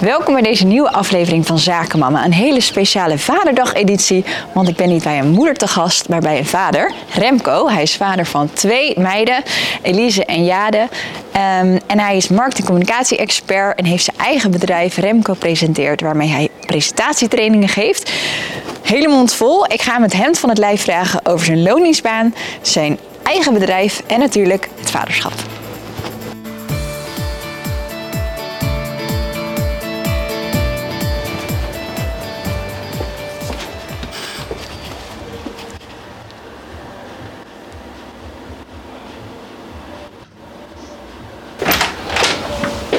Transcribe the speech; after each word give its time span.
Welkom 0.00 0.34
bij 0.34 0.42
deze 0.42 0.66
nieuwe 0.66 0.92
aflevering 0.92 1.46
van 1.46 1.58
Zakenmama. 1.58 2.24
Een 2.24 2.32
hele 2.32 2.60
speciale 2.60 3.18
Vaderdag-editie, 3.18 4.24
want 4.52 4.68
ik 4.68 4.76
ben 4.76 4.88
niet 4.88 5.02
bij 5.02 5.18
een 5.18 5.30
moeder 5.30 5.54
te 5.54 5.68
gast, 5.68 6.08
maar 6.08 6.20
bij 6.20 6.38
een 6.38 6.46
vader, 6.46 6.92
Remco. 7.14 7.68
Hij 7.68 7.82
is 7.82 7.96
vader 7.96 8.26
van 8.26 8.52
twee 8.52 8.98
meiden, 8.98 9.42
Elise 9.82 10.24
en 10.24 10.44
Jade. 10.44 10.88
Ehm, 11.32 11.78
en 11.86 11.98
hij 11.98 12.16
is 12.16 12.28
markt- 12.28 12.58
en 12.58 12.64
communicatie-expert 12.64 13.78
en 13.78 13.84
heeft 13.84 14.04
zijn 14.04 14.16
eigen 14.16 14.50
bedrijf 14.50 14.96
Remco 14.96 15.34
Presenteert, 15.34 16.00
waarmee 16.00 16.28
hij 16.28 16.48
presentatietrainingen 16.66 17.68
geeft. 17.68 18.12
Hele 18.82 19.08
mond 19.08 19.32
vol. 19.32 19.64
Ik 19.72 19.82
ga 19.82 19.92
hem 19.92 20.02
het 20.02 20.12
hemd 20.12 20.38
van 20.38 20.48
het 20.48 20.58
lijf 20.58 20.82
vragen 20.82 21.26
over 21.26 21.46
zijn 21.46 21.62
loningsbaan, 21.62 22.34
zijn 22.60 22.98
eigen 23.22 23.52
bedrijf 23.52 24.02
en 24.06 24.18
natuurlijk 24.18 24.68
het 24.80 24.90
vaderschap. 24.90 25.55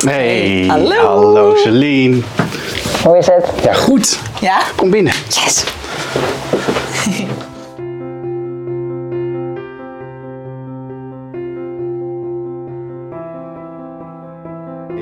Hey, 0.06 0.68
Hallo. 0.68 0.96
hallo 0.96 1.56
Celine. 1.56 2.22
Hoe 3.04 3.18
is 3.18 3.26
het? 3.28 3.46
Ja, 3.64 3.74
goed. 3.74 4.20
Ja? 4.42 4.58
Kom 4.76 4.90
binnen. 4.90 5.14
Yes! 5.30 5.64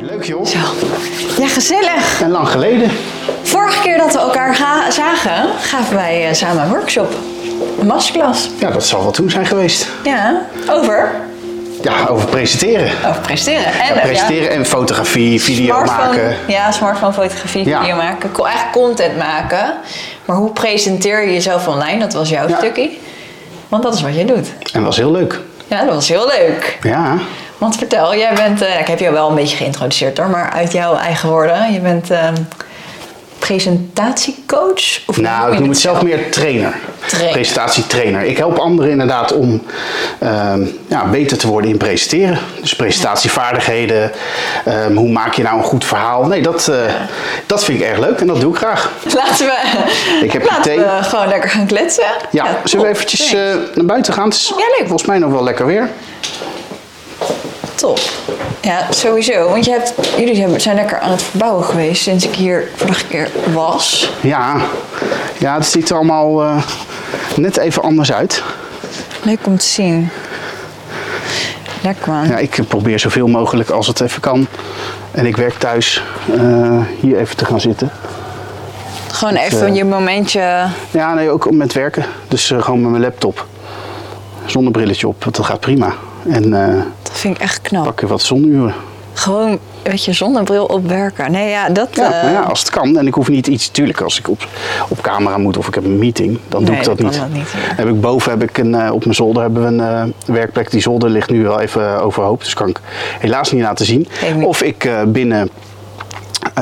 Leuk 0.02 0.24
joh. 0.24 0.46
Zo. 0.46 0.58
Ja, 1.42 1.48
gezellig. 1.48 2.22
En 2.22 2.30
lang 2.32 2.48
geleden. 2.50 2.90
Vorige 3.42 3.82
keer 3.82 3.98
dat 3.98 4.14
we 4.14 4.20
elkaar 4.20 4.56
ga- 4.56 4.92
zagen, 4.92 5.50
gaven 5.62 5.96
wij 5.96 6.28
eh, 6.28 6.34
samen 6.34 6.64
een 6.64 6.70
workshop. 6.70 7.14
Een 7.80 7.88
masterclass. 7.88 8.50
Ja, 8.60 8.72
dat 8.72 8.86
zal 8.86 9.02
wel 9.02 9.12
toen 9.12 9.30
zijn 9.30 9.46
geweest. 9.46 9.88
Ja, 10.04 10.46
over? 10.70 11.12
Ja, 11.86 12.06
over 12.08 12.28
presenteren. 12.28 12.92
Over 13.08 13.22
presenteren. 13.22 13.66
En, 13.66 13.96
Ja, 13.96 14.02
presenteren 14.02 14.50
en 14.50 14.66
fotografie, 14.66 15.42
video 15.42 15.66
smartphone, 15.66 16.08
maken. 16.08 16.36
Ja, 16.48 16.72
smartphone, 16.72 17.14
fotografie, 17.14 17.66
Ja. 17.68 17.80
video 17.82 17.96
maken. 17.96 18.30
Eigenlijk 18.44 18.72
content 18.72 19.18
maken. 19.18 19.74
Maar 20.26 20.36
hoe 20.36 20.52
presenteer 20.52 21.26
je 21.26 21.34
jezelf 21.34 21.68
online? 21.68 22.00
Dat 22.00 22.14
was 22.14 22.30
jouw 22.30 22.48
stukje. 22.58 22.90
Want 23.68 23.84
dat 23.84 23.94
is 23.94 24.02
wat 24.02 24.16
je 24.16 24.26
doet. 24.26 24.54
En 24.74 24.84
was 24.84 24.98
heel 24.98 25.12
leuk. 25.12 25.40
Ja, 25.68 25.84
dat 25.86 25.94
was 25.94 26.08
heel 26.08 26.28
leuk. 26.28 26.78
Ja. 26.82 27.18
Want 27.58 27.78
vertel, 27.78 28.16
jij 28.16 28.34
bent, 28.34 28.62
eh, 28.62 28.80
ik 28.80 28.88
heb 28.88 29.00
jou 29.00 29.14
wel 29.14 29.30
een 29.30 29.36
beetje 29.36 29.58
geïntroduceerd 29.58 30.18
hoor, 30.18 30.30
maar 30.30 30.50
uit 30.52 30.72
jouw 30.72 30.96
eigen 30.96 31.30
woorden. 31.30 31.74
Je 31.74 31.80
bent 31.80 32.12
eh, 32.12 32.28
presentatiecoach? 33.40 35.00
Of 35.08 35.18
Nou, 35.22 35.54
ik 35.54 35.60
noem 35.60 35.70
het 35.70 35.78
zelf 35.78 36.02
meer 36.02 36.32
trainer. 36.32 36.76
Trainer. 37.06 37.32
Presentatietrainer. 37.34 38.24
Ik 38.24 38.38
help 38.38 38.58
anderen 38.58 38.92
inderdaad 38.92 39.34
om 39.34 39.62
ehm, 40.20 40.66
ja, 40.88 41.06
beter 41.06 41.38
te 41.38 41.48
worden 41.48 41.70
in 41.72 41.78
presenteren. 41.78 42.40
Dus 42.62 42.76
presentatievaardigheden. 42.76 44.12
ehm, 44.66 44.96
hoe 44.96 45.10
maak 45.10 45.34
je 45.34 45.44
nou 45.44 45.58
een 45.58 45.64
goed 45.64 45.86
verhaal? 45.86 46.24
Nee, 46.26 46.42
dat, 46.42 46.68
eh, 46.68 46.78
dat 47.46 47.64
vind 47.64 47.80
ik 47.82 47.88
erg 47.88 48.00
leuk 48.00 48.20
en 48.20 48.28
dat 48.28 48.40
doe 48.42 48.52
ik 48.52 48.58
graag. 48.58 48.92
Laten 49.16 49.46
we, 49.46 49.58
Ik 50.24 50.32
heb 50.32 50.46
laten 50.50 50.76
we 50.76 50.98
gewoon 51.02 51.28
lekker 51.28 51.50
gaan 51.50 51.66
kletsen. 51.66 52.04
Ja, 52.32 52.46
zullen 52.64 52.86
we 52.86 52.92
eventjes 52.92 53.34
eh, 53.34 53.42
naar 53.74 53.86
buiten 53.86 54.14
gaan? 54.14 54.26
Het 54.26 54.34
is 54.34 54.48
Ja, 54.58 54.66
leuk. 54.78 54.88
volgens 54.88 55.06
mij 55.06 55.18
nog 55.18 55.32
wel 55.32 55.44
lekker 55.44 55.66
weer. 55.66 55.90
Top. 57.76 58.00
Ja, 58.62 58.92
sowieso. 58.92 59.50
Want 59.50 59.66
je 59.66 59.72
hebt, 59.72 59.94
jullie 60.18 60.60
zijn 60.60 60.76
lekker 60.76 61.00
aan 61.00 61.12
het 61.12 61.22
verbouwen 61.22 61.64
geweest 61.64 62.02
sinds 62.02 62.28
ik 62.28 62.36
hier 62.36 62.70
vorige 62.76 63.06
keer 63.06 63.30
was. 63.54 64.12
Ja, 64.22 64.56
ja 65.38 65.56
het 65.56 65.66
ziet 65.66 65.90
er 65.90 65.96
allemaal 65.96 66.44
eh, 66.44 66.64
net 67.36 67.58
even 67.58 67.82
anders 67.82 68.12
uit. 68.14 68.44
Leuk 69.24 69.40
om 69.44 69.58
te 69.58 69.66
zien. 69.66 70.10
Lekker 71.82 72.12
man. 72.12 72.28
Ja, 72.28 72.38
ik 72.38 72.60
probeer 72.68 73.00
zoveel 73.00 73.28
mogelijk 73.28 73.70
als 73.70 73.88
het 73.88 74.02
even 74.02 74.22
kan. 74.22 74.48
En 75.12 75.26
ik 75.26 75.38
werk 75.38 75.58
thuis 75.58 76.04
eh, 76.38 76.82
hier 77.00 77.18
even 77.18 77.38
te 77.38 77.46
gaan 77.46 77.62
zitten. 77.62 77.92
Gewoon 79.08 79.36
even 79.36 79.68
eh, 79.68 79.76
je 79.76 79.86
momentje. 79.86 80.68
Ja, 80.92 81.14
nee, 81.14 81.30
ook 81.30 81.52
met 81.52 81.74
werken. 81.74 82.06
Dus 82.28 82.54
gewoon 82.58 82.82
met 82.82 82.92
mijn 82.92 83.04
laptop. 83.04 83.46
Zonder 84.46 84.72
brilletje 84.72 85.08
op, 85.08 85.24
want 85.24 85.36
dat 85.36 85.46
gaat 85.46 85.60
prima. 85.60 85.94
En 86.28 86.54
eh 86.70 86.82
Dat 87.02 87.18
vind 87.18 87.36
ik 87.36 87.42
echt 87.42 87.62
knap. 87.62 87.84
pak 87.84 88.02
er 88.02 88.08
wat 88.08 88.22
zonuren. 88.22 88.74
Gewoon, 89.14 89.60
weet 89.84 90.06
je, 90.06 90.14
zonder 90.14 90.44
bril 90.44 90.66
op 90.66 90.88
werken. 90.88 91.32
Nee, 91.32 91.50
ja, 91.50 91.70
dat... 91.70 91.88
Ja, 91.92 92.04
eh, 92.14 92.24
maar 92.24 92.32
ja, 92.32 92.42
als 92.42 92.60
het 92.60 92.70
kan. 92.70 92.98
En 92.98 93.08
ik 93.08 93.14
hoef 93.14 93.30
niet 93.30 93.48
iets, 93.48 93.68
natuurlijk 93.68 94.02
als 94.02 94.20
ik 94.20 94.30
op, 94.30 94.48
op 94.90 95.02
camera 95.02 95.38
moet 95.38 95.58
of 95.58 95.68
ik 95.68 95.76
heb 95.76 95.84
een 95.86 95.98
meeting, 95.98 96.40
dan 96.48 96.64
doe 96.66 96.76
ik 96.76 96.84
dat 96.84 97.00
niet. 97.00 97.10
kan 97.12 97.20
dat 97.20 97.30
niet, 97.38 97.52
ja. 97.52 97.58
Heb 97.76 97.88
ik 97.88 98.02
boven 98.02 98.32
heb 98.32 98.44
ik 98.44 98.58
een, 98.58 98.76
eh, 98.76 98.92
op 98.94 99.04
mijn 99.04 99.16
zolder 99.16 99.42
hebben 99.42 99.62
we 99.78 99.84
een 99.84 100.14
werkplek. 100.26 100.72
Die 100.72 100.82
zolder 100.82 101.10
ligt 101.10 101.30
nu 101.30 101.44
wel 101.44 101.60
even 101.60 102.02
overhoop, 102.02 102.40
dus 102.44 102.54
kan 102.54 102.68
ik 102.68 102.80
helaas 103.20 103.52
niet 103.52 103.62
laten 103.62 103.86
zien. 103.86 104.08
Of 104.42 104.62
ik 104.62 104.90
binnen 105.08 105.50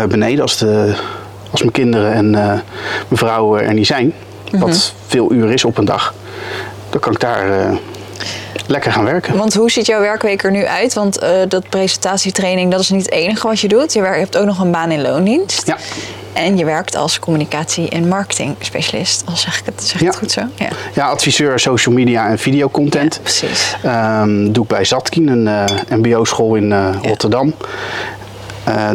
beneden, 0.09 0.41
als, 0.41 0.57
de, 0.57 0.93
als 1.51 1.59
mijn 1.61 1.71
kinderen 1.73 2.13
en 2.13 2.29
mijn 2.29 2.61
vrouw 3.11 3.57
er 3.57 3.73
niet 3.73 3.87
zijn, 3.87 4.13
Mhm. 4.51 4.61
wat 4.61 4.93
veel 5.07 5.31
uur 5.31 5.51
is 5.51 5.65
op 5.65 5.77
een 5.77 5.85
dag, 5.85 6.13
dan 6.89 6.99
kan 6.99 7.11
ik 7.13 7.19
daar 7.19 7.69
lekker 8.67 8.91
gaan 8.91 9.03
werken. 9.03 9.37
Want 9.37 9.53
hoe 9.53 9.71
ziet 9.71 9.85
jouw 9.85 9.99
werkweek 9.99 10.43
er 10.43 10.51
nu 10.51 10.65
uit? 10.65 10.93
Want 10.93 11.17
eh, 11.17 11.29
dat 11.47 11.69
presentatietraining, 11.69 12.71
dat 12.71 12.79
is 12.79 12.89
niet 12.89 13.05
het 13.05 13.11
enige 13.13 13.47
wat 13.47 13.59
je 13.59 13.67
doet. 13.67 13.93
Je, 13.93 14.01
hebt 14.01 14.37
ook 14.37 14.45
nog 14.45 14.59
een 14.59 14.71
baan 14.71 14.91
in 14.91 15.01
loondienst. 15.01 15.67
Ja. 15.67 15.77
En 16.33 16.57
je 16.57 16.65
werkt 16.65 16.95
als 16.95 17.19
communicatie- 17.19 17.89
en 17.89 18.07
marketing 18.07 18.55
specialist. 18.59 19.23
Als 19.25 19.41
zeg 19.41 19.59
ik 19.59 19.65
het, 19.65 19.83
zeg 19.83 20.01
ik 20.01 20.07
het 20.07 20.15
goed 20.15 20.31
zo? 20.31 20.41
Ja. 20.55 20.67
Ja, 20.93 21.07
adviseur 21.07 21.59
social 21.59 21.95
media 21.95 22.27
en 22.29 22.39
videocontent. 22.39 23.13
Ja, 23.13 23.21
precies. 23.21 23.75
Ehm, 23.83 24.51
doe 24.51 24.63
ik 24.63 24.69
bij 24.69 24.85
Zatkin, 24.85 25.27
een 25.27 25.47
eh, 25.47 25.97
mbo-school 25.97 26.55
in 26.55 26.71
eh, 26.71 26.89
Rotterdam. 27.01 27.53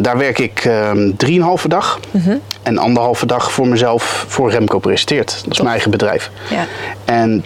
Daar 0.01 0.17
werk 0.17 0.39
ik 0.39 0.65
ehm 0.65 1.11
drieënhalve 1.17 1.67
dag. 1.67 1.99
Mhm. 2.11 2.37
En 2.63 2.77
anderhalve 2.77 3.25
dag 3.25 3.51
voor 3.51 3.67
mezelf 3.67 4.25
voor 4.27 4.51
Remco 4.51 4.79
Presenteert. 4.79 5.39
Dat 5.43 5.51
is 5.51 5.57
mijn 5.57 5.69
eigen 5.69 5.91
bedrijf. 5.91 6.31
Ja. 6.49 6.65
En 7.05 7.45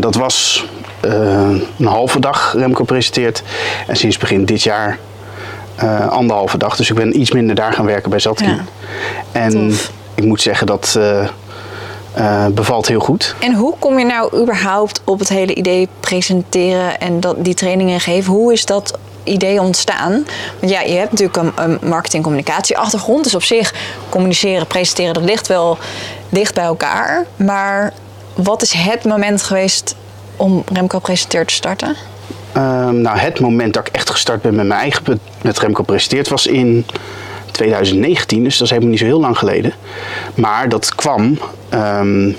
dat 0.00 0.14
was 0.14 0.66
een 1.00 1.86
halve 1.86 2.20
dag 2.20 2.54
Remco 2.56 2.84
Presenteert. 2.84 3.42
En 3.86 3.96
sinds 3.96 4.18
begin 4.18 4.44
dit 4.44 4.62
jaar 4.62 4.98
eh, 5.80 6.08
anderhalve 6.08 6.58
dag. 6.58 6.76
Dus 6.76 6.90
ik 6.90 6.96
ben 6.96 7.20
iets 7.20 7.30
minder 7.32 7.54
daar 7.54 7.72
gaan 7.72 7.84
werken 7.84 8.10
bij 8.10 8.18
Zatkin. 8.18 8.48
Ja. 8.48 8.64
En 9.32 9.68
Tof. 9.68 9.92
ik 10.14 10.24
moet 10.24 10.42
zeggen 10.42 10.66
dat 10.66 10.94
eh, 10.98 11.28
eh, 12.12 12.46
bevalt 12.46 12.88
heel 12.88 13.00
goed. 13.00 13.34
En 13.38 13.54
hoe 13.54 13.74
kom 13.78 13.98
je 13.98 14.04
nou 14.04 14.40
überhaupt 14.40 15.00
op 15.04 15.18
het 15.18 15.28
hele 15.28 15.54
idee 15.54 15.88
presenteren 16.00 17.00
en 17.00 17.20
dat, 17.20 17.44
die 17.44 17.54
trainingen 17.54 18.00
geven? 18.00 18.32
Hoe 18.32 18.52
is 18.52 18.66
dat 18.66 18.98
idee 19.24 19.60
ontstaan? 19.60 20.26
Want 20.60 20.72
ja, 20.72 20.80
je 20.80 20.94
hebt 20.94 21.10
natuurlijk 21.10 21.36
een, 21.36 21.52
een 21.56 21.88
marketing-communicatie 21.88 22.78
achtergrond. 22.78 23.24
Dus 23.24 23.34
op 23.34 23.42
zich 23.42 23.74
communiceren, 24.08 24.66
presenteren, 24.66 25.14
dat 25.14 25.24
ligt 25.24 25.46
wel 25.46 25.78
dicht 26.28 26.54
bij 26.54 26.64
elkaar. 26.64 27.26
Maar 27.36 27.92
wat 28.34 28.62
is 28.62 28.72
het 28.72 29.04
moment 29.04 29.42
geweest 29.42 29.94
om 30.40 30.64
Remco 30.72 30.98
Presenteert 30.98 31.48
te 31.48 31.54
starten? 31.54 31.96
Ehm, 32.52 33.00
nou, 33.00 33.18
het 33.18 33.40
moment 33.40 33.74
dat 33.74 33.86
ik 33.86 33.94
echt 33.94 34.10
gestart 34.10 34.42
ben 34.42 34.54
met 34.54 34.66
mijn 34.66 34.80
eigen 34.80 35.20
met 35.42 35.58
Remco 35.58 35.82
Presenteert 35.82 36.28
was 36.28 36.46
in 36.46 36.86
2019, 37.50 38.44
dus 38.44 38.52
dat 38.52 38.62
is 38.62 38.68
helemaal 38.68 38.90
niet 38.90 39.00
zo 39.00 39.04
heel 39.04 39.20
lang 39.20 39.38
geleden. 39.38 39.72
Maar 40.34 40.68
dat 40.68 40.94
kwam 40.94 41.38
ehm, 41.68 42.32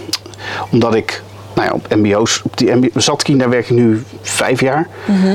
omdat 0.70 0.96
ik 0.96 1.24
nou 1.54 1.68
ja, 1.68 1.74
op 1.74 1.96
MBO's, 1.96 2.42
op 2.44 2.58
die 2.58 2.76
MBO, 2.76 3.00
Zatkin, 3.00 3.38
daar 3.38 3.50
werk 3.50 3.70
ik 3.70 3.76
nu 3.76 4.04
vijf 4.22 4.62
jaar. 4.62 4.88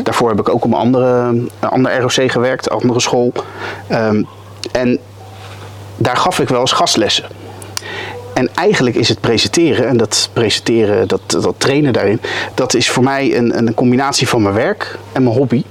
Daarvoor 0.02 0.28
heb 0.28 0.40
ik 0.40 0.48
ook 0.48 0.64
op 0.64 0.72
een 0.72 0.78
andere, 0.78 1.08
een 1.26 1.50
ander 1.60 1.98
ROC 2.00 2.30
gewerkt, 2.30 2.70
een 2.70 2.76
andere 2.76 3.00
school. 3.00 3.32
Ehm, 3.88 4.22
en 4.72 4.98
daar 5.96 6.16
gaf 6.16 6.40
ik 6.40 6.48
wel 6.48 6.60
eens 6.60 6.72
gastlessen. 6.72 7.24
En 8.36 8.48
eigenlijk 8.54 8.96
is 8.96 9.08
het 9.08 9.20
presenteren 9.20 9.88
en 9.88 9.96
dat 9.96 10.30
presenteren, 10.32 11.08
dat, 11.08 11.20
dat 11.30 11.54
trainen 11.58 11.92
daarin, 11.92 12.20
dat 12.54 12.74
is 12.74 12.90
voor 12.90 13.02
mij 13.02 13.36
een, 13.36 13.58
een 13.58 13.74
combinatie 13.74 14.28
van 14.28 14.42
mijn 14.42 14.54
werk 14.54 14.98
en 15.12 15.22
mijn 15.22 15.36
hobby. 15.36 15.62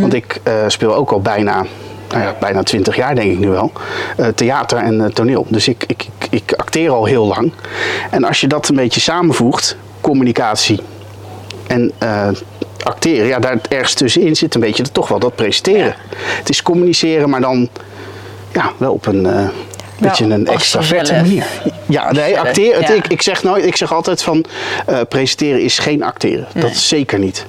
Want 0.00 0.14
ik 0.14 0.40
eh, 0.42 0.54
speel 0.66 0.94
ook 0.94 1.10
al 1.10 1.20
bijna, 1.20 1.66
nou 2.08 2.22
ja, 2.22 2.36
bijna 2.40 2.62
20 2.62 2.96
jaar 2.96 3.14
denk 3.14 3.32
ik 3.32 3.38
nu 3.38 3.48
wel, 3.48 3.72
eh, 4.16 4.26
theater 4.26 4.78
en 4.78 5.04
eh, 5.04 5.10
toneel. 5.10 5.46
Dus 5.48 5.68
ik, 5.68 5.84
ik, 5.86 6.08
ik, 6.18 6.28
ik 6.30 6.52
acteer 6.52 6.90
al 6.90 7.04
heel 7.04 7.26
lang. 7.26 7.52
En 8.10 8.24
als 8.24 8.40
je 8.40 8.46
dat 8.46 8.68
een 8.68 8.76
beetje 8.76 9.00
samenvoegt, 9.00 9.76
communicatie 10.00 10.80
en 11.66 11.92
acteren, 12.82 13.26
ja, 13.26 13.38
daar 13.38 13.58
ergens 13.68 13.94
tussenin 13.94 14.36
zit 14.36 14.54
een 14.54 14.60
beetje 14.60 14.82
toch 14.92 15.08
wel 15.08 15.18
dat 15.18 15.34
presenteren. 15.34 15.94
Het 16.16 16.48
is 16.48 16.62
communiceren, 16.62 17.30
maar 17.30 17.40
dan 17.40 17.68
ja, 18.52 18.72
wel 18.76 18.92
op 18.92 19.06
een 19.06 19.50
beetje 20.08 20.24
een 20.24 20.46
als 20.46 20.54
extraverte 20.56 20.96
jezelf. 21.12 21.20
manier. 21.26 21.44
Ja, 21.86 22.12
nee, 22.12 22.38
acteren. 22.38 22.84
het- 22.84 22.96
ik, 22.96 23.06
ik, 23.06 23.22
zeg 23.22 23.42
nooit, 23.42 23.64
ik 23.66 23.76
zeg 23.76 23.92
altijd 23.92 24.22
van 24.22 24.44
eh, 24.86 25.00
presenteren 25.08 25.60
is 25.62 25.78
geen 25.78 26.02
acteren. 26.02 26.46
Dat 26.54 26.70
is 26.70 26.88
zeker 26.88 27.18
niet. 27.18 27.46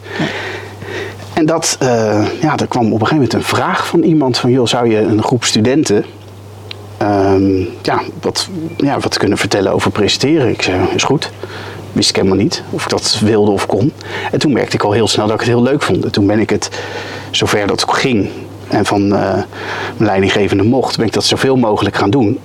En 1.34 1.46
dat, 1.46 1.76
eh, 1.80 2.26
ja, 2.42 2.58
er 2.58 2.68
kwam 2.68 2.86
op 2.86 2.92
een 3.02 3.08
gegeven 3.08 3.16
moment 3.16 3.34
een 3.34 3.44
vraag 3.44 3.88
van 3.88 4.02
iemand 4.04 4.38
van, 4.38 4.52
joh, 4.52 4.68
zou 4.68 4.90
je 4.90 4.98
een 4.98 5.24
groep 5.24 5.44
studenten 5.44 6.06
ehm, 6.98 7.58
ja, 7.82 8.02
wat, 8.22 8.48
ja, 8.78 9.00
wat 9.00 9.18
kunnen 9.18 9.38
vertellen 9.38 9.74
over 9.74 9.92
presenteren. 9.92 10.50
Ik 10.50 10.62
zei, 10.62 10.78
is 10.96 11.04
goed. 11.04 11.32
Wist 11.92 12.10
ik 12.10 12.16
helemaal 12.16 12.38
niet 12.38 12.64
of 12.70 12.84
ik 12.84 12.90
dat 12.90 13.20
wilde 13.24 13.52
of 13.52 13.66
kon. 13.66 13.94
En 14.32 14.40
toen 14.40 14.54
merkte 14.54 14.76
ik 14.76 14.84
al 14.84 14.92
heel 14.92 15.08
snel 15.08 15.26
dat 15.26 15.34
ik 15.34 15.40
het 15.42 15.50
heel 15.50 15.62
leuk 15.64 15.82
vond. 15.84 16.04
En 16.06 16.12
toen 16.12 16.28
ben 16.28 16.40
ik 16.40 16.50
het, 16.50 16.70
zover 17.32 17.68
dat 17.68 17.86
ging 17.88 18.30
en 18.68 18.86
van 18.86 19.02
uh, 19.02 19.10
mijn 19.10 19.46
leidinggevende 19.98 20.64
mocht, 20.64 20.98
ben 20.98 21.06
ik 21.06 21.14
dat 21.14 21.24
zoveel 21.24 21.56
mogelijk 21.56 21.96
gaan 21.96 22.10
doen. 22.10 22.40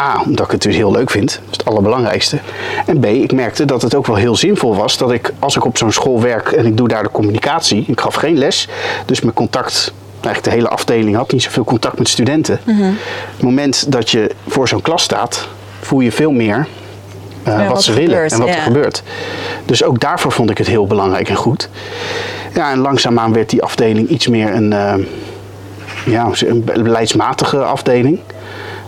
A, 0.00 0.22
omdat 0.24 0.46
ik 0.46 0.52
het 0.52 0.62
dus 0.62 0.76
heel 0.76 0.90
leuk 0.90 1.10
vind, 1.10 1.30
dat 1.30 1.50
is 1.50 1.56
het 1.56 1.64
allerbelangrijkste. 1.64 2.38
En 2.86 3.00
B, 3.00 3.04
ik 3.04 3.32
merkte 3.32 3.64
dat 3.64 3.82
het 3.82 3.94
ook 3.94 4.06
wel 4.06 4.16
heel 4.16 4.36
zinvol 4.36 4.76
was 4.76 4.96
dat 4.96 5.12
ik, 5.12 5.32
als 5.38 5.56
ik 5.56 5.64
op 5.64 5.78
zo'n 5.78 5.92
school 5.92 6.20
werk 6.20 6.52
en 6.52 6.66
ik 6.66 6.76
doe 6.76 6.88
daar 6.88 7.02
de 7.02 7.10
communicatie, 7.10 7.84
ik 7.86 8.00
gaf 8.00 8.14
geen 8.14 8.38
les, 8.38 8.68
dus 9.06 9.20
mijn 9.20 9.34
contact, 9.34 9.92
eigenlijk 10.20 10.44
de 10.44 10.50
hele 10.50 10.68
afdeling 10.68 11.16
had 11.16 11.32
niet 11.32 11.42
zoveel 11.42 11.64
contact 11.64 11.98
met 11.98 12.08
studenten. 12.08 12.60
Mm 12.64 12.76
-hmm. 12.76 12.96
Het 13.32 13.42
moment 13.42 13.92
dat 13.92 14.10
je 14.10 14.30
voor 14.46 14.68
zo'n 14.68 14.82
klas 14.82 15.02
staat, 15.02 15.48
voel 15.80 16.00
je 16.00 16.12
veel 16.12 16.30
meer 16.32 16.66
uh, 17.48 17.54
ja, 17.54 17.58
wat, 17.58 17.68
wat, 17.68 17.82
ze 17.82 17.92
willen 17.92 18.30
en 18.30 18.38
wat 18.38 18.48
ja. 18.48 18.54
er 18.54 18.62
gebeurt. 18.62 19.02
Dus 19.64 19.82
ook 19.82 20.00
daarvoor 20.00 20.32
vond 20.32 20.50
ik 20.50 20.58
het 20.58 20.66
heel 20.66 20.86
belangrijk 20.86 21.28
en 21.28 21.36
goed. 21.36 21.68
Ja, 22.54 22.70
en 22.70 22.78
langzaamaan 22.78 23.32
werd 23.32 23.50
die 23.50 23.62
afdeling 23.62 24.08
iets 24.08 24.28
meer 24.28 24.54
een, 24.54 24.72
uh, 24.72 24.94
ja, 26.10 26.30
een 26.38 26.64
beleidsmatige 26.64 27.58
afdeling. 27.58 28.18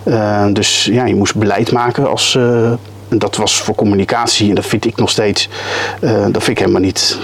Uh, 0.04 0.46
dus 0.52 0.84
ja, 0.84 1.04
je 1.04 1.14
moest 1.14 1.34
beleid 1.34 1.72
maken 1.72 2.08
als. 2.08 2.34
Uh, 2.34 2.72
dat 3.08 3.36
was 3.36 3.60
voor 3.60 3.74
communicatie 3.74 4.48
en 4.48 4.54
dat 4.54 4.66
vind 4.66 4.84
ik 4.84 4.96
nog 4.96 5.10
steeds. 5.10 5.48
Uh, 6.00 6.10
dat 6.10 6.42
vind 6.42 6.48
ik 6.48 6.58
helemaal 6.58 6.80
niet 6.80 7.18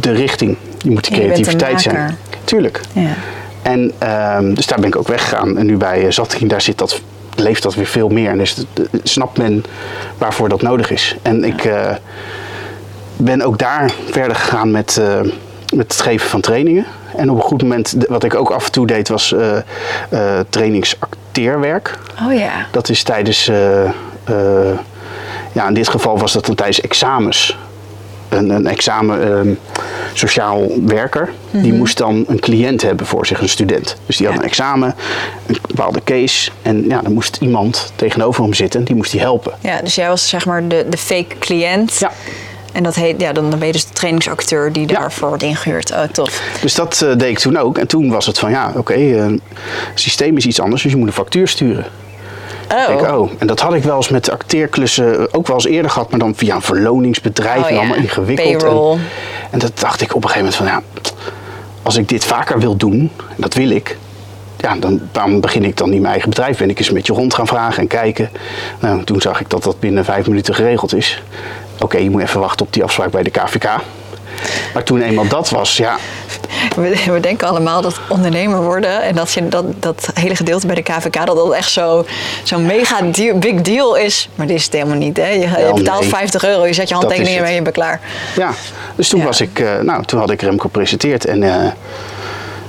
de 0.00 0.12
richting. 0.12 0.56
Je 0.78 0.90
moet 0.90 1.08
die 1.08 1.18
creativiteit 1.18 1.80
zijn. 1.80 2.16
Tuurlijk. 2.44 2.80
Ja. 2.92 3.14
En 3.62 3.92
ehm, 3.98 4.54
dus 4.54 4.66
daar 4.66 4.78
ben 4.78 4.88
ik 4.88 4.96
ook 4.96 5.08
weggegaan. 5.08 5.58
En 5.58 5.66
nu 5.66 5.76
bij 5.76 6.12
Zatkin, 6.12 6.48
daar 6.48 6.60
zit 6.60 6.78
dat, 6.78 7.00
leeft 7.36 7.62
dat 7.62 7.74
weer 7.74 7.86
veel 7.86 8.08
meer. 8.08 8.30
En 8.30 8.38
dus 8.38 8.64
snapt 9.02 9.38
men 9.38 9.64
waarvoor 10.18 10.48
dat 10.48 10.62
nodig 10.62 10.90
is. 10.90 11.16
En 11.22 11.44
ik 11.44 11.70
ben 13.16 13.42
ook 13.42 13.58
daar 13.58 13.92
verder 14.10 14.36
gegaan 14.36 14.70
met, 14.70 15.00
met 15.00 15.32
het 15.78 16.00
geven 16.00 16.28
van 16.28 16.40
trainingen. 16.40 16.86
En 17.16 17.30
op 17.30 17.36
een 17.36 17.42
goed 17.42 17.62
moment, 17.62 17.94
wat 18.08 18.24
ik 18.24 18.34
ook 18.34 18.50
af 18.50 18.66
en 18.66 18.72
toe 18.72 18.86
deed, 18.86 19.08
was 19.08 19.32
uh, 19.32 19.56
uh, 20.10 20.40
trainingsacteerwerk. 20.48 21.98
Oh 22.26 22.34
ja. 22.34 22.66
Dat 22.70 22.88
is 22.88 23.02
tijdens, 23.02 23.48
uh, 23.48 23.90
ja, 25.52 25.68
in 25.68 25.74
dit 25.74 25.88
geval 25.88 26.18
was 26.18 26.32
dat 26.32 26.46
dan 26.46 26.54
tijdens 26.54 26.80
examens. 26.80 27.58
Een, 28.28 28.50
een 28.50 28.66
examen 28.66 29.32
ehm, 29.32 29.54
sociaal 30.12 30.66
werker, 30.86 31.28
mm 31.28 31.34
-hmm. 31.50 31.62
die 31.62 31.72
moest 31.72 31.98
dan 31.98 32.24
een 32.28 32.40
cliënt 32.40 32.82
hebben 32.82 33.06
voor 33.06 33.26
zich, 33.26 33.40
een 33.40 33.48
student. 33.48 33.96
Dus 34.06 34.16
die 34.16 34.26
had 34.26 34.34
ja. 34.34 34.42
een 34.42 34.48
examen, 34.48 34.94
een 35.46 35.58
bepaalde 35.66 36.00
case. 36.04 36.50
En 36.62 36.84
ja, 36.88 37.00
dan 37.02 37.12
moest 37.12 37.38
iemand 37.40 37.92
tegenover 37.96 38.42
hem 38.42 38.54
zitten, 38.54 38.84
die 38.84 38.96
moest 38.96 39.12
hij 39.12 39.20
helpen. 39.20 39.52
Ja, 39.60 39.80
dus 39.82 39.94
jij 39.94 40.08
was 40.08 40.28
zeg 40.28 40.46
maar 40.46 40.68
de, 40.68 40.86
de 40.88 40.96
fake 40.96 41.38
cliënt. 41.38 41.98
Ja. 41.98 42.10
En 42.72 42.82
dat 42.82 42.94
heet, 42.94 43.20
ja, 43.20 43.32
dan 43.32 43.50
ben 43.50 43.66
je 43.66 43.72
dus 43.72 43.86
de 43.86 43.92
trainingsacteur 43.92 44.72
die 44.72 44.86
daarvoor 44.86 45.22
ja. 45.22 45.28
wordt 45.28 45.42
ingehuurd. 45.42 45.92
Oh, 45.92 46.02
tof. 46.02 46.42
Dus 46.60 46.74
dat 46.74 47.00
uh, 47.04 47.16
deed 47.16 47.30
ik 47.30 47.38
toen 47.38 47.56
ook. 47.56 47.78
En 47.78 47.86
toen 47.86 48.10
was 48.10 48.26
het 48.26 48.38
van, 48.38 48.50
ja, 48.50 48.68
oké, 48.68 48.78
okay, 48.78 49.12
uh, 49.12 49.24
het 49.24 49.40
systeem 50.00 50.36
is 50.36 50.46
iets 50.46 50.60
anders, 50.60 50.82
dus 50.82 50.92
je 50.92 50.98
moet 50.98 51.06
een 51.06 51.12
factuur 51.12 51.48
sturen. 51.48 51.86
Oh. 52.74 52.94
Ik, 52.94 53.12
oh. 53.12 53.30
En 53.38 53.46
dat 53.46 53.60
had 53.60 53.74
ik 53.74 53.82
wel 53.82 53.96
eens 53.96 54.08
met 54.08 54.30
acteerklussen 54.30 55.34
ook 55.34 55.46
wel 55.46 55.56
eens 55.56 55.66
eerder 55.66 55.90
gehad, 55.90 56.10
maar 56.10 56.18
dan 56.18 56.34
via 56.34 56.54
een 56.54 56.62
verloningsbedrijf 56.62 57.60
oh, 57.60 57.66
en 57.66 57.74
ja. 57.74 57.78
allemaal 57.78 57.96
ingewikkeld. 57.96 58.62
En, 58.62 59.00
en 59.50 59.58
dat 59.58 59.78
dacht 59.78 60.00
ik 60.00 60.14
op 60.14 60.24
een 60.24 60.30
gegeven 60.30 60.52
moment 60.52 60.54
van, 60.54 60.66
ja, 60.66 61.12
als 61.82 61.96
ik 61.96 62.08
dit 62.08 62.24
vaker 62.24 62.58
wil 62.58 62.76
doen, 62.76 63.10
en 63.18 63.36
dat 63.36 63.54
wil 63.54 63.70
ik, 63.70 63.96
ja, 64.56 64.76
dan, 64.76 65.00
waarom 65.12 65.40
begin 65.40 65.64
ik 65.64 65.76
dan 65.76 65.90
niet 65.90 66.00
mijn 66.00 66.12
eigen 66.12 66.30
bedrijf? 66.30 66.58
Ben 66.58 66.70
ik 66.70 66.78
eens 66.78 66.88
een 66.88 66.94
beetje 66.94 67.12
rond 67.12 67.34
gaan 67.34 67.46
vragen 67.46 67.82
en 67.82 67.86
kijken. 67.86 68.30
Nou, 68.80 69.04
toen 69.04 69.20
zag 69.20 69.40
ik 69.40 69.50
dat 69.50 69.62
dat 69.62 69.80
binnen 69.80 70.04
vijf 70.04 70.26
minuten 70.26 70.54
geregeld 70.54 70.94
is. 70.94 71.22
Oké, 71.82 71.94
okay, 71.94 72.02
je 72.02 72.10
moet 72.10 72.22
even 72.22 72.40
wachten 72.40 72.66
op 72.66 72.72
die 72.72 72.84
afspraak 72.84 73.10
bij 73.10 73.22
de 73.22 73.30
KVK. 73.30 73.64
Maar 74.74 74.82
toen 74.82 75.02
eenmaal 75.02 75.28
dat 75.28 75.50
was, 75.50 75.76
ja. 75.76 75.96
We, 76.76 77.02
we, 77.06 77.20
denken 77.20 77.48
allemaal 77.48 77.82
dat 77.82 78.00
ondernemer 78.08 78.62
worden 78.62 79.02
en 79.02 79.14
dat 79.14 79.32
je 79.32 79.48
dat, 79.48 79.64
dat 79.78 80.10
hele 80.14 80.36
gedeelte 80.36 80.66
bij 80.66 80.74
de 80.74 80.82
KVK, 80.82 81.26
dat 81.26 81.36
dat 81.36 81.52
echt 81.52 81.70
zo'n 81.70 82.06
zo 82.42 82.58
mega 82.58 83.02
deal, 83.02 83.38
big 83.38 83.60
deal 83.60 83.96
is. 83.96 84.28
Maar 84.34 84.46
dit 84.46 84.56
is 84.56 84.64
het 84.64 84.72
helemaal 84.72 84.96
niet. 84.96 85.16
Hè? 85.16 85.28
Je, 85.28 85.40
je 85.40 85.70
betaalt 85.74 86.00
nee. 86.00 86.08
50 86.08 86.44
euro, 86.44 86.66
je 86.66 86.72
zet 86.72 86.88
je 86.88 86.94
handtekeningen 86.94 87.44
en 87.44 87.54
je 87.54 87.62
bent 87.62 87.74
klaar. 87.74 88.00
Ja, 88.36 88.52
dus 88.94 89.08
toen 89.08 89.20
ja. 89.20 89.26
was 89.26 89.40
ik, 89.40 89.58
uh, 89.58 89.78
nou, 89.80 90.04
toen 90.04 90.18
had 90.18 90.30
ik 90.30 90.42
Remco 90.42 90.62
gepresenteerd 90.62 91.26
en. 91.26 91.42
Uh, 91.42 91.66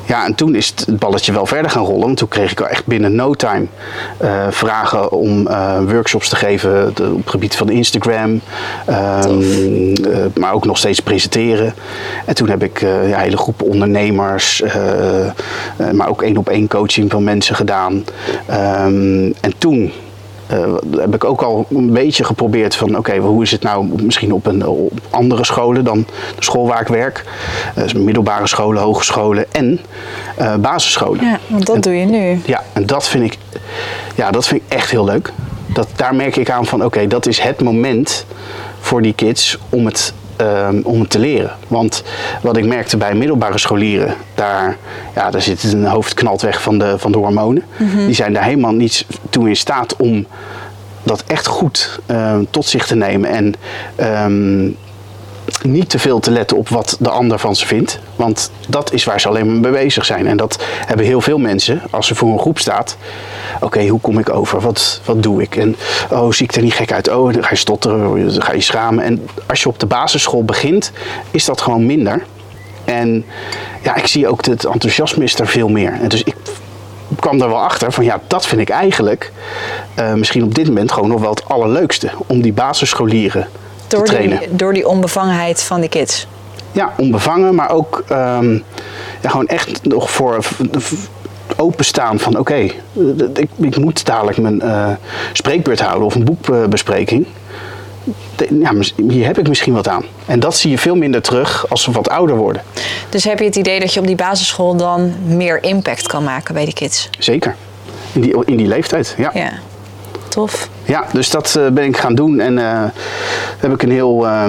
ja, 0.05 0.25
en 0.25 0.35
toen 0.35 0.55
is 0.55 0.73
het 0.75 0.99
balletje 0.99 1.31
wel 1.31 1.45
verder 1.45 1.71
gaan 1.71 1.83
rollen. 1.83 2.05
Want 2.05 2.17
toen 2.17 2.27
kreeg 2.27 2.51
ik 2.51 2.61
al 2.61 2.67
echt 2.67 2.85
binnen 2.85 3.15
no 3.15 3.33
time 3.33 3.65
uh, 4.21 4.47
vragen 4.49 5.11
om 5.11 5.47
uh, 5.47 5.77
workshops 5.87 6.29
te 6.29 6.35
geven 6.35 6.91
de, 6.95 7.09
op 7.11 7.21
het 7.21 7.29
gebied 7.29 7.55
van 7.55 7.69
Instagram. 7.69 8.41
Um, 8.89 9.41
uh, 9.41 10.25
maar 10.35 10.53
ook 10.53 10.65
nog 10.65 10.77
steeds 10.77 10.99
presenteren. 10.99 11.73
En 12.25 12.35
toen 12.35 12.49
heb 12.49 12.63
ik 12.63 12.79
ja, 12.79 12.87
een 12.87 13.13
hele 13.13 13.37
groep 13.37 13.61
ondernemers, 13.61 14.63
maar 15.93 16.09
ook 16.09 16.21
één 16.21 16.37
op 16.37 16.49
één 16.49 16.67
coaching 16.67 17.11
van 17.11 17.23
mensen 17.23 17.55
gedaan. 17.55 17.93
Um, 18.49 19.33
en 19.41 19.53
toen 19.57 19.91
uh, 20.53 20.73
heb 20.97 21.15
ik 21.15 21.23
ook 21.23 21.41
al 21.41 21.65
een 21.69 21.93
beetje 21.93 22.23
geprobeerd 22.23 22.75
van 22.75 22.89
oké, 22.89 22.97
okay, 22.97 23.17
hoe 23.17 23.43
is 23.43 23.51
het 23.51 23.61
nou 23.61 24.03
misschien 24.03 24.33
op, 24.33 24.45
een, 24.45 24.67
op 24.67 24.99
andere 25.09 25.45
scholen 25.45 25.83
dan 25.83 26.05
de 26.35 26.43
school 26.43 26.67
waar 26.67 26.81
ik 26.81 26.87
werk. 26.87 27.23
Uh, 27.77 27.83
dus 27.83 27.93
middelbare 27.93 28.47
scholen, 28.47 28.81
hogescholen 28.81 29.45
en 29.51 29.79
uh, 30.39 30.55
basisscholen. 30.55 31.25
Ja, 31.25 31.39
want 31.47 31.65
dat 31.65 31.75
en, 31.75 31.81
doe 31.81 31.93
je 31.93 32.05
nu. 32.05 32.41
Ja, 32.45 32.63
en 32.73 32.85
dat 32.85 33.07
vind 33.07 33.23
ik, 33.23 33.37
ja, 34.15 34.31
dat 34.31 34.47
vind 34.47 34.61
ik 34.65 34.73
echt 34.73 34.89
heel 34.89 35.05
leuk. 35.05 35.33
Dat, 35.65 35.87
daar 35.95 36.15
merk 36.15 36.35
ik 36.35 36.49
aan 36.49 36.65
van 36.65 36.79
oké, 36.79 36.87
okay, 36.87 37.07
dat 37.07 37.25
is 37.25 37.39
het 37.39 37.61
moment 37.61 38.25
voor 38.79 39.01
die 39.01 39.13
kids 39.13 39.57
om 39.69 39.85
het 39.85 40.13
Um, 40.41 40.81
om 40.83 40.99
het 40.99 41.09
te 41.09 41.19
leren. 41.19 41.51
Want 41.67 42.03
wat 42.41 42.57
ik 42.57 42.65
merkte 42.65 42.97
bij 42.97 43.13
middelbare 43.15 43.57
scholieren, 43.57 44.15
daar, 44.35 44.77
ja, 45.15 45.31
daar 45.31 45.41
zit 45.41 45.63
een 45.63 45.85
hoofd 45.85 46.13
knalt 46.13 46.41
weg 46.41 46.61
van 46.61 46.77
de, 46.77 46.95
van 46.97 47.11
de 47.11 47.17
hormonen. 47.17 47.63
Mm 47.77 47.89
-hmm. 47.89 48.05
Die 48.05 48.15
zijn 48.15 48.33
daar 48.33 48.43
helemaal 48.43 48.73
niet 48.73 49.05
toe 49.29 49.47
in 49.47 49.55
staat 49.55 49.95
om 49.95 50.25
dat 51.03 51.23
echt 51.27 51.47
goed 51.47 51.99
uh, 52.11 52.35
tot 52.49 52.65
zich 52.65 52.87
te 52.87 52.95
nemen. 52.95 53.29
En 53.29 53.53
um, 54.25 54.77
niet 55.61 55.89
te 55.89 55.99
veel 55.99 56.19
te 56.19 56.31
letten 56.31 56.57
op 56.57 56.69
wat 56.69 56.97
de 56.99 57.09
ander 57.09 57.39
van 57.39 57.55
ze 57.55 57.65
vindt. 57.65 57.99
Want 58.15 58.51
dat 58.67 58.93
is 58.93 59.03
waar 59.03 59.21
ze 59.21 59.27
alleen 59.27 59.45
maar 59.45 59.71
mee 59.71 59.83
bezig 59.83 60.05
zijn. 60.05 60.27
En 60.27 60.37
dat 60.37 60.63
hebben 60.85 61.05
heel 61.05 61.21
veel 61.21 61.37
mensen 61.37 61.81
als 61.89 62.07
ze 62.07 62.15
voor 62.15 62.31
een 62.31 62.39
groep 62.39 62.59
staat. 62.59 62.97
Oké, 63.59 63.87
hoe 63.87 63.99
kom 63.99 64.19
ik 64.19 64.29
over? 64.29 64.61
Wat, 64.61 65.01
wat 65.05 65.23
doe 65.23 65.41
ik? 65.41 65.55
En 65.55 65.75
oh, 66.11 66.31
zie 66.31 66.45
ik 66.45 66.55
er 66.55 66.61
niet 66.61 66.73
gek 66.73 66.91
uit? 66.91 67.09
Oh, 67.09 67.33
dan 67.33 67.43
ga 67.43 67.49
je 67.49 67.55
stotteren, 67.55 68.33
dan 68.33 68.43
ga 68.43 68.53
je 68.53 68.61
schamen. 68.61 69.03
En 69.03 69.27
als 69.45 69.61
je 69.61 69.69
op 69.69 69.79
de 69.79 69.85
basisschool 69.85 70.43
begint, 70.43 70.91
is 71.31 71.45
dat 71.45 71.61
gewoon 71.61 71.85
minder. 71.85 72.23
En 72.85 73.25
ja, 73.81 73.95
ik 73.95 74.07
zie 74.07 74.27
ook 74.27 74.45
het 74.45 74.65
enthousiasme 74.65 75.23
is 75.23 75.39
er 75.39 75.47
veel 75.47 75.69
meer. 75.69 75.93
En 76.01 76.07
dus 76.07 76.23
ik 76.23 76.35
kwam 77.19 77.41
er 77.41 77.47
wel 77.47 77.61
achter 77.61 77.91
van 77.91 78.03
ja, 78.03 78.19
dat 78.27 78.45
vind 78.45 78.61
ik 78.61 78.69
eigenlijk 78.69 79.31
uh, 79.99 80.13
misschien 80.13 80.43
op 80.43 80.55
dit 80.55 80.67
moment 80.67 80.91
gewoon 80.91 81.09
nog 81.09 81.21
wel 81.21 81.29
het 81.29 81.49
allerleukste. 81.49 82.09
Om 82.27 82.41
die 82.41 82.53
basisscholieren 82.53 83.47
door 83.97 84.05
trainen. 84.05 84.39
Die, 84.39 84.55
door 84.55 84.73
die 84.73 84.87
onbevangenheid 84.87 85.63
van 85.63 85.79
die 85.79 85.89
kids. 85.89 86.27
Ja, 86.71 86.93
onbevangen, 86.97 87.55
maar 87.55 87.69
ook 87.69 88.03
um, 88.11 88.63
ja, 89.21 89.29
gewoon 89.29 89.47
echt 89.47 89.85
nog 89.85 90.11
voor 90.11 90.39
openstaan 91.57 92.19
van 92.19 92.37
oké, 92.37 92.39
okay, 92.39 92.81
ik, 93.33 93.49
ik, 93.59 93.77
moet 93.77 94.05
dadelijk 94.05 94.37
mijn 94.37 94.61
uh, 94.63 94.89
spreekbeurt 95.33 95.81
houden 95.81 96.05
of 96.05 96.15
een 96.15 96.23
boekbespreking. 96.23 97.27
Ja, 98.49 98.73
hier 99.07 99.25
heb 99.25 99.37
ik 99.37 99.47
misschien 99.47 99.73
wat 99.73 99.87
aan. 99.87 100.05
En 100.25 100.39
dat 100.39 100.55
zie 100.55 100.71
je 100.71 100.77
veel 100.77 100.95
minder 100.95 101.21
terug 101.21 101.69
als 101.69 101.83
ze 101.83 101.91
wat 101.91 102.09
ouder 102.09 102.35
worden. 102.35 102.61
Dus 103.09 103.23
heb 103.23 103.39
je 103.39 103.45
het 103.45 103.55
idee 103.55 103.79
dat 103.79 103.93
je 103.93 103.99
op 103.99 104.07
die 104.07 104.15
basisschool 104.15 104.75
dan 104.75 105.13
meer 105.25 105.63
impact 105.63 106.07
kan 106.07 106.23
maken 106.23 106.53
bij 106.53 106.65
de 106.65 106.73
kids? 106.73 107.09
Zeker. 107.19 107.55
In 108.11 108.21
die, 108.21 108.45
in 108.45 108.57
die 108.57 108.67
leeftijd, 108.67 109.15
ja. 109.17 109.31
ja. 109.33 109.51
Tof. 110.33 110.69
Ja, 110.83 111.05
dus 111.11 111.29
dat 111.29 111.55
uh, 111.57 111.67
ben 111.67 111.83
ik 111.83 111.97
gaan 111.97 112.15
doen. 112.15 112.39
En 112.39 112.57
uh, 112.57 112.83
heb 113.57 113.71
ik 113.71 113.83
een 113.83 113.91
heel... 113.91 114.25
Uh, 114.25 114.45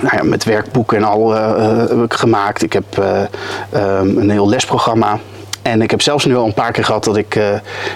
nou 0.00 0.16
ja, 0.16 0.22
met 0.22 0.44
werkboeken 0.44 0.96
en 0.96 1.04
al 1.04 1.30
heb 1.88 2.04
ik 2.04 2.12
gemaakt. 2.12 2.62
Ik 2.62 2.72
heb 2.72 2.84
een 3.70 4.30
heel 4.30 4.48
lesprogramma. 4.48 5.18
En 5.62 5.82
ik 5.82 5.90
heb 5.90 6.02
zelfs 6.02 6.24
nu 6.24 6.36
al 6.36 6.44
een 6.44 6.54
paar 6.54 6.72
keer 6.72 6.84
gehad 6.84 7.04
dat 7.04 7.16
ik 7.16 7.40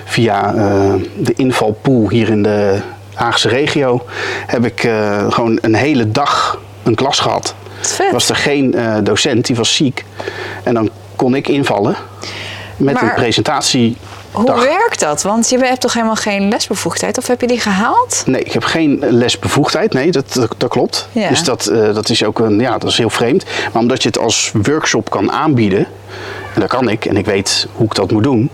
via 0.05 0.53
de 1.17 1.33
invalpool 1.37 2.09
hier 2.11 2.29
in 2.29 2.43
de 2.43 2.79
Haagse 3.15 3.49
regio 3.49 4.05
heb 4.47 4.65
ik 4.65 4.81
gewoon 5.29 5.59
een 5.61 5.75
hele 5.75 6.11
dag 6.11 6.61
een 6.83 6.95
klas 6.95 7.19
gehad. 7.19 7.55
Vet. 7.81 8.13
Was 8.13 8.29
er 8.29 8.37
geen 8.37 8.75
docent, 9.03 9.47
die 9.47 9.57
was 9.57 9.75
ziek. 9.75 10.05
En 10.63 10.75
dan 10.75 10.91
kon 11.17 11.35
ik 11.35 11.49
invallen 11.49 11.97
met 12.77 12.95
Maar- 12.95 13.03
een 13.03 13.15
presentatie 13.15 13.97
Hoe 14.37 14.47
dag. 14.47 14.65
werkt 14.65 15.01
dat? 15.01 15.23
Want 15.23 15.49
je 15.49 15.59
hebt 15.59 15.81
toch 15.81 15.93
helemaal 15.93 16.15
geen 16.15 16.49
lesbevoegdheid? 16.49 17.19
Of 17.19 17.27
heb 17.27 17.41
je 17.41 17.47
die 17.47 17.61
gehaald? 17.61 18.23
Nee, 18.27 18.41
ik 18.43 18.53
heb 18.53 18.65
geen 18.65 19.05
lesbevoegdheid. 19.09 19.93
Nee, 19.93 20.11
dat, 20.11 20.33
dat, 20.33 20.55
dat 20.57 20.71
klopt. 20.71 21.09
Ja. 21.13 21.29
Dus 21.29 21.45
dat, 21.45 21.67
eh, 21.67 21.95
dat 21.95 22.09
is 22.09 22.25
ook 22.25 22.39
een, 22.39 22.59
ja, 22.61 22.79
dat 22.79 22.91
is 22.91 22.99
heel 22.99 23.11
vreemd. 23.11 23.45
Maar 23.73 23.83
omdat 23.83 24.03
je 24.03 24.09
het 24.09 24.19
als 24.19 24.51
workshop 24.63 25.11
kan 25.11 25.33
aanbieden, 25.33 25.87
en 26.55 26.61
dat 26.61 26.69
kan 26.69 26.89
ik, 26.89 27.05
en 27.05 27.17
ik 27.17 27.27
weet 27.27 27.67
hoe 27.73 27.87
ik 27.87 27.95
dat 27.95 28.11
moet 28.11 28.23
doen, 28.23 28.51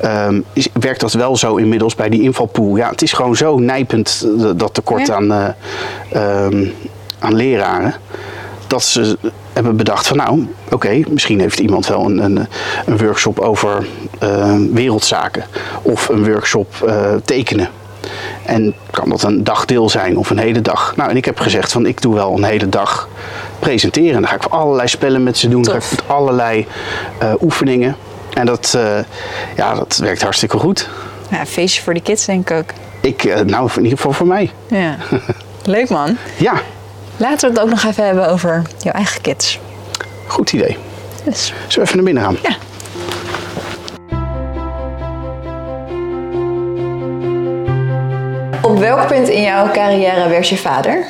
ehm, 0.00 0.40
is, 0.52 0.68
werkt 0.80 1.00
dat 1.00 1.12
wel 1.12 1.36
zo 1.36 1.56
inmiddels 1.56 1.94
bij 1.94 2.08
die 2.08 2.22
invalpool. 2.22 2.76
Ja, 2.76 2.88
het 2.90 3.02
is 3.02 3.12
gewoon 3.12 3.36
zo 3.36 3.58
nijpend 3.58 4.26
eh, 4.38 4.50
dat 4.56 4.74
tekort 4.74 5.06
Ja. 5.06 5.14
aan, 5.14 5.32
eh, 5.32 5.48
ehm, 6.44 6.66
aan 7.18 7.34
leraren. 7.34 7.94
Dat 8.72 8.82
ze 8.82 9.18
hebben 9.52 9.76
bedacht 9.76 10.06
van 10.06 10.16
nou, 10.16 10.48
oké, 10.70 11.02
misschien 11.08 11.40
heeft 11.40 11.58
iemand 11.58 11.86
wel 11.86 12.04
een, 12.04 12.18
een, 12.18 12.46
een 12.86 12.98
workshop 12.98 13.38
over 13.38 13.86
eh, 14.18 14.54
wereldzaken. 14.72 15.44
Of 15.82 16.08
een 16.08 16.24
workshop 16.24 16.74
eh, 16.86 17.14
tekenen. 17.24 17.68
En 18.44 18.74
kan 18.90 19.08
dat 19.08 19.22
een 19.22 19.44
dagdeel 19.44 19.88
zijn 19.88 20.16
of 20.18 20.30
een 20.30 20.38
hele 20.38 20.60
dag? 20.60 20.96
Nou, 20.96 21.10
en 21.10 21.16
ik 21.16 21.24
heb 21.24 21.38
gezegd 21.38 21.72
van 21.72 21.86
ik 21.86 22.02
doe 22.02 22.14
wel 22.14 22.36
een 22.36 22.44
hele 22.44 22.68
dag 22.68 23.08
presenteren. 23.58 24.20
Dan 24.20 24.30
ga 24.30 24.34
ik 24.34 24.44
allerlei 24.44 24.88
spellen 24.88 25.22
met 25.22 25.38
ze 25.38 25.48
doen. 25.48 25.62
Dan 25.62 25.72
ga 25.72 25.78
ik 25.78 25.90
met 25.90 26.08
allerlei 26.08 26.66
eh, 27.18 27.32
oefeningen. 27.40 27.96
En 28.32 28.46
dat, 28.46 28.78
ja, 29.56 29.74
dat 29.74 29.96
werkt 29.96 30.22
hartstikke 30.22 30.58
goed. 30.58 30.88
Ja, 31.30 31.40
een 31.40 31.46
feestje 31.46 31.82
voor 31.82 31.94
de 31.94 32.02
kids 32.02 32.24
denk 32.24 32.50
ik 32.50 32.56
ook. 32.56 32.70
Ik, 33.00 33.44
nou, 33.46 33.70
in 33.76 33.82
ieder 33.82 33.96
geval 33.96 34.12
voor 34.12 34.26
mij. 34.26 34.50
Ja. 34.66 34.96
Leuk 35.64 35.88
man. 35.88 36.16
Ja, 36.36 36.62
Laten 37.16 37.48
we 37.48 37.54
het 37.54 37.64
ook 37.64 37.70
nog 37.70 37.84
even 37.84 38.04
hebben 38.04 38.28
over 38.28 38.62
jouw 38.78 38.92
eigen 38.92 39.20
kids. 39.20 39.58
goed 40.26 40.52
idee. 40.52 40.76
Dus, 41.24 41.46
Zullen 41.46 41.74
we 41.74 41.80
even 41.80 41.96
naar 41.96 42.04
binnen 42.04 42.22
gaan? 42.22 42.36
ja. 42.42 42.56
Op 48.62 48.78
welk 48.78 49.06
punt 49.06 49.28
in 49.28 49.42
jouw 49.42 49.70
carrière 49.70 50.28
werd 50.28 50.48
je 50.48 50.56
vader? 50.56 51.04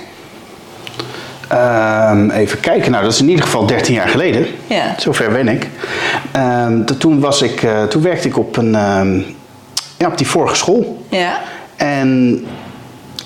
Ehm, 1.49 2.30
even 2.30 2.61
kijken. 2.61 2.90
Nou, 2.90 3.02
dat 3.04 3.12
is 3.12 3.21
in 3.21 3.28
ieder 3.28 3.44
geval 3.44 3.66
13 3.66 3.94
jaar 3.94 4.09
geleden. 4.09 4.47
Ja. 4.66 4.94
Zover 4.99 5.30
ben 5.32 5.49
ik. 5.49 5.68
Ehm, 6.32 6.85
toen, 6.85 7.21
was 7.21 7.42
ik 7.42 7.62
eh, 7.62 7.82
toen 7.82 8.02
werkte 8.02 8.28
ik 8.28 8.38
op, 8.38 8.56
een, 8.56 8.75
ehm, 8.75 9.16
ja, 9.99 10.06
op 10.06 10.18
die 10.18 10.26
vorige 10.28 10.54
school. 10.54 11.04
Ja. 11.09 11.40
En 11.76 12.40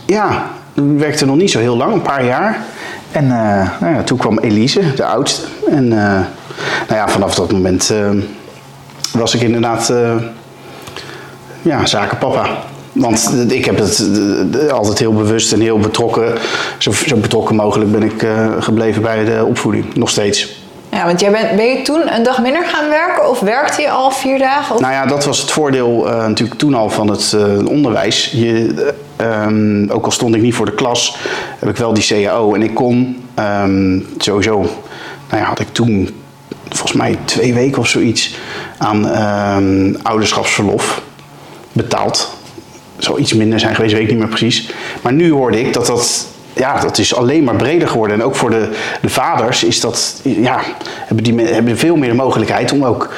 ja, 0.06 0.50
werkte 0.76 1.26
nog 1.26 1.37
niet 1.37 1.50
zo 1.50 1.59
heel 1.59 1.76
lang, 1.76 1.92
een 1.92 2.02
paar 2.02 2.25
jaar. 2.25 2.64
En 3.12 3.25
eh, 3.25 3.80
nou 3.80 3.95
ja, 3.95 4.02
toen 4.02 4.18
kwam 4.18 4.38
Elise, 4.38 4.95
de 4.95 5.04
oudste. 5.04 5.42
En 5.71 5.92
eh, 5.92 6.21
nou 6.88 7.00
ja, 7.00 7.09
vanaf 7.09 7.35
dat 7.35 7.52
moment 7.52 7.90
eh, 7.90 8.11
was 9.12 9.35
ik 9.35 9.40
inderdaad 9.40 9.92
ja, 11.62 11.87
zakenpapa. 11.87 12.49
Want 12.92 13.35
ik 13.49 13.64
heb 13.64 13.78
het 13.78 14.04
altijd 14.71 14.99
heel 14.99 15.12
bewust 15.12 15.52
en 15.52 15.61
heel 15.61 15.78
betrokken, 15.78 16.35
zo, 16.78 16.92
zo 16.92 17.16
betrokken 17.16 17.56
mogelijk 17.56 17.92
ben 17.92 18.02
ik 18.02 18.26
gebleven 18.59 19.02
bij 19.02 19.25
de 19.25 19.45
opvoeding. 19.45 19.95
Nog 19.95 20.11
steeds. 20.11 20.64
Ja, 20.90 21.04
want 21.04 21.21
jij 21.21 21.30
bent, 21.30 21.56
ben 21.56 21.66
je 21.66 21.83
toen 21.83 22.14
een 22.14 22.23
dag 22.23 22.42
minder 22.42 22.64
gaan 22.64 22.88
werken 22.88 23.28
of 23.28 23.40
werkte 23.40 23.83
je 23.83 23.90
al 23.90 24.11
vier 24.11 24.38
dagen? 24.38 24.75
Of? 24.75 24.80
Nou 24.80 24.92
ja, 24.92 25.06
dat 25.06 25.25
was 25.25 25.38
het 25.38 25.50
voordeel 25.50 26.04
natuurlijk 26.04 26.59
toen 26.59 26.75
al 26.75 26.90
van 26.90 27.11
het 27.11 27.37
onderwijs. 27.68 28.30
Je, 28.33 28.95
eh, 29.16 29.42
ehm, 29.42 29.90
ook 29.90 30.04
al 30.04 30.11
stond 30.11 30.35
ik 30.35 30.42
niet 30.42 30.54
voor 30.54 30.66
de 30.66 30.75
klas, 30.75 31.16
heb 31.58 31.68
ik 31.68 31.76
wel 31.76 31.94
die 31.94 32.06
CAO. 32.06 32.54
En 32.54 32.62
ik 32.62 32.75
kon 32.75 33.23
ehm, 33.35 34.00
sowieso, 34.18 34.58
nou 35.30 35.42
ja, 35.42 35.42
had 35.42 35.61
ik 35.61 35.73
toen 35.73 36.14
volgens 36.68 36.92
mij 36.92 37.18
twee 37.25 37.54
weken 37.54 37.78
of 37.78 37.88
zoiets 37.88 38.35
aan 38.78 39.08
ehm, 39.08 39.94
ouderschapsverlof 40.02 41.02
betaald. 41.73 42.35
Zou 42.96 43.18
iets 43.18 43.32
minder 43.32 43.61
zijn 43.61 43.75
geweest, 43.75 43.94
weet 43.94 44.02
ik 44.02 44.11
niet 44.11 44.18
meer 44.18 44.28
precies. 44.28 44.70
Maar 45.02 45.12
nu 45.12 45.32
hoorde 45.32 45.61
ik 45.61 45.73
dat 45.73 45.87
dat 45.87 46.26
ja, 46.52 46.80
dat 46.80 46.99
is 46.99 47.14
alleen 47.14 47.44
maar 47.44 47.56
breder 47.56 47.88
geworden. 47.88 48.16
En 48.16 48.25
ook 48.25 48.37
voor 48.37 48.50
de, 48.50 48.68
de 49.00 49.08
vaders 49.08 49.64
is 49.64 49.80
dat, 49.80 50.20
ja, 50.23 50.61
hebben 51.06 51.25
die 51.25 51.40
hebben 51.40 51.78
veel 51.78 51.96
meer 51.96 52.08
de 52.08 52.14
mogelijkheid 52.14 52.73
om 52.73 52.85
ook 52.85 53.12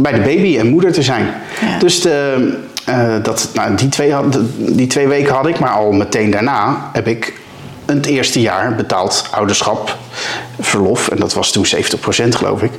bij 0.00 0.12
de 0.12 0.20
baby 0.20 0.58
en 0.58 0.66
moeder 0.66 0.92
te 0.92 1.02
zijn. 1.02 1.34
Ja. 1.60 1.78
Dus 1.78 2.00
de, 2.00 2.54
eh, 2.84 3.14
dat, 3.22 3.50
nou, 3.54 3.74
die, 3.74 3.88
twee, 3.88 4.14
die 4.56 4.86
twee 4.86 5.08
weken 5.08 5.34
had 5.34 5.46
ik, 5.46 5.58
maar 5.58 5.70
al 5.70 5.92
meteen 5.92 6.30
daarna 6.30 6.90
heb 6.92 7.06
ik 7.06 7.40
het 7.86 8.06
eerste 8.06 8.40
jaar 8.40 8.74
betaald 8.74 9.28
ouderschap, 9.30 9.96
verlof, 10.60 11.08
en 11.08 11.16
dat 11.16 11.34
was 11.34 11.52
toen 11.52 11.66
70% 11.66 11.68
geloof 12.28 12.62
ik, 12.62 12.72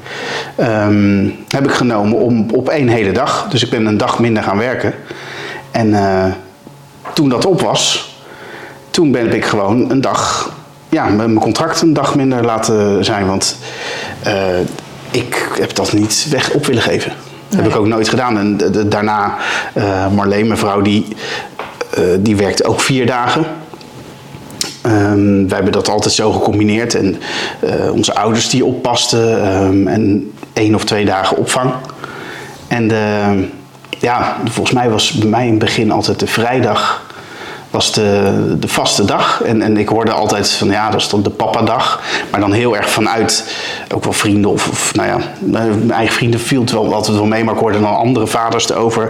ehm, 0.55 1.29
heb 1.47 1.63
ik 1.63 1.71
genomen 1.71 2.17
om, 2.17 2.49
op 2.51 2.69
één 2.69 2.87
hele 2.87 3.11
dag. 3.11 3.47
Dus 3.49 3.63
ik 3.63 3.69
ben 3.69 3.85
een 3.85 3.97
dag 3.97 4.19
minder 4.19 4.43
gaan 4.43 4.57
werken. 4.57 4.93
En 5.71 5.93
eh, 5.93 6.31
toen 7.13 7.29
dat 7.29 7.45
op 7.45 7.61
was, 7.61 8.11
toen 8.89 9.11
ben 9.11 9.33
ik 9.33 9.45
gewoon 9.45 9.91
een 9.91 10.01
dag, 10.01 10.51
ja, 10.89 11.07
mijn 11.09 11.33
contract 11.39 11.81
een 11.81 11.93
dag 11.93 12.15
minder 12.15 12.45
laten 12.45 13.05
zijn. 13.05 13.27
Want 13.27 13.57
eh, 14.23 14.59
ik 15.11 15.49
heb 15.59 15.75
dat 15.75 15.93
niet 15.93 16.27
weg 16.29 16.51
op 16.51 16.65
willen 16.65 16.81
geven. 16.81 17.13
Dat 17.55 17.63
heb 17.63 17.71
ik 17.73 17.79
ook 17.79 17.87
nooit 17.87 18.09
gedaan. 18.09 18.37
En 18.37 18.57
daarna, 18.89 19.35
eh 19.73 20.11
Marleen, 20.11 20.47
mijn 20.47 20.59
vrouw, 20.59 20.81
die, 20.81 21.07
eh, 21.93 22.03
die 22.19 22.35
werkte 22.35 22.63
ook 22.63 22.79
vier 22.79 23.05
dagen. 23.05 23.45
Ehm, 24.81 25.47
wij 25.47 25.55
hebben 25.55 25.71
dat 25.71 25.89
altijd 25.89 26.13
zo 26.13 26.31
gecombineerd. 26.31 26.95
En 26.95 27.15
eh, 27.59 27.91
onze 27.91 28.15
ouders 28.15 28.49
die 28.49 28.65
oppasten. 28.65 29.43
ehm, 29.43 29.87
en 29.87 30.31
één 30.53 30.75
of 30.75 30.85
twee 30.85 31.05
dagen 31.05 31.37
opvang. 31.37 31.71
En 32.67 32.87
de, 32.87 33.23
ja, 33.99 34.37
volgens 34.43 34.75
mij 34.75 34.89
was 34.89 35.11
bij 35.11 35.29
mij 35.29 35.43
in 35.43 35.49
het 35.49 35.59
begin 35.59 35.91
altijd 35.91 36.19
de 36.19 36.27
vrijdag 36.27 37.01
was 37.73 37.91
de, 37.91 38.55
de 38.59 38.67
vaste 38.67 39.05
dag. 39.05 39.41
En, 39.45 39.61
en 39.61 39.77
ik 39.77 39.87
hoorde 39.87 40.11
altijd 40.11 40.49
van 40.49 40.69
ja, 40.69 40.89
dat 40.89 40.99
is 41.01 41.09
dan 41.09 41.23
de 41.23 41.29
papadag. 41.29 42.01
Maar 42.31 42.39
dan 42.39 42.51
heel 42.51 42.75
erg 42.75 42.89
vanuit 42.89 43.55
ook 43.93 44.03
wel 44.03 44.13
vrienden 44.13 44.51
of, 44.51 44.67
of 44.69 44.93
nou 44.95 45.07
ja, 45.07 45.17
mijn 45.39 45.91
eigen 45.91 46.15
vrienden 46.15 46.39
viel 46.39 46.63
wel 46.71 46.93
altijd 46.93 47.17
wel 47.17 47.25
mee. 47.25 47.43
Maar 47.43 47.53
ik 47.53 47.59
hoorde 47.59 47.81
dan 47.81 47.95
andere 47.95 48.27
vaders 48.27 48.69
erover. 48.69 49.09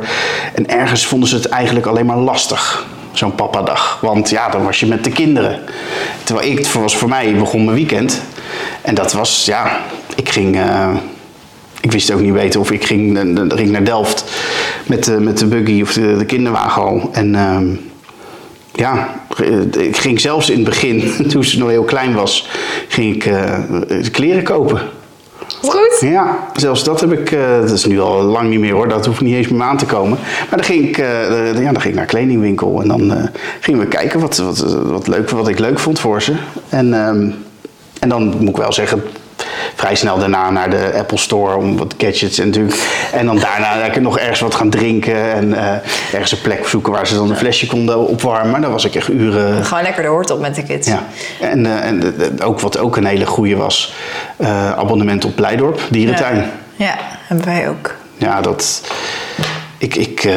En 0.53 0.69
ergens 0.69 1.05
vonden 1.05 1.29
ze 1.29 1.35
het 1.35 1.47
eigenlijk 1.47 1.85
alleen 1.85 2.05
maar 2.05 2.17
lastig. 2.17 2.85
Zo'n 3.11 3.35
papadag. 3.35 3.97
Want 4.01 4.29
ja, 4.29 4.49
dan 4.49 4.63
was 4.63 4.79
je 4.79 4.85
met 4.85 5.03
de 5.03 5.11
kinderen. 5.11 5.59
Terwijl 6.23 6.51
ik, 6.51 6.67
was 6.67 6.97
voor 6.97 7.09
mij, 7.09 7.35
begon 7.35 7.63
mijn 7.65 7.77
weekend. 7.77 8.21
En 8.81 8.95
dat 8.95 9.13
was, 9.13 9.45
ja, 9.45 9.79
ik 10.15 10.29
ging... 10.29 10.55
eh, 10.55 10.89
ik 11.81 11.91
wist 11.91 12.11
ook 12.11 12.19
niet 12.19 12.33
beter 12.33 12.59
of 12.59 12.71
ik 12.71 12.85
ging, 12.85 13.17
eh, 13.17 13.57
ging 13.57 13.69
naar 13.69 13.83
Delft 13.83 14.23
met 14.85 15.03
de, 15.03 15.19
met 15.19 15.37
de 15.37 15.45
buggy 15.45 15.81
of 15.81 15.93
de, 15.93 16.17
de 16.17 16.25
kinderwagen 16.25 16.81
al. 16.81 17.09
En 17.11 17.35
ehm, 17.35 17.65
ja, 18.75 19.15
eh, 19.37 19.85
ik 19.85 19.97
ging 19.97 20.19
zelfs 20.19 20.49
in 20.49 20.55
het 20.55 20.65
begin, 20.65 21.11
toen 21.31 21.43
ze 21.43 21.59
nog 21.59 21.69
heel 21.69 21.83
klein 21.83 22.13
was, 22.13 22.47
ging 22.87 23.15
ik 23.15 23.25
eh, 23.25 23.59
kleren 24.11 24.43
kopen. 24.43 24.81
Goed. 25.61 25.97
Ja, 25.99 26.47
zelfs 26.55 26.83
dat 26.83 27.01
heb 27.01 27.11
ik, 27.11 27.31
eh, 27.31 27.59
dat 27.59 27.71
is 27.71 27.85
nu 27.85 27.99
al 27.99 28.21
lang 28.21 28.49
niet 28.49 28.59
meer 28.59 28.73
hoor, 28.73 28.87
dat 28.87 29.05
hoeft 29.05 29.21
niet 29.21 29.35
eens 29.35 29.47
meer 29.47 29.61
aan 29.61 29.77
te 29.77 29.85
komen. 29.85 30.17
Maar 30.49 30.57
dan 30.57 30.63
ging 30.63 30.87
ik, 30.87 30.97
ja, 30.97 31.53
dan 31.53 31.81
ging 31.81 31.83
ik 31.83 31.93
naar 31.93 32.01
een 32.01 32.05
kledingwinkel 32.05 32.81
en 32.81 32.87
dan 32.87 33.29
gingen 33.59 33.79
we 33.79 33.87
kijken 33.87 34.19
wat, 34.19 34.37
wat, 34.37 34.59
wat, 34.83 35.07
leuk, 35.07 35.29
wat 35.29 35.47
ik 35.47 35.59
leuk 35.59 35.79
vond 35.79 35.99
voor 35.99 36.21
ze. 36.21 36.33
En, 36.69 36.93
ehm, 36.93 37.29
en 37.99 38.09
dan 38.09 38.33
moet 38.39 38.49
ik 38.49 38.57
wel 38.57 38.73
zeggen, 38.73 39.03
vrij 39.75 39.95
snel 39.95 40.19
daarna 40.19 40.49
naar 40.49 40.69
de 40.69 40.93
Apple 40.97 41.17
Store 41.17 41.55
om 41.55 41.77
wat 41.77 41.93
gadgets 41.97 42.39
en 42.39 42.45
natuurlijk. 42.45 43.09
En 43.13 43.25
dan 43.25 43.39
daarna 43.39 43.99
nog 43.99 44.19
ergens 44.19 44.39
wat 44.39 44.55
gaan 44.55 44.69
drinken 44.69 45.33
en 45.33 45.53
eh, 45.53 46.13
ergens 46.13 46.31
een 46.31 46.41
plek 46.41 46.67
zoeken 46.67 46.91
waar 46.91 47.07
ze 47.07 47.15
dan 47.15 47.29
een 47.29 47.35
flesje 47.35 47.67
konden 47.67 48.07
opwarmen. 48.07 48.61
Daar 48.61 48.71
was 48.71 48.85
ik 48.85 48.95
echt 48.95 49.09
uren. 49.09 49.65
Gewoon 49.65 49.83
lekker 49.83 50.03
de 50.03 50.09
hoort 50.09 50.31
op 50.31 50.39
met 50.39 50.55
de 50.55 50.63
kids. 50.63 50.87
Ja, 50.87 51.03
en, 51.39 51.65
eh, 51.65 51.85
en 51.85 52.15
eh, 52.39 52.47
ook 52.47 52.59
wat 52.59 52.77
ook 52.77 52.97
een 52.97 53.05
hele 53.05 53.25
goede 53.25 53.55
was, 53.55 53.93
abonnement 54.75 55.25
op 55.25 55.35
Blijdorp, 55.35 55.81
dierentuin. 55.89 56.37
Ja. 56.37 56.45
Ja, 56.75 56.95
hebben 57.27 57.45
wij 57.45 57.69
ook. 57.69 57.95
Ja, 58.17 58.41
dat. 58.41 58.81
Ik, 59.77 59.95
ik, 59.95 60.29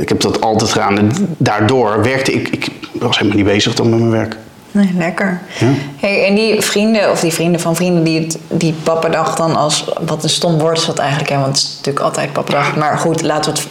ik 0.00 0.08
heb 0.08 0.20
dat 0.20 0.40
altijd 0.40 0.72
gedaan. 0.72 0.98
En 0.98 1.10
daardoor 1.36 2.02
werkte 2.02 2.32
ik. 2.32 2.48
Ik 2.48 2.70
was 2.92 3.18
helemaal 3.18 3.36
niet 3.36 3.46
bezig 3.46 3.74
dan 3.74 3.90
met 3.90 3.98
mijn 3.98 4.10
werk. 4.10 4.36
Nee, 4.74 4.90
lekker. 4.96 5.40
Ja. 5.58 5.66
Hey, 6.00 6.26
en 6.26 6.34
die 6.34 6.60
vrienden, 6.60 7.10
of 7.10 7.20
die 7.20 7.32
vrienden 7.32 7.60
van 7.60 7.76
vrienden 7.76 8.04
die 8.04 8.20
het, 8.20 8.38
die 8.48 8.74
pappadag 8.82 9.34
dan 9.34 9.56
als, 9.56 9.84
wat 10.06 10.22
een 10.22 10.28
stom 10.28 10.58
woord 10.58 10.78
is 10.78 10.86
dat 10.86 10.98
eigenlijk, 10.98 11.30
hè, 11.30 11.36
want 11.38 11.46
het 11.46 11.56
is 11.56 11.76
natuurlijk 11.76 12.04
altijd 12.04 12.32
pappadag. 12.32 12.76
Maar 12.76 12.98
goed, 12.98 13.22
laten 13.22 13.52
we 13.52 13.58
het 13.58 13.68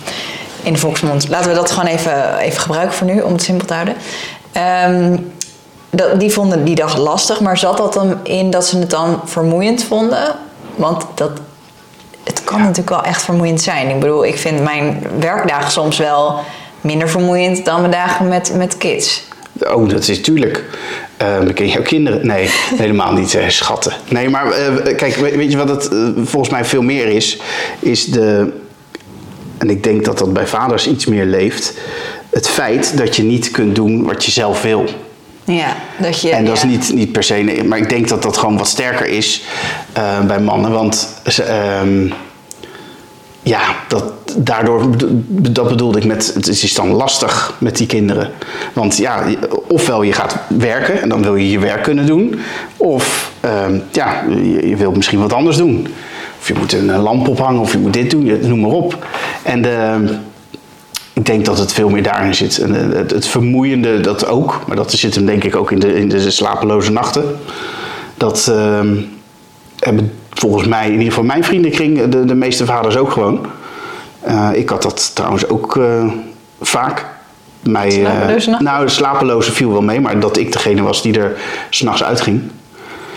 in 0.61 0.73
de 0.73 0.79
volksmond, 0.79 1.29
laten 1.29 1.49
we 1.49 1.55
dat 1.55 1.71
gewoon 1.71 1.89
even, 1.89 2.37
even 2.37 2.61
gebruiken 2.61 2.95
voor 2.95 3.07
nu, 3.07 3.21
om 3.21 3.31
het 3.33 3.43
simpel 3.43 3.67
te 3.67 3.73
houden. 3.73 3.95
Ehm, 4.51 5.17
dat, 5.89 6.19
die 6.19 6.31
vonden 6.31 6.63
die 6.63 6.75
dag 6.75 6.97
lastig, 6.97 7.39
maar 7.39 7.57
zat 7.57 7.77
dat 7.77 7.93
dan 7.93 8.17
in 8.23 8.49
dat 8.49 8.65
ze 8.65 8.77
het 8.77 8.89
dan 8.89 9.21
vermoeiend 9.25 9.83
vonden? 9.83 10.35
Want 10.75 11.05
dat, 11.15 11.31
het 12.23 12.43
kan 12.43 12.59
natuurlijk 12.59 12.89
wel 12.89 13.03
echt 13.03 13.23
vermoeiend 13.23 13.61
zijn. 13.61 13.89
Ik 13.89 13.99
bedoel, 13.99 14.25
ik 14.25 14.37
vind 14.37 14.63
mijn 14.63 15.07
werkdagen 15.19 15.71
soms 15.71 15.97
wel 15.97 16.39
minder 16.81 17.09
vermoeiend 17.09 17.65
dan 17.65 17.79
mijn 17.79 17.91
dagen 17.91 18.27
met, 18.27 18.53
met 18.55 18.77
kids. 18.77 19.31
Oh, 19.59 19.89
dat 19.89 20.07
is 20.07 20.21
tuurlijk. 20.21 20.63
Eh, 21.17 21.37
ken 21.53 21.65
je 21.65 21.71
jouw 21.71 21.81
kinderen? 21.81 22.27
Nee, 22.27 22.49
helemaal 22.83 23.13
niet, 23.13 23.35
eh, 23.35 23.49
schatten. 23.49 23.93
Nee, 24.09 24.29
maar 24.29 24.51
eh, 24.51 24.95
kijk, 24.95 25.15
weet, 25.15 25.35
weet 25.35 25.51
je 25.51 25.57
wat 25.57 25.69
het 25.69 25.89
eh, 25.89 26.07
volgens 26.23 26.51
mij 26.51 26.65
veel 26.65 26.81
meer 26.81 27.07
is? 27.07 27.39
Is 27.79 28.05
de. 28.05 28.51
en 29.57 29.69
ik 29.69 29.83
denk 29.83 30.05
dat 30.05 30.17
dat 30.17 30.33
bij 30.33 30.47
vaders 30.47 30.87
iets 30.87 31.05
meer 31.05 31.25
leeft, 31.25 31.73
het 32.29 32.47
feit 32.47 32.97
dat 32.97 33.15
je 33.15 33.23
niet 33.23 33.51
kunt 33.51 33.75
doen 33.75 34.03
wat 34.03 34.25
je 34.25 34.31
zelf 34.31 34.61
wil. 34.61 34.85
Ja, 35.45 35.75
dat 35.97 36.21
je, 36.21 36.29
En 36.29 36.45
dat 36.45 36.61
ja. 36.61 36.67
is 36.67 36.69
niet, 36.69 36.93
niet 36.93 37.11
per 37.11 37.23
se, 37.23 37.63
maar 37.65 37.77
ik 37.77 37.89
denk 37.89 38.07
dat 38.07 38.23
dat 38.23 38.37
gewoon 38.37 38.57
wat 38.57 38.67
sterker 38.67 39.05
is 39.05 39.43
bij 40.27 40.39
mannen. 40.39 40.71
Want 40.71 41.07
ze, 41.27 41.43
ehm, 41.43 42.07
ja, 43.43 43.61
dat, 43.87 44.03
daardoor, 44.37 44.89
dat 45.27 45.67
bedoelde 45.67 45.97
ik 45.97 46.05
met, 46.05 46.31
het 46.33 46.47
is 46.47 46.73
dan 46.73 46.89
lastig 46.89 47.53
met 47.57 47.77
die 47.77 47.87
kinderen. 47.87 48.31
Want 48.73 48.97
ja, 48.97 49.25
ofwel 49.67 50.01
je 50.01 50.13
gaat 50.13 50.35
werken 50.47 51.01
en 51.01 51.09
dan 51.09 51.21
wil 51.21 51.35
je 51.35 51.49
je 51.49 51.59
werk 51.59 51.83
kunnen 51.83 52.05
doen. 52.05 52.39
Of 52.77 53.31
ehm, 53.39 53.79
ja, 53.91 54.23
je, 54.29 54.67
je 54.67 54.75
wilt 54.75 54.95
misschien 54.95 55.19
wat 55.19 55.33
anders 55.33 55.57
doen. 55.57 55.87
Of 56.39 56.47
je 56.47 56.53
moet 56.53 56.73
een 56.73 56.97
lamp 56.97 57.27
ophangen 57.27 57.61
of 57.61 57.71
je 57.71 57.77
moet 57.77 57.93
dit 57.93 58.11
doen, 58.11 58.47
noem 58.47 58.59
maar 58.59 58.71
op. 58.71 59.07
En 59.43 59.79
ehm, 59.79 60.07
ik 61.13 61.25
denk 61.25 61.45
dat 61.45 61.57
het 61.57 61.73
veel 61.73 61.89
meer 61.89 62.03
daarin 62.03 62.35
zit. 62.35 62.57
En 62.57 62.91
eh, 62.91 62.97
het, 62.97 63.11
het 63.11 63.27
vermoeiende, 63.27 63.99
dat 63.99 64.25
ook. 64.25 64.61
Maar 64.67 64.75
dat 64.75 64.91
zit 64.91 65.15
hem 65.15 65.25
denk 65.25 65.43
ik 65.43 65.55
ook 65.55 65.71
in 65.71 65.79
de, 65.79 65.95
in 65.95 66.09
de 66.09 66.31
slapeloze 66.31 66.91
nachten. 66.91 67.23
Dat 68.17 68.47
ehm, 68.47 68.95
volgens 70.33 70.67
mij, 70.67 70.85
in 70.85 70.91
ieder 70.91 71.07
geval 71.07 71.23
mijn 71.23 71.43
vriendenkring, 71.43 72.09
de, 72.09 72.25
de 72.25 72.35
meeste 72.35 72.65
vaders 72.65 72.97
ook 72.97 73.11
gewoon. 73.11 73.45
Eh, 74.21 74.49
ik 74.53 74.69
had 74.69 74.81
dat 74.81 75.15
trouwens 75.15 75.47
ook 75.47 75.77
eh, 75.77 76.11
vaak. 76.61 77.05
Mij, 77.59 77.87
eh, 77.87 78.11
Slapeloze 78.11 78.57
nou, 78.59 78.85
de 78.85 78.91
slapeloze 78.91 79.51
viel 79.51 79.71
wel 79.71 79.81
mee, 79.81 80.01
maar 80.01 80.19
dat 80.19 80.37
ik 80.37 80.51
degene 80.51 80.81
was 80.81 81.01
die 81.01 81.19
er 81.19 81.37
s'nachts 81.69 82.03
uitging. 82.03 82.41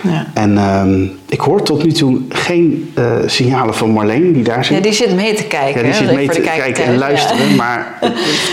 Ja. 0.01 0.27
En 0.35 0.59
ehm, 0.59 1.07
ik 1.29 1.41
hoor 1.41 1.63
tot 1.63 1.85
nu 1.85 1.93
toe 1.93 2.21
geen 2.29 2.93
eh, 2.95 3.05
signalen 3.27 3.75
van 3.75 3.91
Marleen 3.91 4.33
die 4.33 4.43
daar 4.43 4.65
zit. 4.65 4.77
Ja, 4.77 4.83
die 4.83 4.93
zit 4.93 5.15
mee 5.15 5.35
te 5.35 5.45
kijken. 5.45 5.81
Ja, 5.81 5.87
die 5.87 5.95
zit 5.95 6.15
mee 6.15 6.29
te 6.29 6.41
kijken 6.41 6.85
en 6.85 6.99
luisteren, 6.99 7.49
ja. 7.49 7.55
maar 7.55 7.99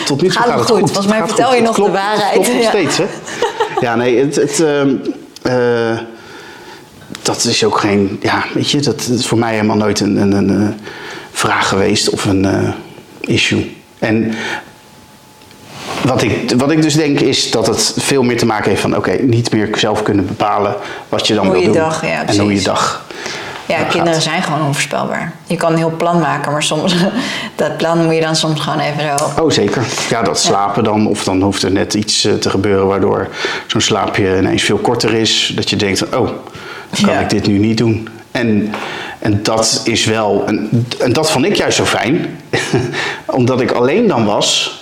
tot 0.06 0.22
nu 0.22 0.28
toe 0.28 0.38
Gaat 0.38 0.50
gaat, 0.50 0.60
het 0.60 0.70
goed? 0.70 0.80
goed. 0.80 0.92
Volgens 0.92 1.14
mij 1.14 1.28
vertel 1.28 1.56
je 1.56 1.62
nog 1.62 1.76
de 1.76 1.92
waarheid. 1.92 2.34
Het 2.34 2.44
klopt 2.44 2.58
nog 2.58 2.68
steeds, 2.68 2.98
hè? 2.98 3.06
Ja, 3.80 3.96
nee, 3.96 4.20
het, 4.20 4.36
het, 4.36 4.60
ehm, 4.60 4.96
eh, 5.42 5.98
dat 7.24 7.44
is 7.44 7.64
ook 7.64 7.80
geen, 7.80 8.20
ja, 8.22 8.44
weet 8.54 8.72
je, 8.72 8.80
dat, 8.80 9.08
is 9.08 9.28
voor 9.28 9.38
mij 9.38 9.52
helemaal 9.54 9.78
nooit 9.78 10.00
een, 10.00 10.18
een, 10.18 10.32
een, 10.32 10.62
eh, 10.62 10.86
vraag 11.32 11.68
geweest 11.68 12.10
of 12.10 12.26
een 12.26 12.46
eh, 12.46 12.70
issue. 13.20 13.76
En 14.00 14.34
wat 16.04 16.22
ik, 16.22 16.54
wat 16.58 16.72
ik 16.72 16.82
dus 16.82 16.94
denk 16.94 17.20
is 17.20 17.52
dat 17.52 17.68
het 17.68 17.94
veel 17.98 18.24
meer 18.24 18.38
te 18.38 18.46
maken 18.46 18.70
heeft 18.70 18.82
van, 18.82 18.98
oké, 18.98 19.12
niet 19.12 19.52
meer 19.52 19.70
zelf 19.74 20.04
kunnen 20.04 20.26
bepalen 20.28 20.76
wat 21.10 21.28
je 21.28 21.34
dan 21.34 21.44
Hoe 21.46 21.54
wil 21.54 21.62
je 21.62 21.68
doen. 21.68 21.78
dag, 21.78 22.06
ja, 22.06 22.26
en 22.26 22.40
hoe 22.40 22.54
je 22.54 22.62
dag 22.62 23.06
Ja, 23.68 23.78
gaat. 23.78 23.88
kinderen 23.88 24.22
zijn 24.22 24.44
gewoon 24.44 24.62
onvoorspelbaar. 24.62 25.34
Je 25.46 25.56
kan 25.56 25.72
een 25.72 25.78
heel 25.78 25.96
plan 25.98 26.20
maken, 26.20 26.52
maar 26.52 26.64
soms 26.64 26.96
dat 27.56 27.78
plan 27.78 28.06
moet 28.06 28.16
je 28.16 28.22
dan 28.22 28.36
soms 28.36 28.60
gewoon 28.60 28.80
even 28.80 29.18
zo. 29.18 29.42
Oh, 29.42 29.52
zeker. 29.52 29.86
Ja, 30.10 30.22
dat 30.22 30.40
slapen 30.40 30.84
dan. 30.84 31.08
Of 31.08 31.24
dan 31.24 31.42
hoeft 31.42 31.64
er 31.64 31.72
net 31.72 31.94
iets 31.94 32.26
eh, 32.26 32.34
te 32.34 32.50
gebeuren 32.50 32.88
waardoor 32.88 33.28
zo'n 33.68 33.82
slaapje 33.82 34.38
ineens 34.38 34.64
veel 34.64 34.78
korter 34.78 35.14
is. 35.14 35.52
Dat 35.56 35.70
je 35.70 35.76
denkt, 35.76 36.16
oh, 36.16 36.30
kan 37.02 37.14
Ja. 37.14 37.20
ik 37.20 37.30
dit 37.30 37.48
nu 37.48 37.58
niet 37.58 37.78
doen. 37.78 38.08
En, 38.32 38.72
en 39.20 39.40
dat 39.44 39.82
is 39.84 40.06
wel... 40.06 40.44
En, 40.46 40.70
en 41.00 41.14
dat 41.14 41.32
vond 41.32 41.46
ik 41.46 41.56
juist 41.56 41.78
zo 41.78 41.86
fijn. 41.86 42.40
Omdat 43.26 43.62
ik 43.62 43.72
alleen 43.72 44.08
dan 44.08 44.26
was, 44.26 44.78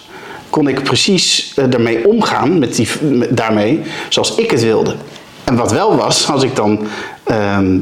kon 0.49 0.67
ik 0.67 0.83
precies 0.83 1.51
eh, 1.55 1.65
daarmee 1.69 2.07
omgaan, 2.07 2.59
met 2.59 2.75
die, 2.75 2.87
met- 3.01 3.37
daarmee, 3.37 3.81
zoals 4.09 4.35
ik 4.35 4.51
het 4.51 4.61
wilde. 4.63 4.95
En 5.43 5.55
wat 5.55 5.71
wel 5.71 5.95
was, 5.95 6.29
als 6.29 6.43
ik 6.43 6.55
dan... 6.55 6.79
ehm, 7.23 7.77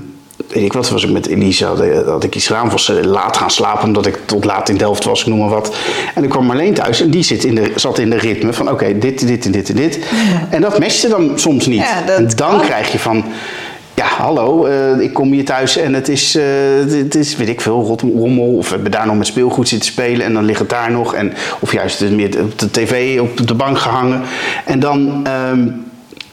weet 0.47 0.63
ik 0.63 0.73
wat, 0.73 0.89
was 0.89 1.03
ik 1.03 1.09
met 1.11 1.27
Elise, 1.27 1.65
had, 1.65 1.79
eh, 1.79 2.07
had 2.07 2.23
ik 2.23 2.35
iets 2.35 2.47
gedaan, 2.47 2.69
was 2.69 2.85
ze 2.85 3.07
laat 3.07 3.37
gaan 3.37 3.51
slapen 3.51 3.87
omdat 3.87 4.05
ik 4.05 4.19
tot 4.25 4.45
laat 4.45 4.69
in 4.69 4.77
Delft 4.77 5.03
was, 5.03 5.21
ik 5.21 5.27
noem 5.27 5.39
maar 5.39 5.49
wat. 5.49 5.75
En 6.15 6.21
dan 6.21 6.29
kwam 6.31 6.45
Marleen 6.45 6.73
thuis 6.73 7.01
en 7.01 7.09
die 7.09 7.23
zit 7.23 7.43
in 7.43 7.55
de, 7.55 7.71
zat 7.75 7.99
in 7.99 8.09
de 8.09 8.17
ritme 8.17 8.53
van 8.53 8.71
oké, 8.71 8.97
dit, 8.97 9.27
dit 9.27 9.45
en 9.45 9.51
dit 9.51 9.69
en 9.69 9.75
dit. 9.75 9.99
En 10.49 10.61
dat 10.61 10.79
matchte 10.79 11.07
dan 11.09 11.31
soms 11.35 11.65
niet. 11.65 11.79
Ja, 11.79 12.15
en 12.15 12.27
dan 12.35 12.49
kan. 12.51 12.61
krijg 12.61 12.91
je 12.91 12.99
van, 12.99 13.23
ja 13.99 14.05
hallo, 14.05 14.65
eh, 14.65 14.99
ik 14.99 15.13
kom 15.13 15.31
hier 15.31 15.45
thuis 15.45 15.77
en 15.77 15.93
het 15.93 16.07
is, 16.09 16.35
eh, 16.35 16.43
het 16.87 17.15
is 17.15 17.35
weet 17.35 17.47
ik 17.49 17.61
veel, 17.61 17.97
rommel. 18.15 18.55
Of 18.57 18.67
we 18.67 18.73
hebben 18.73 18.91
daar 18.91 19.05
nog 19.05 19.17
met 19.17 19.27
speelgoed 19.27 19.67
zitten 19.67 19.91
spelen 19.91 20.25
en 20.25 20.33
dan 20.33 20.45
ligt 20.45 20.59
het 20.59 20.69
daar 20.69 20.91
nog. 20.91 21.13
En, 21.13 21.33
of 21.59 21.71
juist 21.71 22.09
meer 22.09 22.41
op 22.41 22.59
de 22.59 22.71
tv 22.71 23.19
op 23.19 23.47
de 23.47 23.53
bank 23.53 23.77
gehangen. 23.77 24.21
En 24.65 24.79
dan... 24.79 25.19
ehm, 25.23 25.67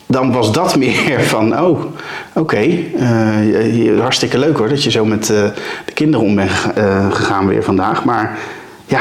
dan 0.08 0.32
was 0.32 0.52
dat 0.52 0.76
meer 0.84 1.20
van, 1.20 1.60
oh, 1.60 1.84
oké, 2.32 2.56
eh, 2.98 4.00
hartstikke 4.00 4.38
leuk 4.38 4.56
hoor 4.56 4.68
dat 4.68 4.82
je 4.82 4.90
zo 4.90 5.04
met 5.04 5.26
de 5.26 5.52
kinderen 5.94 6.26
om 6.26 6.34
bent 6.34 6.50
gega- 6.50 7.10
gegaan 7.10 7.46
weer 7.46 7.62
vandaag. 7.62 8.04
Maar 8.04 8.38
ja, 8.86 9.00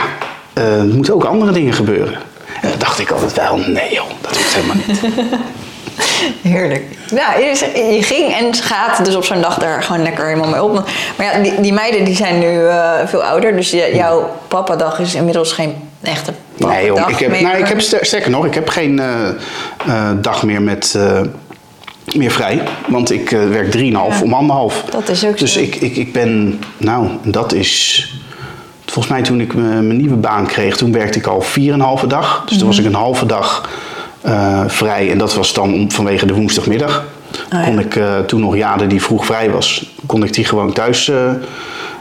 er 0.54 0.86
moeten 0.86 1.13
ook 1.13 1.24
andere 1.24 1.52
dingen 1.52 1.74
gebeuren. 1.74 2.13
En 2.62 2.70
dan 2.70 2.80
dacht 2.80 3.00
ik 3.00 3.12
altijd 3.12 3.34
wel, 3.34 3.58
nee 3.58 3.94
joh, 3.94 4.10
dat 4.22 4.38
hoeft 4.38 4.56
helemaal 4.56 4.76
niet. 4.88 5.02
Heerlijk. 6.42 6.84
Ja, 7.08 7.36
je 7.76 8.04
ging 8.04 8.34
en 8.34 8.54
gaat 8.54 9.06
dus 9.06 9.16
op 9.16 9.26
zo'n 9.26 9.42
dag 9.42 9.58
daar 9.58 9.84
gewoon 9.84 10.02
lekker 10.04 10.26
helemaal 10.26 10.50
mee 10.50 10.64
op. 10.64 10.74
Maar 11.18 11.26
ja, 11.26 11.40
die, 11.44 11.62
die 11.62 11.74
meiden 11.74 12.06
die 12.06 12.16
zijn 12.16 12.40
nu 12.40 12.68
eh, 12.68 12.92
veel 13.06 13.24
ouder. 13.24 13.56
Dus 13.56 13.72
je- 13.72 13.92
jouw 13.94 14.30
papadag 14.48 15.00
is 15.00 15.16
inmiddels 15.16 15.52
geen 15.52 15.76
echte 16.02 16.32
papadag 16.58 16.76
Nee 16.78 16.86
joh, 16.86 17.10
ik 17.10 17.18
heb, 17.20 17.30
meer. 17.32 17.42
nou, 17.42 17.58
ik 17.58 17.68
heb 17.68 17.82
ster- 17.82 18.06
sterker 18.06 18.30
nog, 18.32 18.46
ik 18.46 18.54
heb 18.54 18.70
geen 18.70 19.00
eh, 19.00 19.28
eh, 19.88 20.12
dag 20.22 20.44
meer 20.44 20.62
met... 20.62 20.94
eh, 20.98 21.22
meer 22.16 22.32
vrij, 22.32 22.62
want 22.88 23.12
ik 23.12 23.32
eh, 23.32 23.48
werk 23.50 23.72
3,5 23.72 23.80
Ja. 23.82 24.22
om 24.24 24.34
anderhalf. 24.34 24.84
Dat 24.90 25.10
is 25.10 25.26
ook 25.26 25.38
Dus 25.38 25.54
zo. 25.54 25.60
ik, 25.60 25.76
ik, 25.76 25.96
ik 25.96 26.14
ben, 26.14 26.60
nou, 26.78 27.08
dat 27.24 27.54
is. 27.54 28.10
Volgens 28.86 29.08
mij 29.14 29.24
toen 29.24 29.42
ik 29.42 29.54
mijn 29.54 29.98
nieuwe 29.98 30.16
baan 30.16 30.46
kreeg, 30.48 30.78
toen 30.78 30.92
werkte 30.92 31.20
ik 31.20 31.26
al 31.28 31.44
4,5 32.02 32.08
dag. 32.08 32.44
Dus 32.48 32.58
toen 32.58 32.68
was 32.68 32.78
Mhm. 32.78 32.88
ik 32.88 32.94
een 32.94 33.00
halve 33.00 33.26
dag 33.26 33.70
eh, 34.26 34.62
vrij. 34.68 35.12
En 35.12 35.18
dat 35.18 35.36
was 35.36 35.54
dan 35.54 35.74
om, 35.74 35.92
vanwege 35.92 36.26
de 36.26 36.34
woensdagmiddag. 36.34 37.04
Oh, 37.54 37.60
ja. 37.60 37.64
Kon 37.66 37.80
ik 37.80 37.96
eh, 37.96 38.20
toen 38.20 38.40
nog 38.40 38.56
Jade 38.56 38.88
die 38.88 39.02
vroeg 39.02 39.26
vrij 39.26 39.52
was, 39.52 39.96
kon 40.06 40.24
ik 40.24 40.34
die 40.34 40.46
gewoon 40.46 40.74
thuis 40.74 41.10
eh, 41.10 41.32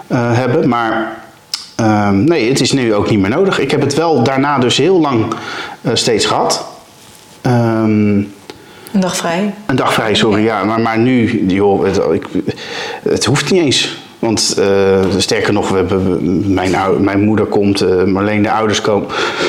hebben. 0.09 0.69
Maar 0.69 1.17
ehm, 1.77 2.25
nee, 2.25 2.49
het 2.49 2.61
is 2.61 2.73
nu 2.73 2.95
ook 2.95 3.11
niet 3.11 3.19
meer 3.19 3.31
nodig. 3.31 3.59
Ik 3.59 3.71
heb 3.71 3.81
het 3.81 3.95
wel 3.95 4.23
daarna 4.23 4.59
dus 4.59 4.77
heel 4.77 5.01
lang 5.01 5.27
steeds 5.93 6.27
gehad. 6.27 6.67
Ehm, 7.41 8.17
Een 8.93 9.01
dag 9.01 9.17
vrij. 9.17 9.55
een 9.67 9.77
dag 9.77 9.93
vrij, 9.95 10.15
sorry. 10.15 10.43
Ja, 10.45 10.65
maar, 10.65 10.81
maar 10.81 10.99
nu, 10.99 11.45
joh, 11.49 11.85
het, 11.85 12.01
ik, 12.13 12.27
het 13.03 13.25
hoeft 13.25 13.51
niet 13.51 13.63
eens. 13.63 14.03
Want 14.19 14.57
sterker 15.19 15.53
nog, 15.53 15.69
we 15.69 15.77
hebben, 15.77 16.53
mijn, 16.55 16.75
mijn 17.01 17.21
moeder 17.21 17.47
komt, 17.47 17.81
eh, 17.81 18.05
Marleen 18.05 18.43
de 18.43 18.51
ouders 18.51 18.81
kom- 18.81 19.07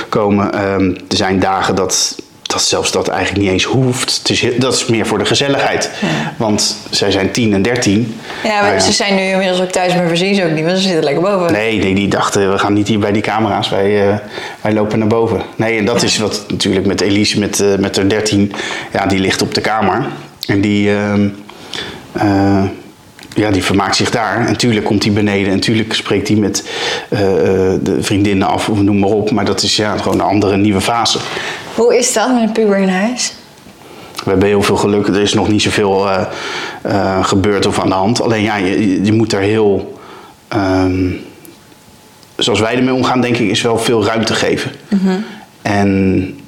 komen. 0.10 0.54
Ehm, 0.54 0.90
er 0.90 1.16
zijn 1.18 1.40
dagen 1.40 1.76
dat, 1.76 2.16
dat 2.56 2.64
zelfs 2.64 2.92
dat 2.92 3.08
eigenlijk 3.08 3.42
niet 3.44 3.52
eens 3.52 3.64
hoeft. 3.64 4.18
Het 4.18 4.30
is, 4.30 4.42
heel- 4.42 4.60
dat 4.60 4.74
is 4.74 4.86
meer 4.86 5.06
voor 5.06 5.18
de 5.18 5.26
gezelligheid. 5.26 5.90
Want 6.38 6.76
zij 6.90 7.12
zijn 7.12 7.32
10 7.32 7.54
en 7.54 7.62
13. 7.62 8.16
Ja, 8.44 8.62
maar 8.62 8.70
Nou 8.70 8.80
ze 8.80 8.92
zijn 8.92 9.16
nu 9.16 9.22
inmiddels 9.22 9.62
ook 9.62 9.70
thuis, 9.70 9.96
maar 9.96 10.08
voorzien 10.08 10.36
ze 10.36 10.44
ook 10.46 10.52
niet, 10.52 10.66
want 10.66 10.78
ze 10.78 10.84
zitten 10.84 11.04
lekker 11.04 11.22
boven. 11.24 11.52
Nee, 11.52 11.78
nee, 11.80 11.96
die 11.96 12.08
dachten, 12.08 12.52
we 12.52 12.58
gaan 12.58 12.74
niet 12.74 12.88
hier 12.88 13.00
bij 13.00 13.12
die 13.12 13.22
camera's, 13.22 13.70
wij, 13.70 14.10
eh, 14.10 14.16
wij 14.62 14.74
lopen 14.74 15.00
naar 15.00 15.08
boven. 15.08 15.42
Nee, 15.56 15.78
en 15.78 15.86
dat 15.86 16.04
is 16.04 16.18
wat 16.18 16.46
natuurlijk 16.48 16.86
met 16.86 17.02
Elise, 17.02 17.40
met, 17.40 17.60
eh, 17.60 17.76
met 17.80 17.96
haar 17.96 18.08
13, 18.10 18.54
ja, 18.94 19.06
die 19.06 19.20
ligt 19.20 19.42
op 19.42 19.54
de 19.54 19.62
kamer. 19.62 20.06
En 20.48 20.62
die, 20.62 20.92
ehm, 20.96 21.28
eh, 22.12 22.64
ja, 23.36 23.52
die 23.52 23.64
vermaakt 23.64 23.96
zich 23.96 24.10
daar. 24.10 24.38
En 24.38 24.46
natuurlijk 24.46 24.86
komt 24.86 25.04
hij 25.04 25.14
beneden 25.14 25.48
en 25.48 25.56
natuurlijk 25.56 25.94
spreekt 25.94 26.28
hij 26.28 26.38
met 26.38 26.70
eh, 27.10 27.20
eh, 27.20 27.80
de 27.82 28.04
vriendinnen 28.04 28.48
af, 28.48 28.70
of 28.70 28.82
noem 28.82 29.00
maar 29.00 29.10
op. 29.10 29.32
Maar 29.32 29.46
dat 29.46 29.62
is 29.62 29.76
ja, 29.76 29.98
gewoon 29.98 30.20
een 30.20 30.26
andere 30.26 30.58
nieuwe 30.58 30.82
fase. 30.82 31.20
Hoe 31.76 31.98
is 31.98 32.14
dat 32.14 32.34
met 32.34 32.44
een 32.44 32.52
puber 32.52 32.78
in 32.78 32.90
huis? 32.90 33.34
We 34.24 34.30
hebben 34.30 34.48
heel 34.48 34.62
veel 34.62 34.76
geluk. 34.76 35.08
Er 35.08 35.22
is 35.22 35.34
nog 35.34 35.48
niet 35.48 35.62
zoveel 35.62 36.10
eh, 36.82 37.26
gebeurd 37.26 37.66
of 37.66 37.80
aan 37.80 37.90
de 37.90 37.94
hand. 37.94 38.22
Alleen 38.22 38.42
ja, 38.42 38.56
je, 38.56 39.04
je 39.04 39.12
moet 39.12 39.34
er 39.34 39.42
heel... 39.42 40.00
ehm, 40.48 41.10
zoals 42.36 42.60
wij 42.60 42.76
ermee 42.76 42.94
omgaan, 42.94 43.22
denk 43.22 43.38
ik, 43.38 43.50
is 43.50 43.62
wel 43.62 43.80
veel 43.80 44.06
ruimte 44.06 44.34
geven. 44.34 44.72
En 45.62 46.40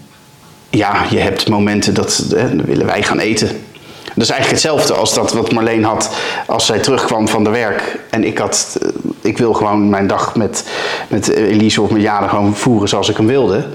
ja, 0.69 1.06
je 1.10 1.19
hebt 1.19 1.50
momenten 1.50 1.93
dat 1.93 2.26
hè, 2.36 2.56
willen 2.56 2.86
wij 2.86 3.04
gaan 3.04 3.19
eten. 3.19 3.50
Dat 4.17 4.25
is 4.25 4.32
eigenlijk 4.32 4.63
hetzelfde 4.63 4.93
als 4.93 5.13
dat 5.13 5.34
wat 5.34 5.51
Marleen 5.51 5.84
had 5.84 6.10
als 6.45 6.65
zij 6.65 6.80
terugkwam 6.80 7.27
van 7.27 7.43
de 7.43 7.49
werk. 7.49 7.99
En 8.10 8.23
ik 8.23 8.38
had, 8.38 8.77
eh, 8.82 8.89
ik 9.21 9.38
wil 9.38 9.53
gewoon 9.53 9.89
mijn 9.89 10.08
dag 10.08 10.36
met, 10.36 10.63
met 11.08 11.27
Elise 11.27 11.82
of 11.82 11.89
met 11.89 12.01
Jade 12.01 12.27
gewoon 12.27 12.56
voeren 12.56 12.89
zoals 12.89 13.10
ik 13.10 13.17
hem 13.17 13.27
wilde. 13.27 13.65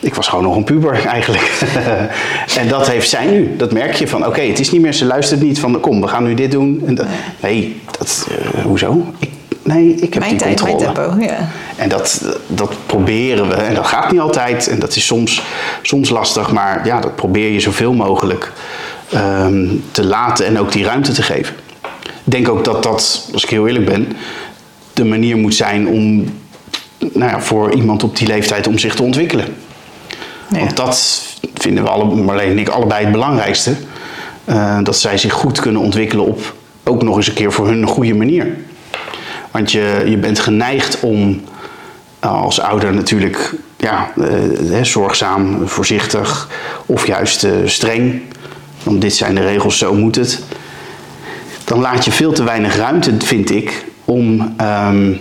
Ik 0.00 0.14
was 0.14 0.28
gewoon 0.28 0.44
nog 0.44 0.56
een 0.56 0.64
puber 0.64 1.06
eigenlijk. 1.06 1.62
en 2.60 2.68
dat 2.68 2.88
heeft 2.88 3.08
zij 3.08 3.26
nu. 3.26 3.56
Dat 3.56 3.72
merk 3.72 3.94
je 3.94 4.08
van, 4.08 4.26
oké, 4.26 4.40
het 4.40 4.58
is 4.58 4.70
niet 4.70 4.80
meer, 4.80 4.92
ze 4.92 5.04
luistert 5.04 5.40
niet 5.40 5.60
van, 5.60 5.80
kom, 5.80 6.00
we 6.00 6.08
gaan 6.08 6.24
nu 6.24 6.34
dit 6.34 6.50
doen. 6.50 6.82
En 6.86 6.94
dat, 6.94 7.06
nee, 7.40 7.80
dat, 7.98 8.28
eh, 8.30 8.64
hoezo? 8.64 9.04
Ik, 9.18 9.30
nee, 9.62 9.94
ik 9.94 10.14
heb 10.14 10.22
Mijn 10.22 10.36
die 10.36 10.40
tijd, 10.40 10.62
mijn 10.62 10.76
tempo, 10.76 11.14
ja. 11.18 11.48
En 11.76 11.88
dat, 11.88 12.22
dat 12.46 12.72
proberen 12.86 13.48
we. 13.48 13.54
En 13.54 13.74
dat 13.74 13.86
gaat 13.86 14.10
niet 14.10 14.20
altijd. 14.20 14.68
En 14.68 14.78
dat 14.78 14.96
is 14.96 15.06
soms, 15.06 15.42
soms 15.82 16.08
lastig. 16.08 16.52
Maar 16.52 16.86
ja, 16.86 17.00
dat 17.00 17.16
probeer 17.16 17.50
je 17.50 17.60
zoveel 17.60 17.92
mogelijk 17.92 18.52
ehm, 19.12 19.66
te 19.90 20.04
laten 20.04 20.46
en 20.46 20.58
ook 20.58 20.72
die 20.72 20.84
ruimte 20.84 21.12
te 21.12 21.22
geven. 21.22 21.54
Ik 22.02 22.32
denk 22.36 22.48
ook 22.48 22.64
dat 22.64 22.82
dat, 22.82 23.28
als 23.32 23.44
ik 23.44 23.50
heel 23.50 23.66
eerlijk 23.66 23.84
ben, 23.84 24.12
de 24.92 25.04
manier 25.04 25.36
moet 25.36 25.54
zijn 25.54 25.88
om 25.88 26.24
nou 26.98 27.30
ja, 27.30 27.40
voor 27.40 27.72
iemand 27.72 28.02
op 28.02 28.16
die 28.16 28.26
leeftijd 28.26 28.66
om 28.66 28.78
zich 28.78 28.94
te 28.94 29.02
ontwikkelen. 29.02 29.46
Ja. 30.48 30.58
Want 30.58 30.76
dat 30.76 31.22
vinden 31.54 31.84
we 31.84 31.90
alle, 31.90 32.04
Marleen 32.04 32.50
en 32.50 32.58
ik 32.58 32.68
allebei 32.68 33.02
het 33.02 33.12
belangrijkste. 33.12 33.74
Eh, 34.44 34.78
dat 34.82 34.96
zij 34.96 35.18
zich 35.18 35.32
goed 35.32 35.60
kunnen 35.60 35.82
ontwikkelen 35.82 36.24
op 36.24 36.54
ook 36.84 37.02
nog 37.02 37.16
eens 37.16 37.28
een 37.28 37.34
keer 37.34 37.52
voor 37.52 37.66
hun 37.66 37.82
een 37.82 37.88
goede 37.88 38.14
manier. 38.14 38.56
Want 39.50 39.72
je, 39.72 40.02
je 40.06 40.16
bent 40.16 40.38
geneigd 40.38 41.00
om 41.00 41.42
eh, 42.18 42.42
als 42.42 42.60
ouder 42.60 42.94
natuurlijk 42.94 43.54
ja, 43.76 44.12
eh, 44.16 44.82
zorgzaam, 44.82 45.68
voorzichtig 45.68 46.48
of 46.86 47.06
juist 47.06 47.44
eh, 47.44 47.52
streng. 47.64 48.22
Want 48.82 49.00
dit 49.00 49.14
zijn 49.14 49.34
de 49.34 49.40
regels, 49.40 49.78
zo 49.78 49.94
moet 49.94 50.16
het. 50.16 50.42
Dan 51.64 51.80
laat 51.80 52.04
je 52.04 52.10
veel 52.12 52.32
te 52.32 52.42
weinig 52.44 52.76
ruimte, 52.76 53.12
vind 53.18 53.50
ik, 53.50 53.84
om 54.04 54.54
ehm, 54.56 55.12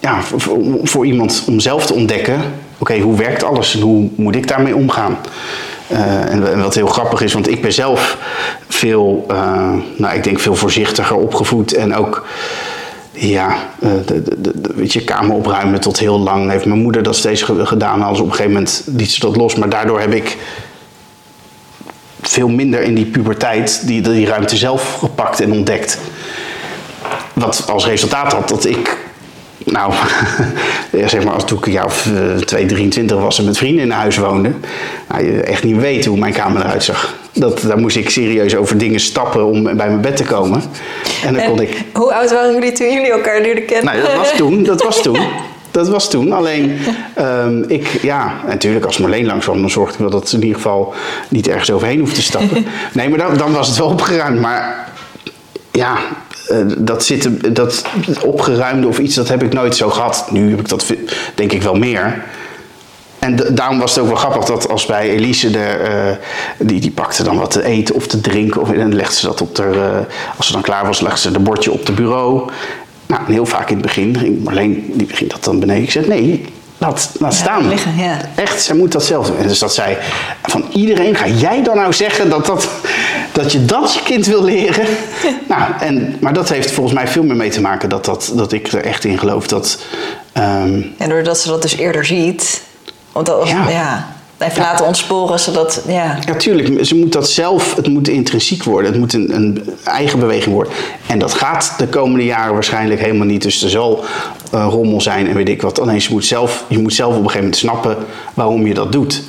ja, 0.00 0.22
voor, 0.22 0.58
voor- 0.82 1.06
iemand 1.06 1.44
om 1.46 1.60
zelf 1.60 1.86
te 1.86 1.94
ontdekken: 1.94 2.40
oké, 2.78 2.98
hoe 2.98 3.16
werkt 3.16 3.42
alles 3.44 3.74
en 3.74 3.80
hoe 3.80 4.08
moet 4.14 4.34
ik 4.36 4.48
daarmee 4.48 4.76
omgaan? 4.76 5.16
Eh, 5.86 6.32
en, 6.32 6.62
wat 6.62 6.74
heel 6.74 6.86
grappig 6.86 7.20
is, 7.20 7.32
want 7.32 7.48
ik 7.48 7.62
ben 7.62 7.72
zelf 7.72 8.18
veel, 8.68 9.24
eh, 9.28 9.72
nou, 9.96 10.16
ik 10.16 10.24
denk 10.24 10.38
veel 10.38 10.54
voorzichtiger 10.54 11.16
opgevoed 11.16 11.74
en 11.74 11.94
ook, 11.94 12.26
ja, 13.12 13.56
eh, 13.80 13.90
de, 14.06 14.22
weet 14.74 14.92
je, 14.92 15.04
kamer 15.04 15.36
opruimen 15.36 15.80
tot 15.80 15.98
heel 15.98 16.18
lang 16.18 16.50
heeft 16.50 16.64
mijn 16.66 16.80
moeder 16.82 17.02
dat 17.02 17.16
steeds 17.16 17.42
ge- 17.42 17.66
gedaan. 17.66 18.02
Alles 18.02 18.18
op 18.18 18.24
een 18.26 18.30
gegeven 18.30 18.52
moment 18.52 18.82
liet 18.96 19.10
ze 19.10 19.20
dat 19.20 19.36
los, 19.36 19.54
maar 19.54 19.68
daardoor 19.68 20.00
heb 20.00 20.12
ik 20.12 20.36
veel 22.28 22.48
minder 22.48 22.82
in 22.82 22.94
die 22.94 23.06
puberteit 23.06 23.86
die, 23.86 24.00
die 24.00 24.26
ruimte 24.26 24.56
zelf 24.56 24.94
gepakt 24.94 25.40
en 25.40 25.52
ontdekt. 25.52 25.98
Wat 27.32 27.64
als 27.70 27.86
resultaat 27.86 28.32
had 28.32 28.48
dat 28.48 28.66
ik, 28.66 28.96
nou, 29.64 29.92
zeg 31.06 31.24
maar 31.24 31.34
als 31.34 31.44
toen 31.44 31.58
ik 31.58 31.66
een 31.66 31.72
jaar 31.72 31.84
of 31.84 32.06
eh, 32.06 32.36
2, 32.36 32.66
23 32.66 33.18
was 33.18 33.38
en 33.38 33.44
met 33.44 33.58
vrienden 33.58 33.84
in 33.84 33.90
huis 33.90 34.16
woonde, 34.16 34.50
nou, 35.08 35.24
je 35.24 35.42
echt 35.42 35.64
niet 35.64 35.80
weten 35.80 36.10
hoe 36.10 36.20
mijn 36.20 36.32
kamer 36.32 36.62
eruit 36.62 36.84
zag. 36.84 37.16
Dat, 37.32 37.60
daar 37.60 37.78
moest 37.78 37.96
ik 37.96 38.10
serieus 38.10 38.56
over 38.56 38.78
dingen 38.78 39.00
stappen 39.00 39.46
om 39.46 39.62
bij 39.62 39.74
mijn 39.74 40.00
bed 40.00 40.16
te 40.16 40.24
komen. 40.24 40.62
En 41.24 41.34
dan 41.34 41.44
kon 41.44 41.60
ik. 41.60 41.84
Hoe 41.92 42.14
oud 42.14 42.30
waren 42.30 42.52
jullie 42.52 42.72
toen 42.72 42.92
jullie 42.92 43.10
elkaar 43.10 43.40
leerden 43.40 43.64
kennen? 43.64 43.94
Nou, 43.94 44.06
dat 44.06 44.16
was 44.16 44.32
toen. 44.36 44.62
Dat 44.62 44.82
was 44.82 45.02
toen. 45.02 45.18
Dat 45.70 45.88
was 45.88 46.10
toen. 46.10 46.32
Alleen, 46.32 46.78
ehm, 47.14 47.62
ik, 47.62 47.86
ja, 48.02 48.32
natuurlijk 48.46 48.84
als 48.84 48.98
Marleen 48.98 49.26
langs 49.26 49.44
kwam, 49.44 49.60
dan 49.60 49.70
zorgde 49.70 49.92
ik 49.92 49.98
wel 49.98 50.10
dat 50.10 50.28
ze 50.28 50.36
in 50.36 50.42
ieder 50.42 50.56
geval 50.56 50.94
niet 51.28 51.48
ergens 51.48 51.70
overheen 51.70 51.98
hoefde 51.98 52.14
te 52.14 52.22
stappen. 52.22 52.66
Nee, 52.92 53.08
maar 53.08 53.18
dan, 53.18 53.36
dan 53.36 53.52
was 53.52 53.68
het 53.68 53.76
wel 53.76 53.88
opgeruimd. 53.88 54.40
Maar 54.40 54.88
ja, 55.70 55.98
eh, 56.48 56.58
dat, 56.78 57.04
zit, 57.04 57.54
dat 57.54 57.84
opgeruimde 58.24 58.86
of 58.86 58.98
iets, 58.98 59.14
dat 59.14 59.28
heb 59.28 59.42
ik 59.42 59.52
nooit 59.52 59.76
zo 59.76 59.90
gehad. 59.90 60.26
Nu 60.30 60.50
heb 60.50 60.60
ik 60.60 60.68
dat 60.68 60.92
denk 61.34 61.52
ik 61.52 61.62
wel 61.62 61.74
meer. 61.74 62.22
En 63.18 63.36
daarom 63.54 63.78
was 63.78 63.94
het 63.94 64.00
ook 64.00 64.08
wel 64.08 64.16
grappig 64.16 64.44
dat 64.44 64.68
als 64.68 64.86
bij 64.86 65.10
Elise, 65.10 65.50
de, 65.50 65.64
eh, 65.64 66.16
die, 66.66 66.80
die 66.80 66.90
pakte 66.90 67.22
dan 67.22 67.38
wat 67.38 67.50
te 67.50 67.64
eten 67.64 67.94
of 67.94 68.06
te 68.06 68.20
drinken. 68.20 68.60
Of, 68.60 68.72
en 68.72 68.94
legde 68.94 69.14
ze 69.14 69.26
dat 69.26 69.40
op 69.40 69.54
de, 69.54 69.62
eh, 69.62 70.14
als 70.36 70.46
ze 70.46 70.52
dan 70.52 70.62
klaar 70.62 70.86
was, 70.86 71.00
legde 71.00 71.18
ze 71.18 71.30
de 71.30 71.38
bordje 71.38 71.72
op 71.72 71.86
de 71.86 71.92
bureau. 71.92 72.50
Nou, 73.08 73.22
en 73.26 73.32
heel 73.32 73.46
vaak 73.46 73.68
in 73.68 73.76
het 73.76 73.86
begin 73.86 74.18
ging 74.18 74.44
Marleen, 74.44 74.90
die 74.94 75.08
ging 75.08 75.30
dat 75.30 75.44
dan 75.44 75.60
beneden. 75.60 75.82
Ik 75.82 75.90
zei, 75.90 76.08
nee, 76.08 76.44
laat, 76.78 77.10
laat 77.18 77.34
staan. 77.34 77.68
liggen, 77.68 77.96
ja. 77.96 78.20
Echt, 78.34 78.62
zij 78.62 78.76
moet 78.76 78.92
dat 78.92 79.04
zelf 79.04 79.26
doen. 79.26 79.36
En 79.38 79.48
dus 79.48 79.58
dat 79.58 79.74
zij 79.74 79.98
van 80.42 80.64
iedereen, 80.72 81.14
ga 81.14 81.26
jij 81.26 81.62
dan 81.62 81.76
nou 81.76 81.92
zeggen 81.92 82.30
dat, 82.30 82.46
dat, 82.46 82.68
dat 83.32 83.52
je 83.52 83.64
dat 83.64 83.94
je 83.94 84.02
kind 84.02 84.26
wil 84.26 84.44
leren? 84.44 84.86
nou, 85.48 85.72
en, 85.80 86.16
maar 86.20 86.32
dat 86.32 86.48
heeft 86.48 86.70
volgens 86.70 86.94
mij 86.94 87.08
veel 87.08 87.22
meer 87.22 87.36
mee 87.36 87.50
te 87.50 87.60
maken 87.60 87.88
dat, 87.88 88.04
dat, 88.04 88.32
dat 88.34 88.52
ik 88.52 88.72
er 88.72 88.84
echt 88.84 89.04
in 89.04 89.18
geloof 89.18 89.46
dat... 89.46 89.78
ehm, 90.32 90.82
En 90.98 91.08
doordat 91.08 91.38
ze 91.38 91.48
dat 91.48 91.62
dus 91.62 91.76
eerder 91.76 92.04
ziet. 92.04 92.62
Want 93.12 93.26
dat 93.26 93.48
Ja. 93.48 93.68
ja. 93.68 94.16
Even 94.38 94.62
laten 94.62 94.86
ontsporen, 94.86 95.40
zodat, 95.40 95.82
ja. 95.86 96.18
Ja, 96.26 96.34
tuurlijk. 96.34 96.84
Ze 96.84 96.94
moet 96.94 97.12
dat 97.12 97.30
zelf, 97.30 97.74
het 97.74 97.86
moet 97.88 98.08
intrinsiek 98.08 98.62
worden. 98.62 98.90
Het 98.90 99.00
moet 99.00 99.12
een, 99.12 99.34
een 99.34 99.64
eigen 99.84 100.18
beweging 100.18 100.54
worden. 100.54 100.72
En 101.06 101.18
dat 101.18 101.34
gaat 101.34 101.74
de 101.78 101.86
komende 101.86 102.24
jaren 102.24 102.52
waarschijnlijk 102.52 103.00
helemaal 103.00 103.26
niet. 103.26 103.42
Dus 103.42 103.62
er 103.62 103.70
zal 103.70 104.04
eh, 104.52 104.66
rommel 104.70 105.00
zijn 105.00 105.28
en 105.28 105.34
weet 105.34 105.48
ik 105.48 105.62
wat. 105.62 105.80
Alleen 105.80 106.00
je 106.00 106.08
moet 106.10 106.24
zelf, 106.24 106.64
je 106.68 106.78
moet 106.78 106.94
zelf 106.94 107.10
op 107.10 107.18
een 107.18 107.30
gegeven 107.30 107.42
moment 107.42 107.56
snappen 107.56 107.96
waarom 108.34 108.66
je 108.66 108.74
dat 108.74 108.92
doet. 108.92 109.22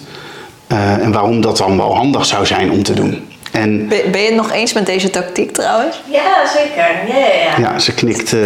Eh, 0.68 0.94
en 0.94 1.12
waarom 1.12 1.42
dat 1.42 1.58
dan 1.58 1.78
wel 1.78 1.96
handig 1.96 2.26
zou 2.26 2.46
zijn 2.46 2.72
om 2.72 2.84
te 2.84 2.94
doen. 2.94 3.29
En 3.52 3.88
Ben, 3.88 4.12
ben 4.12 4.22
je 4.22 4.28
het 4.28 4.36
nog 4.36 4.52
eens 4.52 4.74
met 4.74 4.86
deze 4.86 5.10
tactiek 5.10 5.52
trouwens? 5.54 6.02
Ja, 6.06 6.48
zeker. 6.58 6.78
Ja, 7.08 7.16
ja, 7.18 7.26
ja. 7.58 7.72
ja, 7.72 7.80
ze 7.80 7.94
knikt, 7.94 8.34
eh, 8.34 8.40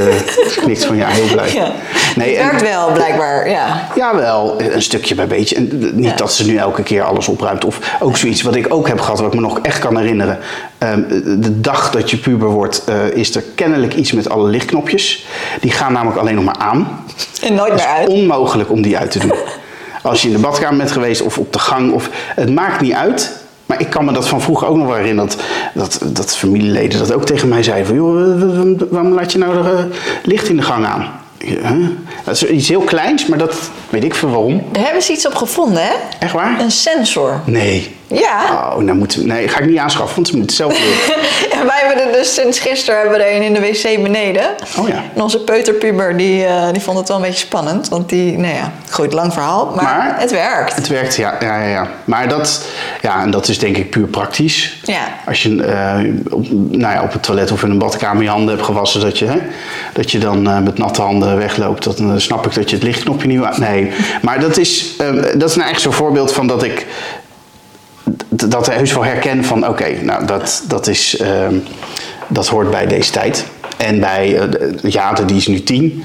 ze 0.50 0.60
knikt 0.62 0.86
van 0.86 0.96
ja, 0.96 1.08
heel 1.08 1.26
blij. 1.32 1.52
Ja. 1.64 1.72
Nee, 2.16 2.30
het 2.30 2.38
en- 2.40 2.46
werkt 2.46 2.62
wel, 2.62 2.92
blijkbaar, 2.92 3.50
ja. 3.50 3.88
Jawel, 3.96 4.62
een 4.62 4.82
stukje 4.82 5.16
bij 5.16 5.28
beetje. 5.28 5.56
En 5.56 5.92
niet 5.96 6.10
Ja. 6.10 6.16
dat 6.16 6.34
ze 6.34 6.46
nu 6.46 6.56
elke 6.58 6.84
keer 6.84 7.04
alles 7.04 7.28
opruimt. 7.28 7.66
Of 7.66 7.80
ook 8.00 8.18
zoiets 8.18 8.42
wat 8.42 8.56
ik 8.56 8.74
ook 8.74 8.88
heb 8.88 9.00
gehad, 9.00 9.20
wat 9.20 9.28
ik 9.28 9.34
me 9.34 9.42
nog 9.42 9.60
echt 9.60 9.80
kan 9.80 9.98
herinneren. 9.98 10.40
Ehm, 10.78 11.02
de 11.42 11.62
dag 11.62 11.92
dat 11.92 12.10
je 12.12 12.18
puber 12.18 12.48
wordt, 12.50 12.84
eh, 12.84 12.96
is 13.14 13.36
er 13.36 13.44
kennelijk 13.56 13.94
iets 13.96 14.12
met 14.12 14.30
alle 14.30 14.50
lichtknopjes. 14.50 15.26
Die 15.62 15.72
gaan 15.72 15.94
namelijk 15.94 16.20
alleen 16.20 16.36
nog 16.36 16.44
maar 16.44 16.58
aan. 16.58 17.06
En 17.42 17.54
nooit 17.54 17.72
Het 17.72 17.80
meer 17.82 17.90
is 17.92 17.98
uit. 18.00 18.08
onmogelijk 18.08 18.72
om 18.72 18.82
die 18.82 18.98
uit 18.98 19.12
te 19.12 19.20
doen. 19.20 19.34
Als 20.02 20.22
je 20.22 20.28
in 20.28 20.34
de 20.34 20.40
badkamer 20.40 20.78
bent 20.78 20.92
geweest 20.92 21.22
of 21.22 21.38
op 21.38 21.54
de 21.54 21.60
gang. 21.60 21.92
Of, 21.92 22.10
het 22.36 22.50
maakt 22.54 22.82
niet 22.82 22.94
uit. 22.94 23.42
Maar 23.74 23.82
ik 23.82 23.90
kan 23.90 24.06
me 24.06 24.12
dat 24.14 24.28
van 24.28 24.42
vroeger 24.42 24.68
ook 24.68 24.78
nog 24.78 24.88
wel 24.88 24.96
herinneren. 24.96 25.32
Dat, 25.74 26.00
dat, 26.06 26.38
familieleden 26.38 27.00
dat 27.00 27.14
ook 27.14 27.26
tegen 27.26 27.48
mij 27.48 27.64
zeiden. 27.64 27.86
Van, 27.88 27.96
joh, 27.96 28.14
wa- 28.14 28.46
wa- 28.46 28.64
wa- 28.64 28.86
waarom 28.90 29.14
laat 29.14 29.32
je 29.32 29.38
nou 29.38 29.54
eh, 29.68 29.84
licht 30.24 30.50
in 30.50 30.56
de 30.58 30.62
gang 30.62 30.86
aan? 30.86 31.06
Dat 32.26 32.36
is 32.36 32.46
iets 32.46 32.68
heel 32.70 32.82
kleins, 32.82 33.28
maar 33.28 33.38
dat 33.38 33.56
weet 33.94 34.04
ik 34.04 34.16
veel 34.16 34.30
waarom. 34.30 34.64
Daar 34.72 34.84
hebben 34.84 35.02
ze 35.02 35.12
iets 35.12 35.28
op 35.28 35.36
gevonden, 35.36 35.84
hè? 35.84 35.92
Echt 36.20 36.34
waar? 36.34 36.60
Een 36.60 36.72
sensor. 36.72 37.40
Nee. 37.46 37.96
Ja. 38.08 38.44
Oh, 38.54 38.78
nou 38.78 38.98
moeten 38.98 39.20
we, 39.20 39.26
nee, 39.28 39.48
ga 39.48 39.60
ik 39.60 39.66
niet 39.70 39.78
aanschaffen, 39.78 40.16
want 40.16 40.28
ze 40.28 40.38
moeten 40.38 40.56
het 40.66 40.74
zelf 40.76 40.80
doen. 40.84 41.16
En 41.60 41.66
wij 41.66 41.82
hebben 41.86 42.06
er 42.08 42.12
dus 42.12 42.34
sinds 42.34 42.60
gisteren 42.60 43.00
hebben 43.00 43.18
we 43.18 43.24
er 43.24 43.36
een 43.36 43.42
in 43.42 43.54
de 43.54 43.60
wc 43.60 44.04
beneden. 44.04 44.44
Oh 44.80 44.88
ja. 44.88 45.04
En 45.16 45.22
onze 45.22 45.40
peuterpuber 45.40 46.18
die, 46.18 46.46
eh, 46.46 46.68
die 46.72 46.82
vond 46.82 46.98
het 46.98 47.08
wel 47.08 47.18
een 47.18 47.24
beetje 47.24 47.40
spannend. 47.46 47.90
Want 47.90 48.10
die, 48.10 48.38
nou 48.38 48.54
ja, 48.54 48.72
goed, 48.90 49.14
lang 49.14 49.34
verhaal. 49.34 49.72
Maar, 49.76 49.84
Maar- 49.84 50.16
het 50.20 50.32
werkt. 50.32 50.76
Het 50.76 50.88
werkt, 50.88 51.16
ja, 51.16 51.36
ja, 51.40 51.60
ja, 51.62 51.68
ja. 51.68 51.88
Maar 52.04 52.28
dat, 52.28 52.66
ja, 53.02 53.22
en 53.22 53.32
dat 53.32 53.48
is 53.48 53.60
denk 53.60 53.78
ik 53.78 53.90
puur 53.90 54.08
praktisch. 54.08 54.80
Ja. 54.84 55.02
Als 55.26 55.44
je 55.44 55.64
eh, 55.64 56.00
op, 56.34 56.46
nou 56.52 56.94
ja, 56.94 57.02
op 57.04 57.14
het 57.14 57.24
toilet 57.24 57.52
of 57.52 57.64
in 57.64 57.72
een 57.72 57.78
badkamer 57.78 58.24
je 58.24 58.30
handen 58.30 58.54
hebt 58.56 58.66
gewassen, 58.66 59.02
dat 59.02 59.20
je, 59.20 59.26
hè, 59.26 59.38
dat 59.94 60.12
je 60.12 60.18
dan 60.20 60.48
eh, 60.50 60.60
met 60.60 60.78
natte 60.78 61.02
handen 61.02 61.38
wegloopt, 61.38 61.84
dat, 61.84 61.98
dan 61.98 62.22
snap 62.22 62.46
ik 62.46 62.54
dat 62.54 62.70
je 62.70 62.76
het 62.76 62.86
lichtknopje 62.86 63.28
niet... 63.28 63.40
wa- 63.40 63.54
Maar 64.22 64.40
dat 64.40 64.58
is, 64.58 64.96
eh, 64.98 65.14
dat 65.38 65.50
is 65.50 65.56
nou 65.56 65.70
echt 65.70 65.82
zo'n 65.82 65.94
voorbeeld 65.94 66.32
van 66.34 66.48
dat 66.48 66.64
ik 66.64 66.86
dat 68.30 68.68
heus 68.74 68.94
wel 68.94 69.04
herken 69.06 69.44
van 69.46 69.68
oké, 69.68 70.02
nou 70.02 70.26
dat, 70.26 70.64
dat 70.68 70.88
is, 70.88 71.18
ehm, 71.18 71.56
dat 72.28 72.48
hoort 72.48 72.72
bij 72.72 72.88
deze 72.88 73.12
tijd. 73.12 73.46
En 73.78 74.00
bij 74.00 74.38
eh, 74.40 74.52
de- 74.52 74.80
Jade, 74.90 75.26
die 75.26 75.38
is 75.38 75.48
nu 75.48 75.64
tien. 75.64 76.04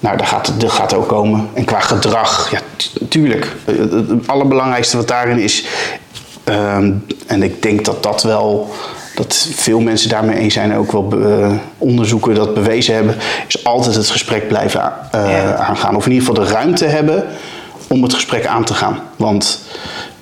Nou, 0.00 0.16
dat 0.16 0.26
gaat, 0.26 0.52
dat 0.58 0.70
gaat 0.70 0.94
ook 0.94 1.08
komen. 1.08 1.48
En 1.54 1.64
qua 1.64 1.80
gedrag, 1.80 2.50
ja, 2.50 2.60
tu- 2.76 3.06
tuurlijk. 3.08 3.52
Eh, 3.64 3.74
Het 3.78 4.26
allerbelangrijkste 4.28 4.96
wat 4.96 5.08
daarin 5.08 5.38
is, 5.38 5.64
ehm, 6.44 6.92
en 7.26 7.42
ik 7.42 7.62
denk 7.62 7.84
dat 7.84 8.02
dat 8.02 8.22
wel, 8.22 8.74
dat 9.16 9.48
veel 9.54 9.80
mensen 9.80 10.08
daarmee 10.08 10.36
eens 10.36 10.54
zijn, 10.54 10.76
ook 10.76 10.92
wel 10.92 11.08
eh, 11.22 11.50
onderzoeken 11.78 12.34
dat 12.34 12.54
bewezen 12.54 12.94
hebben, 12.94 13.14
is 13.48 13.64
altijd 13.64 13.94
het 13.94 14.10
gesprek 14.10 14.48
blijven 14.48 14.92
eh, 15.10 15.30
Ja. 15.30 15.54
aangaan. 15.54 15.96
Of 15.96 16.06
in 16.06 16.12
ieder 16.12 16.26
geval 16.26 16.44
de 16.44 16.50
ruimte 16.52 16.84
hebben 16.84 17.24
om 17.88 18.02
het 18.02 18.14
gesprek 18.14 18.46
aan 18.46 18.64
te 18.64 18.74
gaan. 18.74 18.98
Want 19.16 19.62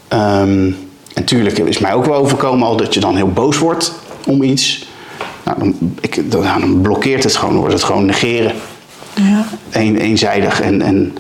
ehm 0.09 0.70
natuurlijk 1.14 1.59
is 1.59 1.78
mij 1.78 1.92
ook 1.94 2.04
wel 2.04 2.14
overkomen 2.14 2.66
al 2.66 2.76
dat 2.76 2.94
je 2.94 3.00
dan 3.00 3.16
heel 3.16 3.28
boos 3.28 3.59
wordt 3.59 3.92
om 4.26 4.42
iets. 4.42 4.87
Nou, 5.44 5.59
dan, 5.59 5.74
ik, 6.00 6.30
dan, 6.30 6.42
dan 6.42 6.80
blokkeert 6.80 7.24
het 7.24 7.37
gewoon, 7.37 7.57
wordt 7.57 7.72
het 7.72 7.83
gewoon 7.83 8.04
negeren. 8.04 8.52
Ja. 9.14 9.46
Een, 9.70 9.96
eenzijdig. 9.96 10.61
En, 10.61 10.83
en 10.83 11.16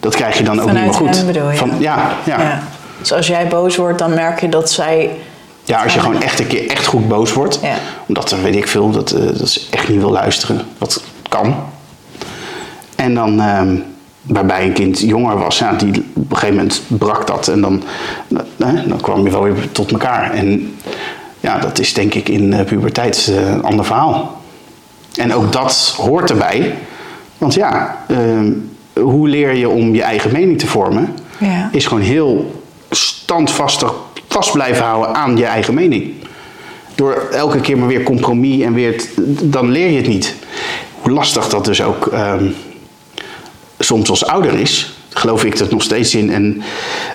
dat 0.00 0.14
krijg 0.14 0.38
je 0.38 0.44
dan 0.44 0.60
ook 0.60 0.72
niet 0.72 0.80
meer 0.80 0.94
goed. 0.94 1.16
hem 1.16 1.26
bedoel 1.26 1.50
je? 1.50 1.56
Van, 1.56 1.70
ja, 1.78 2.16
ja. 2.24 2.40
Ja. 2.40 2.62
Dus 2.98 3.12
als 3.12 3.26
jij 3.26 3.48
boos 3.48 3.76
wordt, 3.76 3.98
dan 3.98 4.14
merk 4.14 4.40
je 4.40 4.48
dat 4.48 4.70
zij... 4.70 5.10
Ja, 5.64 5.82
als 5.82 5.94
je 5.94 6.00
gewoon 6.00 6.22
echt 6.22 6.40
een 6.40 6.46
keer 6.46 6.70
echt 6.70 6.86
goed 6.86 7.08
boos 7.08 7.32
wordt. 7.32 7.58
Ja. 7.62 7.76
Omdat 8.06 8.30
er, 8.30 8.42
weet 8.42 8.56
ik 8.56 8.68
veel, 8.68 8.90
dat, 8.90 9.10
eh, 9.10 9.38
dat 9.38 9.48
ze 9.48 9.60
echt 9.70 9.88
niet 9.88 9.98
wil 9.98 10.10
luisteren. 10.10 10.60
Wat 10.78 11.02
kan. 11.28 11.54
En 12.96 13.14
dan, 13.14 13.40
ehm, 13.40 13.76
waarbij 14.22 14.64
een 14.64 14.72
kind 14.72 14.98
jonger 14.98 15.38
was, 15.38 15.58
ja, 15.58 15.72
die, 15.72 16.04
op 16.12 16.30
een 16.30 16.36
gegeven 16.36 16.56
moment 16.56 16.82
brak 16.86 17.26
dat. 17.26 17.48
En 17.48 17.60
dan, 17.60 17.82
dan 18.86 19.00
kwam 19.00 19.24
je 19.24 19.30
wel 19.30 19.42
weer 19.42 19.72
tot 19.72 19.92
elkaar. 19.92 20.30
En 20.30 20.76
ja, 21.40 21.58
dat 21.58 21.78
is 21.78 21.92
denk 21.92 22.14
ik 22.14 22.28
in 22.28 22.52
eh, 22.52 22.64
puberteit 22.64 23.30
eh, 23.30 23.50
een 23.50 23.62
ander 23.62 23.84
verhaal. 23.84 24.42
En 25.14 25.34
ook 25.34 25.52
dat 25.52 25.94
hoort 25.96 26.30
erbij. 26.30 26.74
Want 27.38 27.54
ja, 27.54 27.98
ehm, 28.08 28.52
hoe 28.92 29.28
leer 29.28 29.54
je 29.54 29.68
om 29.68 29.94
je 29.94 30.02
eigen 30.02 30.32
mening 30.32 30.58
te 30.58 30.66
vormen? 30.66 31.14
Ja. 31.38 31.68
Is 31.72 31.86
gewoon 31.86 32.02
heel 32.02 32.62
standvastig 32.90 33.92
vast 34.34 34.52
blijven 34.52 34.84
houden 34.84 35.14
aan 35.14 35.36
je 35.36 35.44
eigen 35.44 35.74
mening. 35.74 36.12
Door 36.94 37.28
elke 37.32 37.60
keer 37.60 37.78
maar 37.78 37.88
weer 37.88 38.02
compromis 38.02 38.62
en 38.62 38.74
weer... 38.74 38.92
het- 38.92 39.08
dan 39.42 39.70
leer 39.70 39.90
je 39.90 39.96
het 39.96 40.06
niet. 40.06 40.34
Hoe 41.00 41.12
lastig 41.12 41.48
dat 41.48 41.64
dus 41.64 41.82
ook 41.82 42.06
ehm, 42.06 42.44
soms 43.78 44.10
als 44.10 44.26
ouder 44.26 44.52
is, 44.60 44.94
geloof 45.08 45.44
ik 45.44 45.58
er 45.58 45.66
nog 45.70 45.82
steeds 45.82 46.14
in. 46.14 46.30
En 46.32 46.62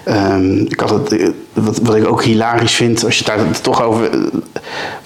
ehm, 0.03 0.57
ik 0.59 0.79
had 0.79 0.89
het, 0.89 1.11
eh, 1.17 1.27
wat, 1.53 1.77
wat 1.83 1.95
ik 1.95 2.07
ook 2.07 2.23
hilarisch 2.23 2.73
vind, 2.75 3.05
als 3.05 3.17
je 3.19 3.23
het 3.31 3.37
daar 3.37 3.61
toch 3.61 3.81
over. 3.83 4.03
eh, 4.11 4.19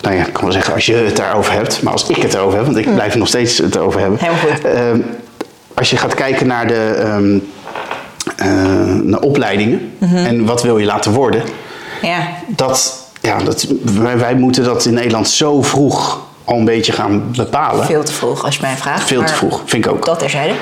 Nou 0.02 0.16
ja, 0.16 0.26
ik 0.26 0.34
kan 0.34 0.44
wel 0.44 0.52
zeggen 0.52 0.74
als 0.74 0.86
je 0.86 0.94
het 0.96 1.16
daarover 1.18 1.54
hebt, 1.54 1.82
maar 1.82 1.94
als 1.94 2.08
ik 2.10 2.16
het 2.16 2.34
erover 2.34 2.58
heb, 2.58 2.66
want 2.66 2.78
ik 2.78 2.94
blijf 2.94 3.14
er 3.14 3.20
nog 3.20 3.28
steeds 3.28 3.58
het 3.58 3.78
over 3.78 4.00
hebben. 4.00 4.20
Helemaal 4.20 4.40
goed. 4.42 4.64
Ehm, 4.66 5.00
als 5.74 5.90
je 5.90 5.98
gaat 5.98 6.14
kijken 6.14 6.48
naar 6.48 6.68
de 6.68 6.94
eh, 8.38 8.96
naar 9.04 9.20
opleidingen 9.20 9.92
en 10.00 10.46
wat 10.46 10.64
wil 10.64 10.78
je 10.78 10.86
laten 10.86 11.12
worden, 11.12 11.42
Ja. 12.04 12.28
dat, 12.48 13.08
ja, 13.22 13.38
dat, 13.38 13.68
wij, 13.82 14.18
wij 14.18 14.36
moeten 14.36 14.64
dat 14.64 14.86
in 14.86 14.94
Nederland 14.94 15.28
zo 15.30 15.62
vroeg 15.62 16.22
al 16.46 16.58
een 16.58 16.66
beetje 16.66 16.92
gaan 16.92 17.24
bepalen. 17.36 17.86
Veel 17.86 18.04
te 18.04 18.12
vroeg 18.14 18.46
als 18.46 18.56
je 18.56 18.62
mij 18.62 18.76
vraagt. 18.76 19.08
Veel 19.08 19.24
te 19.24 19.34
vroeg, 19.34 19.62
vind 19.66 19.86
ik 19.86 19.92
ook. 19.92 20.06
Dat 20.06 20.20
terzijde. 20.20 20.54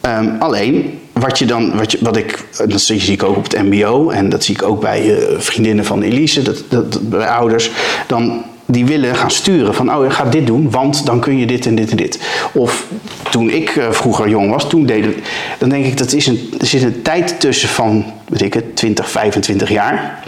Ehm, 0.00 0.28
alleen, 0.38 1.00
wat 1.12 1.38
je 1.38 1.44
dan, 1.46 1.76
wat, 1.76 1.92
je, 1.92 1.98
wat 2.00 2.16
ik, 2.16 2.44
dat 2.68 2.80
zie 2.80 3.00
ik 3.12 3.22
ook 3.22 3.36
op 3.36 3.42
het 3.42 3.62
MBO 3.62 4.10
en 4.10 4.28
dat 4.28 4.44
zie 4.44 4.54
ik 4.54 4.62
ook 4.62 4.80
bij 4.80 5.16
eh, 5.18 5.38
vriendinnen 5.38 5.84
van 5.84 6.02
Elise, 6.02 6.42
dat, 6.42 6.62
dat, 6.68 6.92
dat- 6.92 7.08
bij 7.08 7.26
ouders, 7.28 7.70
dan 8.06 8.42
die 8.66 8.86
willen 8.86 9.16
gaan 9.16 9.30
sturen 9.30 9.74
van, 9.74 9.94
oh, 9.94 10.04
je 10.04 10.10
gaat 10.10 10.32
dit 10.32 10.46
doen, 10.46 10.70
want 10.70 11.06
dan 11.06 11.20
kun 11.20 11.38
je 11.38 11.46
dit 11.46 11.66
en 11.66 11.74
dit 11.74 11.90
en 11.90 11.96
dit. 11.96 12.18
Of 12.52 12.86
toen 13.30 13.50
ik 13.50 13.76
eh, 13.76 13.90
vroeger 13.90 14.28
jong 14.28 14.50
was, 14.50 14.68
toen 14.68 14.86
deden, 14.86 15.14
dan 15.58 15.68
denk 15.68 15.84
ik 15.84 15.96
dat 15.98 16.12
is 16.12 16.26
een, 16.26 16.54
er 16.60 16.66
zit 16.66 16.82
een 16.82 17.02
tijd 17.02 17.40
tussen 17.40 17.68
van, 17.68 18.04
weet 18.28 18.42
ik 18.42 18.54
het, 18.54 18.76
20, 18.76 19.10
25 19.10 19.68
jaar. 19.68 20.21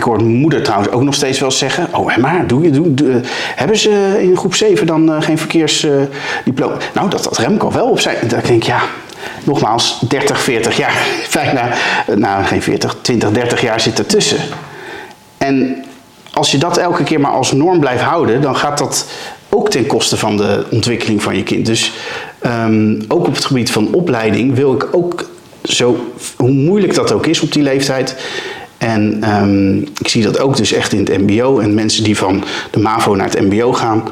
Ik 0.00 0.06
hoor 0.06 0.22
moeder 0.22 0.62
trouwens 0.62 0.92
ook 0.92 1.02
nog 1.02 1.14
steeds 1.14 1.40
wel 1.40 1.50
zeggen: 1.50 1.88
Oh, 1.94 2.16
maar 2.16 2.46
doe 2.46 2.62
je, 2.62 2.70
doe, 2.70 2.94
eh, 2.94 3.16
hebben 3.54 3.76
ze 3.76 4.18
in 4.22 4.36
groep 4.36 4.54
7 4.54 4.86
dan 4.86 5.12
eh, 5.12 5.22
geen 5.22 5.38
verkeersdiploma? 5.38 6.76
nou, 6.94 7.10
dat 7.10 7.24
had 7.24 7.38
Remco 7.38 7.72
wel 7.72 7.88
op 7.88 8.00
zijn. 8.00 8.16
Dan 8.20 8.28
denk 8.28 8.46
ik, 8.46 8.62
ja, 8.62 8.80
nogmaals, 9.44 10.00
30, 10.08 10.40
40 10.40 10.76
jaar. 10.76 11.06
Bijna, 11.34 11.68
eh, 12.06 12.16
nou, 12.16 12.44
geen 12.44 12.62
40, 12.62 12.96
20, 13.02 13.30
30 13.30 13.60
jaar 13.60 13.80
zit 13.80 13.98
ertussen. 13.98 14.38
En 15.38 15.84
als 16.32 16.50
je 16.50 16.58
dat 16.58 16.76
elke 16.76 17.02
keer 17.02 17.20
maar 17.20 17.32
als 17.32 17.52
norm 17.52 17.80
blijft 17.80 18.02
houden, 18.02 18.40
dan 18.40 18.56
gaat 18.56 18.78
dat 18.78 19.06
ook 19.48 19.70
ten 19.70 19.86
koste 19.86 20.16
van 20.16 20.36
de 20.36 20.64
ontwikkeling 20.70 21.22
van 21.22 21.36
je 21.36 21.42
kind. 21.42 21.66
Dus 21.66 21.92
ehm, 22.38 23.00
ook 23.08 23.26
op 23.26 23.34
het 23.34 23.44
gebied 23.44 23.70
van 23.70 23.88
opleiding 23.92 24.54
wil 24.54 24.74
ik 24.74 24.88
ook 24.92 25.28
zo, 25.62 26.12
hoe 26.36 26.50
moeilijk 26.50 26.94
dat 26.94 27.12
ook 27.12 27.26
is 27.26 27.40
op 27.40 27.52
die 27.52 27.62
leeftijd. 27.62 28.16
En 28.80 29.18
ehm, 29.22 29.76
ik 29.78 30.08
zie 30.08 30.22
dat 30.22 30.38
ook 30.38 30.56
dus 30.56 30.72
echt 30.72 30.92
in 30.92 30.98
het 30.98 31.18
MBO 31.18 31.58
en 31.58 31.74
mensen 31.74 32.04
die 32.04 32.16
van 32.16 32.44
de 32.70 32.78
MAVO 32.78 33.14
naar 33.14 33.30
het 33.30 33.40
MBO 33.40 33.72
gaan. 33.72 34.02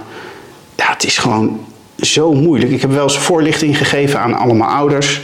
Ja, 0.77 0.93
het 0.93 1.05
is 1.05 1.19
gewoon 1.19 1.61
zo 2.01 2.33
moeilijk. 2.33 2.73
Ik 2.73 2.81
heb 2.81 2.91
wel 2.91 3.03
eens 3.03 3.19
voorlichting 3.19 3.79
gegeven 3.79 4.21
aan 4.21 4.35
allemaal 4.35 4.69
ouders. 4.69 5.21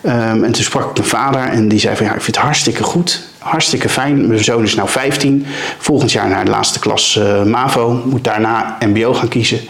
Ehm, 0.00 0.44
en 0.44 0.52
toen 0.52 0.64
sprak 0.64 0.90
ik 0.90 0.96
mijn 0.96 1.08
vader 1.08 1.40
en 1.40 1.68
die 1.68 1.78
zei 1.78 1.96
van 1.96 2.06
ja, 2.06 2.14
ik 2.14 2.20
vind 2.20 2.36
het 2.36 2.44
hartstikke 2.44 2.82
goed. 2.82 3.22
Hartstikke 3.38 3.88
fijn. 3.88 4.26
Mijn 4.26 4.44
zoon 4.44 4.62
is 4.62 4.74
nou 4.74 4.88
15. 4.88 5.46
Volgend 5.78 6.12
jaar 6.12 6.28
naar 6.28 6.44
de 6.44 6.50
laatste 6.50 6.78
klas 6.78 7.16
eh, 7.16 7.42
MAVO. 7.42 8.02
Moet 8.04 8.24
daarna 8.24 8.76
MBO 8.80 9.14
gaan 9.14 9.28
kiezen. 9.28 9.60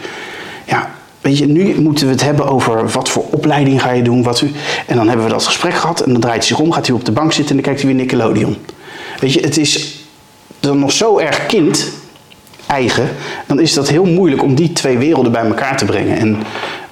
Ja, 0.65 0.91
weet 1.21 1.37
je, 1.37 1.47
nu 1.47 1.81
moeten 1.81 2.05
we 2.05 2.11
het 2.11 2.23
hebben 2.23 2.45
over 2.45 2.89
wat 2.89 3.09
voor 3.09 3.25
opleiding 3.31 3.81
ga 3.81 3.91
je 3.91 4.01
doen. 4.01 4.23
Wat 4.23 4.41
u, 4.41 4.51
en 4.85 4.95
dan 4.95 5.07
hebben 5.07 5.25
we 5.25 5.31
dat 5.31 5.45
gesprek 5.45 5.73
gehad. 5.73 6.01
En 6.01 6.11
dan 6.11 6.21
draait 6.21 6.37
hij 6.37 6.47
zich 6.47 6.59
om, 6.59 6.71
gaat 6.71 6.87
hij 6.87 6.95
op 6.95 7.05
de 7.05 7.11
bank 7.11 7.31
zitten 7.31 7.55
en 7.55 7.61
dan 7.61 7.73
kijkt 7.73 7.81
hij 7.81 7.89
weer 7.89 7.99
Nickelodeon. 7.99 8.57
Weet 9.19 9.33
je, 9.33 9.39
het 9.39 9.57
is 9.57 9.99
dan 10.59 10.79
nog 10.79 10.91
zo 10.91 11.17
erg 11.17 11.45
kind 11.45 11.87
eigen, 12.67 13.09
dan 13.47 13.59
is 13.59 13.73
dat 13.73 13.87
heel 13.87 14.05
moeilijk 14.05 14.43
om 14.43 14.55
die 14.55 14.73
twee 14.73 14.97
werelden 14.97 15.31
bij 15.31 15.45
elkaar 15.45 15.77
te 15.77 15.85
brengen. 15.85 16.17
En 16.17 16.43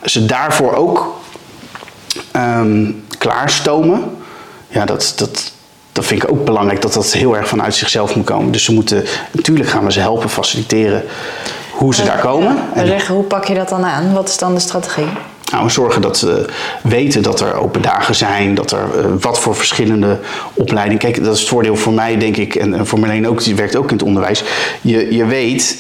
ze 0.04 0.26
daarvoor 0.26 0.74
ook 0.74 1.20
ehm, 2.32 2.92
klaarstomen, 3.18 4.04
ja, 4.68 4.86
dat, 4.86 5.14
dat, 5.18 5.52
dat 5.92 6.06
vind 6.06 6.24
ik 6.24 6.32
ook 6.32 6.46
belangrijk 6.46 6.82
dat 6.82 6.94
dat 6.94 7.12
heel 7.12 7.38
erg 7.38 7.48
vanuit 7.48 7.76
zichzelf 7.76 8.16
moet 8.16 8.26
komen. 8.26 8.52
Dus 8.52 8.64
ze 8.64 8.74
moeten, 8.74 9.04
natuurlijk 9.32 9.70
gaan 9.70 9.86
we 9.86 9.92
ze 9.92 10.00
helpen, 10.00 10.30
faciliteren 10.30 11.04
hoe 11.72 11.96
ze 11.96 12.04
daar 12.04 12.20
komen. 12.20 12.58
En- 12.74 12.88
zeggen, 12.88 13.16
hoe 13.16 13.24
pak 13.24 13.46
je 13.46 13.54
dat 13.54 13.70
dan 13.70 13.86
aan? 13.86 14.14
Wat 14.14 14.30
is 14.30 14.38
dan 14.38 14.54
de 14.54 14.60
strategie? 14.60 15.08
Nou, 15.52 15.70
zorgen 15.70 16.02
dat 16.02 16.18
ze 16.18 16.46
weten 16.84 17.24
dat 17.24 17.40
er 17.40 17.54
open 17.54 17.82
dagen 17.82 18.16
zijn, 18.16 18.56
dat 18.56 18.72
er 18.72 18.80
eh, 18.98 19.06
wat 19.20 19.40
voor 19.40 19.56
verschillende 19.56 20.20
opleidingen. 20.54 21.00
Kijk, 21.00 21.24
dat 21.24 21.34
is 21.34 21.40
het 21.40 21.50
voordeel 21.50 21.76
voor 21.76 21.94
mij, 21.94 22.18
denk 22.18 22.38
ik, 22.38 22.56
en, 22.56 22.74
en 22.74 22.88
voor 22.88 23.00
Marleen 23.00 23.28
ook, 23.28 23.44
die 23.44 23.56
werkt 23.56 23.76
ook 23.76 23.92
in 23.92 23.98
het 23.98 24.06
onderwijs. 24.06 24.44
Je, 24.82 25.16
je 25.16 25.26
weet 25.26 25.78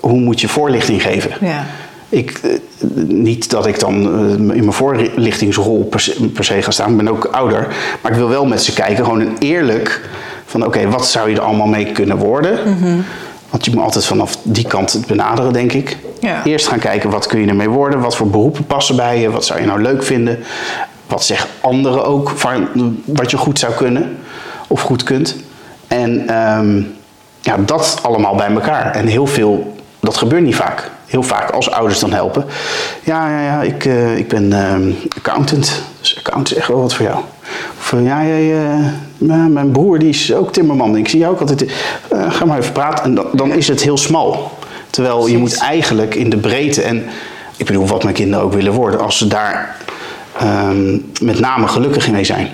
hoe 0.00 0.20
moet 0.20 0.40
je 0.40 0.48
voorlichting 0.48 1.02
geven. 1.02 1.30
Ja. 1.40 1.66
Ik, 2.08 2.40
eh, 2.42 2.50
niet 3.06 3.50
dat 3.50 3.66
ik 3.66 3.80
dan 3.80 3.94
eh, 3.94 4.30
in 4.32 4.46
mijn 4.46 4.72
voorlichtingsrol 4.72 5.84
per 5.84 6.00
se, 6.00 6.28
per 6.28 6.44
se 6.44 6.62
ga 6.62 6.70
staan, 6.70 6.90
ik 6.90 6.96
ben 6.96 7.08
ook 7.08 7.24
ouder. 7.24 7.74
Maar 8.00 8.12
ik 8.12 8.18
wil 8.18 8.28
wel 8.28 8.46
met 8.46 8.62
ze 8.62 8.72
kijken, 8.72 9.04
gewoon 9.04 9.20
een 9.20 9.36
eerlijk 9.38 10.08
van 10.46 10.64
oké, 10.64 10.88
wat 10.88 11.06
zou 11.06 11.30
je 11.30 11.36
er 11.36 11.42
allemaal 11.42 11.66
mee 11.66 11.92
kunnen 11.92 12.16
worden? 12.16 12.58
Want 13.56 13.68
je 13.68 13.74
moet 13.74 13.84
altijd 13.84 14.04
vanaf 14.04 14.38
die 14.42 14.66
kant 14.66 14.92
het 14.92 15.06
benaderen, 15.06 15.52
denk 15.52 15.72
ik. 15.72 15.96
Ja. 16.20 16.44
Eerst 16.44 16.68
gaan 16.68 16.78
kijken, 16.78 17.10
wat 17.10 17.26
kun 17.26 17.40
je 17.40 17.46
ermee 17.46 17.68
worden? 17.68 18.00
Wat 18.00 18.16
voor 18.16 18.30
beroepen 18.30 18.66
passen 18.66 18.96
bij 18.96 19.20
je? 19.20 19.30
Wat 19.30 19.44
zou 19.44 19.60
je 19.60 19.66
nou 19.66 19.82
leuk 19.82 20.02
vinden? 20.02 20.38
Wat 21.06 21.24
zeggen 21.24 21.48
anderen 21.60 22.04
ook 22.04 22.30
van 22.30 22.68
wat 23.04 23.30
je 23.30 23.36
goed 23.36 23.58
zou 23.58 23.72
kunnen 23.72 24.18
of 24.66 24.80
goed 24.80 25.02
kunt? 25.02 25.36
En 25.88 26.28
ehm, 26.28 26.82
ja, 27.40 27.56
dat 27.56 27.98
allemaal 28.02 28.34
bij 28.34 28.50
elkaar. 28.50 28.94
En 28.94 29.06
heel 29.06 29.26
veel, 29.26 29.76
dat 30.00 30.16
gebeurt 30.16 30.42
niet 30.42 30.56
vaak. 30.56 30.90
Heel 31.06 31.22
vaak 31.22 31.50
als 31.50 31.70
ouders 31.70 32.00
dan 32.00 32.12
helpen. 32.12 32.44
Ja, 33.04 33.30
ja, 33.30 33.42
ja, 33.42 33.62
ik, 33.62 33.84
eh, 33.84 34.16
ik 34.16 34.28
ben 34.28 34.52
ehm, 34.52 34.90
accountant. 35.16 35.82
Dus 36.00 36.16
accountant 36.18 36.50
is 36.50 36.56
echt 36.56 36.68
wel 36.68 36.80
wat 36.80 36.94
voor 36.94 37.06
jou. 37.06 37.18
Of 37.78 37.92
eh, 37.92 38.04
ja, 38.04 38.20
ja, 38.20 38.36
ja, 38.36 38.78
ja, 39.18 39.46
mijn 39.46 39.70
broer 39.70 39.98
die 39.98 40.08
is 40.08 40.34
ook 40.34 40.52
timmerman. 40.52 40.96
Ik 40.96 41.08
zie 41.08 41.18
jou 41.18 41.32
ook 41.34 41.40
altijd. 41.40 41.72
eh, 42.08 42.32
ga 42.32 42.44
maar 42.44 42.58
even 42.58 42.72
praten. 42.72 43.04
En 43.04 43.14
dan, 43.14 43.26
dan 43.32 43.52
is 43.52 43.68
het 43.68 43.82
heel 43.82 43.96
smal. 43.96 44.58
Terwijl 44.90 45.26
je 45.26 45.38
moet 45.38 45.58
eigenlijk 45.58 46.14
in 46.14 46.30
de 46.30 46.36
breedte. 46.36 46.82
En 46.82 47.04
ik 47.56 47.66
bedoel, 47.66 47.86
wat 47.86 48.02
mijn 48.02 48.14
kinderen 48.14 48.44
ook 48.44 48.52
willen 48.52 48.72
worden. 48.72 49.00
Als 49.00 49.18
ze 49.18 49.26
daar 49.26 49.76
ehm, 50.38 50.92
met 51.20 51.40
name 51.40 51.68
gelukkig 51.68 52.10
mee 52.10 52.24
zijn 52.24 52.48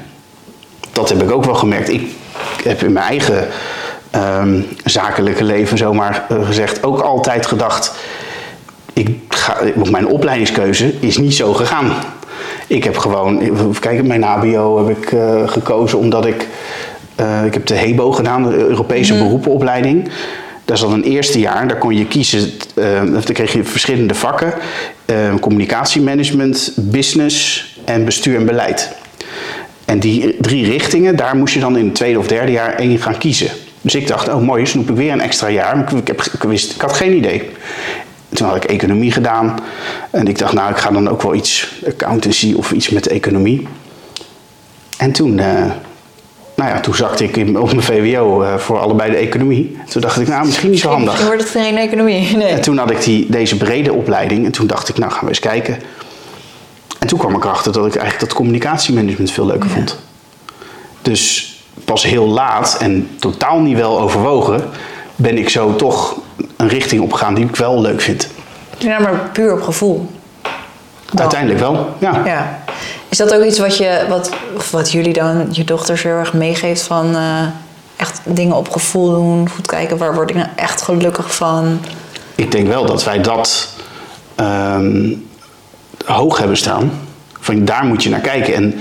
dat 0.92 1.08
heb 1.08 1.22
ik 1.22 1.30
ook 1.30 1.44
wel 1.44 1.54
gemerkt. 1.54 1.88
Ik 1.88 2.10
heb 2.64 2.82
in 2.82 2.92
mijn 2.92 3.06
eigen 3.06 3.48
ehm, 4.10 4.60
zakelijke 4.84 5.44
leven, 5.44 5.78
zomaar 5.78 6.24
eh, 6.28 6.46
gezegd, 6.46 6.82
ook 6.82 7.00
altijd 7.00 7.46
gedacht. 7.46 7.94
Ik 8.92 9.09
ga, 9.28 9.57
mijn 9.90 10.07
opleidingskeuze 10.07 10.92
is 11.00 11.18
niet 11.18 11.35
zo 11.35 11.52
gegaan. 11.52 11.92
Ik 12.66 12.85
heb 12.85 12.96
gewoon, 12.98 13.40
kijken, 13.81 14.07
mijn 14.07 14.22
HBO 14.22 14.87
heb 14.87 14.96
ik 14.98 15.12
eh, 15.12 15.48
gekozen 15.48 15.98
omdat 15.98 16.26
ik. 16.26 16.46
eh, 17.14 17.44
ik 17.44 17.55
heb 17.55 17.66
de 17.66 17.74
HEBO 17.74 18.12
gedaan, 18.12 18.42
de 18.42 18.57
Europese 18.57 19.14
beroepenopleiding. 19.14 20.09
Dat 20.64 20.76
is 20.76 20.83
dan 20.83 20.92
een 20.92 21.02
eerste 21.02 21.38
jaar, 21.38 21.68
daar 21.68 21.78
kon 21.78 21.96
je 21.96 22.07
kiezen, 22.07 22.50
eh, 22.74 22.85
dan 23.12 23.22
kreeg 23.22 23.52
je 23.52 23.64
verschillende 23.64 24.14
vakken: 24.14 24.52
communicatiemanagement, 25.40 26.72
business 26.76 27.66
en 27.85 28.05
bestuur 28.05 28.37
en 28.37 28.46
beleid. 28.46 28.92
En 29.85 29.98
die 29.98 30.37
drie 30.40 30.64
richtingen, 30.66 31.16
daar 31.16 31.37
moest 31.37 31.55
je 31.55 31.61
dan 31.61 31.76
in 31.76 31.85
het 31.85 31.94
tweede 31.94 32.18
of 32.18 32.26
derde 32.26 32.52
jaar 32.52 32.74
één 32.74 32.98
gaan 32.98 33.18
kiezen. 33.18 33.48
Dus 33.81 33.94
ik 33.94 34.07
dacht, 34.07 34.28
oh 34.28 34.42
mooi, 34.42 34.66
snoep 34.66 34.90
ik 34.90 34.96
weer 34.96 35.12
een 35.12 35.20
extra 35.20 35.48
jaar. 35.48 35.76
Maar 35.76 35.92
ik, 35.92 35.98
ik, 35.98 36.07
heb, 36.07 36.20
ik, 36.20 36.42
wist, 36.42 36.74
ik 36.74 36.81
had 36.81 36.92
geen 36.92 37.16
idee. 37.16 37.50
Toen 38.33 38.47
had 38.47 38.57
ik 38.57 38.64
economie 38.64 39.12
gedaan. 39.12 39.59
En 40.11 40.27
ik 40.27 40.38
dacht, 40.38 40.53
nou, 40.53 40.71
ik 40.71 40.77
ga 40.77 40.90
dan 40.90 41.09
ook 41.09 41.23
wel 41.23 41.35
iets 41.35 41.83
accountancy 41.87 42.55
of 42.57 42.73
iets 42.73 42.88
met 42.88 43.07
economie. 43.07 43.68
En 44.99 45.12
toen, 45.12 45.38
eh, 45.38 45.64
nou 46.57 46.71
ja, 46.71 46.81
toen 46.81 46.95
zakte 46.95 47.25
ik 47.25 47.37
in, 47.37 47.59
op 47.59 47.66
mijn 47.66 47.83
VWO 47.83 48.42
eh, 48.42 48.57
voor 48.57 48.79
allebei 48.79 49.11
de 49.11 49.16
economie. 49.16 49.79
Toen 49.88 50.01
dacht 50.01 50.21
ik, 50.21 50.29
nou, 50.29 50.47
misschien 50.47 50.71
niet 50.71 50.81
zo 50.81 50.88
handig. 50.88 51.07
Misschien 51.07 51.27
wordt 51.27 51.42
het 51.42 51.53
geen 51.62 51.77
economie. 51.77 52.31
Nee. 52.37 52.49
En 52.49 52.61
toen 52.61 52.79
had 52.79 52.90
ik 52.90 53.03
die, 53.03 53.27
deze 53.31 53.57
brede 53.57 53.92
opleiding. 53.92 54.45
En 54.45 54.53
toen 54.53 54.66
dacht 54.66 54.88
ik, 54.88 54.99
nou 54.99 55.12
gaan 55.12 55.23
we 55.23 55.29
eens 55.29 55.38
kijken. 55.38 55.79
En 56.99 57.07
toen 57.07 57.18
kwam 57.18 57.35
ik 57.35 57.45
erachter 57.45 57.73
dat 57.73 57.87
ik 57.87 57.95
eigenlijk 57.95 58.29
dat 58.29 58.38
communicatiemanagement 58.38 59.31
veel 59.31 59.47
leuker 59.47 59.71
vond. 59.71 59.99
Dus 61.03 61.53
pas 61.85 62.03
heel 62.03 62.27
laat 62.27 62.77
en 62.81 63.09
totaal 63.18 63.61
niet 63.61 63.77
wel 63.77 64.01
overwogen, 64.01 64.64
ben 65.16 65.38
ik 65.38 65.49
zo 65.49 65.77
toch 65.77 66.16
een 66.62 66.68
richting 66.68 67.03
opgegaan 67.03 67.35
die 67.35 67.44
ik 67.44 67.57
wel 67.57 67.81
leuk 67.81 68.01
vind. 68.01 68.29
Ja, 68.79 68.98
maar 68.98 69.31
puur 69.33 69.53
op 69.53 69.62
gevoel. 69.62 70.11
Dan. 71.11 71.20
Uiteindelijk 71.20 71.61
wel, 71.61 71.96
ja. 71.98 72.22
Ja. 72.25 72.59
Is 73.09 73.18
dat 73.18 73.35
ook 73.35 73.44
iets 73.44 73.59
wat, 73.59 73.77
je, 73.77 74.07
wat, 74.09 74.31
wat 74.70 74.92
jullie 74.92 75.12
dan 75.12 75.48
je 75.51 75.64
dochters 75.64 76.03
heel 76.03 76.12
erg 76.12 76.33
meegeeft 76.33 76.83
van 76.83 77.16
eh, 77.16 77.42
echt 77.96 78.20
dingen 78.25 78.57
op 78.57 78.70
gevoel 78.70 79.11
doen, 79.11 79.48
goed 79.48 79.66
kijken 79.66 79.98
waar 79.98 80.14
word 80.14 80.31
ik 80.31 80.37
nou 80.37 80.48
echt 80.57 80.83
gelukkig 80.83 81.35
van? 81.35 81.81
Ik 82.35 82.51
denk 82.51 82.68
wel 82.68 82.87
dat 82.87 83.05
wij 83.05 83.20
dat 83.20 83.68
ehm, 84.35 85.12
hoog 86.05 86.38
hebben 86.38 86.57
staan. 86.57 86.92
Van 87.40 87.64
daar 87.64 87.85
moet 87.85 88.03
je 88.03 88.11
naar 88.11 88.20
kijken. 88.20 88.55
En 88.55 88.75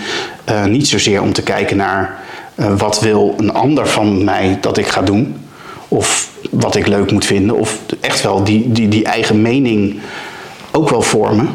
eh, 0.44 0.63
niet 0.63 0.88
zozeer 0.88 1.22
om 1.22 1.34
te 1.34 1.44
kijken 1.44 1.78
naar 1.78 2.20
eh, 2.56 2.74
wat 2.78 3.00
wil 3.00 3.36
een 3.38 3.54
ander 3.54 3.88
van 3.88 4.24
mij 4.24 4.58
dat 4.62 4.78
ik 4.78 4.88
ga 4.88 5.02
doen. 5.02 5.46
Of 5.93 6.30
wat 6.49 6.75
ik 6.75 6.88
leuk 6.88 7.12
moet 7.12 7.25
vinden. 7.25 7.56
Of 7.56 7.77
echt 7.99 8.21
wel 8.21 8.43
die, 8.43 8.71
die, 8.71 8.88
die 8.88 9.04
eigen 9.06 9.41
mening 9.41 9.99
ook 10.71 10.89
wel 10.89 11.01
vormen. 11.01 11.49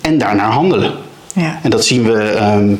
En 0.00 0.18
daarnaar 0.18 0.50
handelen. 0.50 0.94
Ja. 1.34 1.58
En 1.62 1.70
dat 1.70 1.84
zien 1.84 2.04
we, 2.04 2.22
ehm, 2.22 2.74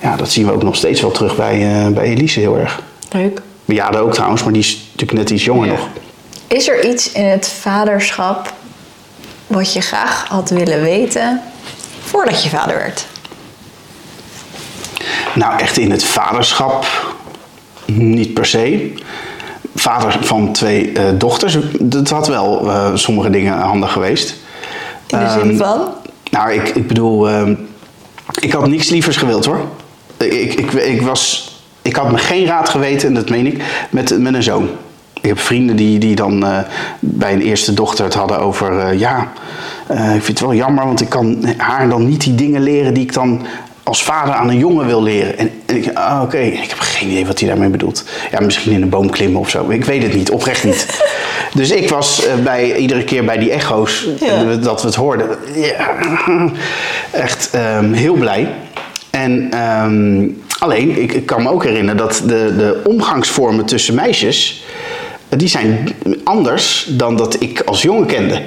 ja, 0.00 0.16
dat 0.16 0.30
zien 0.30 0.46
we 0.46 0.52
ook 0.52 0.62
nog 0.62 0.76
steeds 0.76 1.00
wel 1.00 1.10
terug 1.10 1.36
bij, 1.36 1.84
eh, 1.84 1.92
bij 1.92 2.04
Elise 2.04 2.40
heel 2.40 2.56
erg. 2.58 2.82
Leuk. 3.10 3.42
Bij 3.64 3.76
Jade 3.76 3.98
ook 3.98 4.14
trouwens, 4.14 4.42
maar 4.42 4.52
die 4.52 4.62
is 4.62 4.80
natuurlijk 4.92 5.12
net 5.18 5.30
iets 5.30 5.44
jonger 5.44 5.66
Ja. 5.66 5.72
nog. 5.72 5.88
Is 6.46 6.68
er 6.68 6.84
iets 6.90 7.12
in 7.12 7.24
het 7.24 7.48
vaderschap 7.48 8.52
wat 9.46 9.72
je 9.72 9.80
graag 9.80 10.26
had 10.28 10.50
willen 10.50 10.82
weten 10.82 11.40
voordat 12.04 12.42
je 12.42 12.48
vader 12.48 12.76
werd? 12.76 13.06
Nou, 15.34 15.60
echt 15.60 15.76
in 15.78 15.90
het 15.90 16.04
vaderschap 16.04 16.86
niet 17.86 18.34
per 18.34 18.46
se. 18.46 18.92
Vader 19.74 20.16
van 20.20 20.52
twee 20.52 20.92
eh, 20.92 21.04
dochters, 21.18 21.58
dat 21.80 22.10
had 22.10 22.28
wel 22.28 22.70
eh, 22.70 22.90
sommige 22.94 23.30
dingen 23.30 23.58
handig 23.58 23.92
geweest. 23.92 24.36
In 25.06 25.18
de 25.18 25.28
zin 25.28 25.50
Ehm, 25.50 25.56
van? 25.56 25.80
Nou, 26.30 26.52
ik, 26.52 26.68
ik 26.68 26.86
bedoel, 26.86 27.28
ehm, 27.28 27.54
ik 28.40 28.52
had 28.52 28.68
niks 28.68 28.88
lievers 28.88 29.16
gewild 29.16 29.44
hoor. 29.44 29.60
Ik, 30.16 30.54
ik, 30.54 30.72
ik, 30.72 31.02
was, 31.02 31.52
ik 31.82 31.96
had 31.96 32.10
me 32.10 32.18
geen 32.18 32.46
raad 32.46 32.68
geweten, 32.68 33.08
en 33.08 33.14
dat 33.14 33.28
meen 33.28 33.46
ik, 33.46 33.62
met, 33.90 34.18
met 34.18 34.34
een 34.34 34.42
zoon. 34.42 34.68
Ik 35.20 35.28
heb 35.28 35.38
vrienden 35.38 35.76
die, 35.76 35.98
die 35.98 36.14
dan 36.14 36.46
eh, 36.46 36.58
bij 37.00 37.32
een 37.32 37.42
eerste 37.42 37.74
dochter 37.74 38.04
het 38.04 38.14
hadden 38.14 38.38
over... 38.38 38.94
ja, 38.94 39.32
ik 39.88 39.96
vind 40.22 40.26
het 40.26 40.40
wel 40.40 40.54
jammer, 40.54 40.84
want 40.84 41.00
ik 41.00 41.08
kan 41.08 41.44
haar 41.56 41.88
dan 41.88 42.08
niet 42.08 42.20
die 42.20 42.34
dingen 42.34 42.62
leren... 42.62 42.94
die 42.94 43.02
ik 43.02 43.12
dan 43.12 43.46
als 43.82 44.02
vader 44.02 44.34
aan 44.34 44.48
een 44.48 44.58
jongen 44.58 44.86
wil 44.86 45.02
leren. 45.02 45.38
En, 45.38 45.50
en 45.66 45.76
ik, 45.76 45.90
ah, 45.94 46.20
oké, 46.22 46.38
ik 46.38 46.68
heb 46.68 46.78
geen 46.78 47.08
idee 47.08 47.26
wat 47.26 47.38
hij 47.40 47.48
daarmee 47.48 47.68
bedoelt. 47.68 48.04
Ja, 48.30 48.40
misschien 48.40 48.72
in 48.72 48.82
een 48.82 48.88
boom 48.88 49.10
klimmen 49.10 49.40
of 49.40 49.50
zo. 49.50 49.68
Ik 49.70 49.84
weet 49.84 50.02
het 50.02 50.14
niet, 50.14 50.30
oprecht 50.30 50.64
niet. 50.64 50.86
dus 51.54 51.70
ik 51.70 51.88
was 51.88 52.24
eh, 52.26 52.34
bij, 52.42 52.76
iedere 52.76 53.04
keer 53.04 53.24
bij 53.24 53.38
die 53.38 53.50
echo's 53.50 54.06
Ja. 54.20 54.44
we- 54.46 54.58
dat 54.58 54.80
we 54.80 54.86
het 54.86 54.96
hoorden. 54.96 55.28
Ja, 55.54 55.88
echt 57.10 57.50
ehm, 57.52 57.92
heel 57.92 58.14
blij. 58.14 58.48
En 59.10 59.48
ehm, 59.50 60.28
alleen, 60.58 61.02
ik, 61.02 61.12
ik 61.12 61.26
kan 61.26 61.42
me 61.42 61.50
ook 61.50 61.64
herinneren 61.64 61.96
dat 61.96 62.22
de, 62.26 62.54
de 62.56 62.80
omgangsvormen 62.84 63.64
tussen 63.64 63.94
meisjes... 63.94 64.64
eh, 65.28 65.38
die 65.38 65.48
zijn 65.48 65.88
anders 66.24 66.86
dan 66.90 67.16
dat 67.16 67.36
ik 67.40 67.60
als 67.60 67.82
jongen 67.82 68.06
kende. 68.06 68.42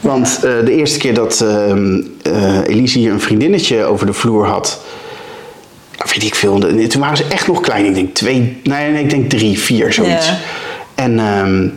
Want 0.00 0.34
eh, 0.36 0.40
de 0.64 0.72
eerste 0.72 0.98
keer 0.98 1.14
dat 1.14 1.40
ehm 1.40 2.00
eh, 2.22 2.58
Elise 2.66 2.98
hier 2.98 3.12
een 3.12 3.20
vriendinnetje 3.20 3.84
over 3.84 4.06
de 4.06 4.12
vloer 4.12 4.46
had... 4.46 4.80
weet 6.14 6.24
ik 6.24 6.34
veel, 6.34 6.58
toen 6.88 7.00
waren 7.00 7.16
ze 7.16 7.24
echt 7.28 7.46
nog 7.46 7.60
klein. 7.60 7.84
Ik 7.84 7.94
denk 7.94 8.14
twee, 8.14 8.60
nee, 8.62 8.90
nee 8.90 9.02
ik 9.02 9.10
denk 9.10 9.30
drie, 9.30 9.58
vier, 9.58 9.92
zoiets. 9.92 10.26
Ja. 10.26 10.36
En 10.94 11.18
ehm, 11.18 11.68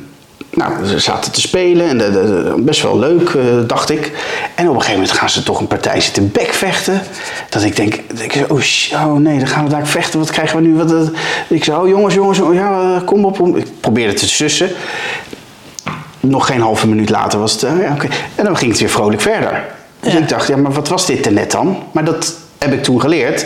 nou, 0.51 0.85
ze 0.85 0.99
zaten 0.99 1.31
te 1.31 1.41
spelen 1.41 1.87
en 1.89 1.97
de, 1.97 2.11
de- 2.11 2.21
de- 2.55 2.61
best 2.61 2.81
wel 2.81 2.99
leuk, 2.99 3.29
eh, 3.29 3.43
dacht 3.67 3.89
ik. 3.89 4.11
En 4.55 4.63
op 4.67 4.73
een 4.73 4.81
gegeven 4.81 4.99
moment 4.99 5.17
gaan 5.17 5.29
ze 5.29 5.43
toch 5.43 5.59
een 5.59 5.67
partij 5.67 6.01
zitten 6.01 6.31
bekvechten. 6.31 7.01
Dat 7.49 7.63
ik 7.63 7.75
denk, 7.75 7.93
ik, 8.19 8.45
oh, 8.47 8.59
oh 8.93 9.15
nee, 9.15 9.37
dan 9.37 9.47
gaan 9.47 9.63
we 9.63 9.69
daar 9.69 9.87
vechten. 9.87 10.19
Wat 10.19 10.31
krijgen 10.31 10.61
we 10.61 10.67
nu? 10.67 10.75
Wat, 10.75 10.91
eh, 10.91 10.99
ik 11.47 11.63
zei, 11.63 11.77
oh 11.81 11.87
jongens, 11.87 12.13
jongens, 12.13 12.39
oh, 12.39 12.53
ja, 12.53 12.95
eh, 12.95 13.05
kom 13.05 13.25
op. 13.25 13.57
Ik 13.57 13.65
probeerde 13.79 14.13
te 14.13 14.27
sussen. 14.27 14.69
Nog 16.19 16.45
geen 16.47 16.61
halve 16.61 16.87
minuut 16.87 17.09
later 17.09 17.39
was 17.39 17.51
het, 17.51 17.63
eh, 17.63 17.81
ja. 17.81 17.95
En 18.35 18.43
dan 18.45 18.57
ging 18.57 18.71
het 18.71 18.79
weer 18.79 18.89
vrolijk 18.89 19.21
verder. 19.21 19.63
Dus 19.99 20.13
Ja. 20.13 20.19
ik 20.19 20.29
dacht, 20.29 20.47
ja, 20.47 20.57
maar 20.57 20.71
wat 20.71 20.87
was 20.87 21.05
dit 21.05 21.25
er 21.25 21.31
net 21.33 21.51
dan? 21.51 21.83
Maar 21.91 22.03
dat 22.05 22.35
heb 22.57 22.73
ik 22.73 22.83
toen 22.83 23.01
geleerd. 23.01 23.45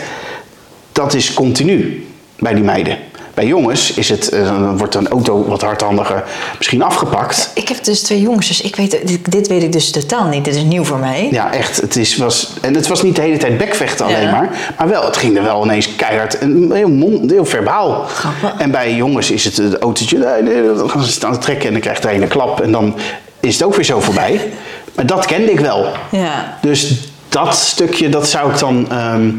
Dat 0.91 1.13
is 1.13 1.33
continu 1.33 2.07
bij 2.39 2.53
die 2.53 2.63
meiden. 2.63 2.97
Bij 3.33 3.45
jongens 3.45 3.93
is 3.93 4.09
het, 4.09 4.29
eh, 4.29 4.43
dan 4.45 4.77
wordt 4.77 4.95
een 4.95 5.07
auto 5.07 5.45
wat 5.47 5.61
hardhandiger 5.61 6.23
misschien 6.57 6.81
afgepakt. 6.83 7.51
Ik 7.53 7.67
heb 7.67 7.83
dus 7.83 8.01
twee 8.01 8.21
jongens, 8.21 8.47
dus 8.47 8.61
ik 8.61 8.75
weet, 8.75 9.07
dit, 9.07 9.31
dit 9.31 9.47
weet 9.47 9.63
ik 9.63 9.71
dus 9.71 9.91
totaal 9.91 10.27
niet. 10.27 10.45
Dit 10.45 10.55
is 10.55 10.63
nieuw 10.63 10.83
voor 10.83 10.97
mij. 10.97 11.27
Ja, 11.31 11.53
echt. 11.53 11.81
Het 11.81 11.95
is, 11.95 12.17
was, 12.17 12.53
en 12.61 12.73
het 12.75 12.87
was 12.87 13.03
niet 13.03 13.15
de 13.15 13.21
hele 13.21 13.37
tijd 13.37 13.57
bekvechten 13.57 14.05
alleen 14.05 14.21
Ja. 14.21 14.31
maar. 14.31 14.73
Maar 14.77 14.89
wel, 14.89 15.05
het 15.05 15.17
ging 15.17 15.37
er 15.37 15.43
wel 15.43 15.63
ineens 15.63 15.95
keihard 15.95 16.37
en 16.37 16.71
heel, 16.71 16.89
mond, 16.89 17.31
heel 17.31 17.45
verbaal. 17.45 18.05
Grappig. 18.07 18.61
En 18.61 18.71
bij 18.71 18.93
jongens 18.95 19.31
is 19.31 19.45
het 19.45 19.57
het 19.57 19.77
autootje, 19.79 20.17
nee, 20.17 20.41
nee, 20.41 20.73
dan 20.75 20.89
gaan 20.89 21.03
ze 21.03 21.11
staan 21.11 21.39
trekken 21.39 21.65
en 21.67 21.71
dan 21.71 21.81
krijgt 21.81 22.05
een 22.05 22.21
een 22.21 22.27
klap. 22.27 22.61
En 22.61 22.71
dan 22.71 22.95
is 23.39 23.53
het 23.53 23.63
ook 23.63 23.75
weer 23.75 23.85
zo 23.85 23.99
voorbij. 23.99 24.41
Maar 24.95 25.05
dat 25.05 25.25
kende 25.25 25.51
ik 25.51 25.59
wel. 25.59 25.85
Ja. 26.11 26.57
Dus 26.61 26.93
dat 27.29 27.55
stukje, 27.55 28.09
dat 28.09 28.29
zou 28.29 28.51
ik 28.51 28.59
dan... 28.59 28.91
ehm, 28.91 29.29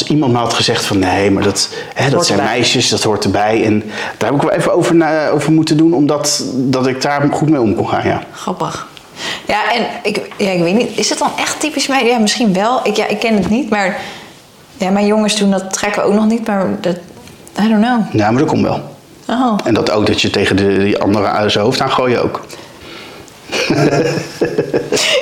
als 0.00 0.08
iemand 0.08 0.32
me 0.32 0.38
had 0.38 0.54
gezegd 0.54 0.84
van 0.84 0.98
nee, 0.98 1.30
maar 1.30 1.42
dat, 1.42 1.68
hè, 1.94 2.10
dat 2.10 2.26
zijn 2.26 2.38
erbij. 2.38 2.54
meisjes, 2.54 2.88
dat 2.88 3.02
hoort 3.02 3.24
erbij. 3.24 3.64
En 3.64 3.82
daar 4.18 4.30
heb 4.30 4.42
ik 4.42 4.48
wel 4.48 4.58
even 4.58 4.72
over, 4.72 4.94
na- 4.94 5.28
over 5.28 5.52
moeten 5.52 5.76
doen, 5.76 5.94
omdat 5.94 6.44
dat 6.54 6.86
ik 6.86 7.02
daar 7.02 7.28
goed 7.30 7.50
mee 7.50 7.60
om 7.60 7.74
kon 7.74 7.88
gaan. 7.88 8.06
Ja. 8.08 8.22
Grappig. 8.32 8.86
Ja, 9.46 9.72
en 9.72 9.86
ik, 10.02 10.30
ja, 10.36 10.50
ik 10.50 10.62
weet 10.62 10.74
niet, 10.74 10.98
is 10.98 11.08
het 11.10 11.18
dan 11.18 11.30
echt 11.38 11.60
typisch 11.60 11.86
mij? 11.86 12.06
Ja, 12.06 12.18
misschien 12.18 12.52
wel. 12.52 12.80
Ik, 12.82 12.96
ja, 12.96 13.06
ik 13.06 13.18
ken 13.18 13.34
het 13.34 13.50
niet, 13.50 13.70
maar 13.70 14.00
ja, 14.76 14.90
mijn 14.90 15.06
jongens 15.06 15.36
doen 15.38 15.50
dat 15.50 15.72
trekken 15.72 16.02
we 16.02 16.08
ook 16.08 16.14
nog 16.14 16.26
niet, 16.26 16.46
maar 16.46 16.66
dat, 16.80 16.96
I 17.60 17.68
don't 17.68 17.84
know. 17.84 18.00
ja, 18.12 18.30
maar 18.30 18.40
dat 18.40 18.50
komt 18.50 18.62
wel. 18.62 18.80
Oh. 19.28 19.58
En 19.64 19.74
dat 19.74 19.88
autootje 19.88 20.30
tegen 20.30 20.56
de, 20.56 20.78
die 20.78 20.98
andere 20.98 21.26
uit 21.26 21.52
zijn 21.52 21.64
hoofd 21.64 21.80
aan 21.80 21.90
gooien 21.90 22.22
ook. 22.22 22.40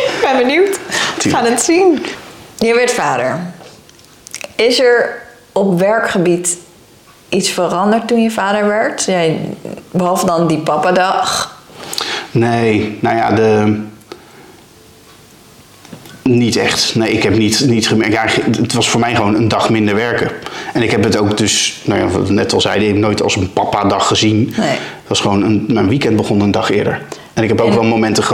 Ik 0.07 0.19
ben 0.23 0.37
benieuwd. 0.39 0.79
We 1.23 1.31
gaan 1.31 1.45
het 1.45 1.63
zien. 1.63 2.05
Je 2.59 2.75
werd 2.75 2.91
vader. 2.93 3.52
Is 4.57 4.81
er 4.81 5.23
op 5.53 5.79
werkgebied 5.79 6.59
iets 7.29 7.51
veranderd 7.51 8.09
toen 8.09 8.23
je 8.23 8.31
vader 8.31 8.67
werd? 8.67 9.05
Jij, 9.05 9.41
behalve 9.91 10.27
dan 10.27 10.47
die 10.47 10.59
papadag. 10.59 11.57
Nee, 12.31 12.99
nou 13.01 13.17
ja, 13.17 13.31
de... 13.33 13.81
Niet 16.23 16.57
echt. 16.57 16.95
Nee, 16.95 17.11
ik 17.11 17.23
heb 17.23 17.37
niet, 17.37 17.65
niet 17.67 17.89
gemerkt. 17.89 18.13
Ja, 18.13 18.25
het 18.61 18.73
was 18.73 18.89
voor 18.89 19.01
mij 19.01 19.15
gewoon 19.15 19.35
een 19.35 19.49
dag 19.49 19.71
minder 19.71 19.95
werken. 19.95 20.31
En 20.73 20.83
ik 20.83 20.91
heb 20.91 21.05
het 21.05 21.17
ook 21.17 21.37
dus, 21.37 21.81
nou 21.85 22.01
ja, 22.01 22.07
wat 22.07 22.27
we 22.27 22.33
net 22.33 22.53
al 22.53 22.61
zeiden, 22.61 22.89
ik 22.89 22.93
heb 22.93 23.03
nooit 23.03 23.23
als 23.23 23.37
een 23.37 23.53
papa-dag 23.53 24.07
gezien. 24.07 24.55
Nee. 24.57 24.69
Het 24.69 25.09
was 25.09 25.21
gewoon, 25.21 25.43
een, 25.43 25.65
mijn 25.69 25.89
weekend 25.89 26.17
begon 26.17 26.41
een 26.41 26.51
dag 26.51 26.71
eerder. 26.71 27.01
En 27.35 27.43
ik 27.43 27.49
heb 27.49 27.61
ook 27.61 27.69
En- 27.69 27.75
wel 27.75 27.85
momenten, 27.85 28.25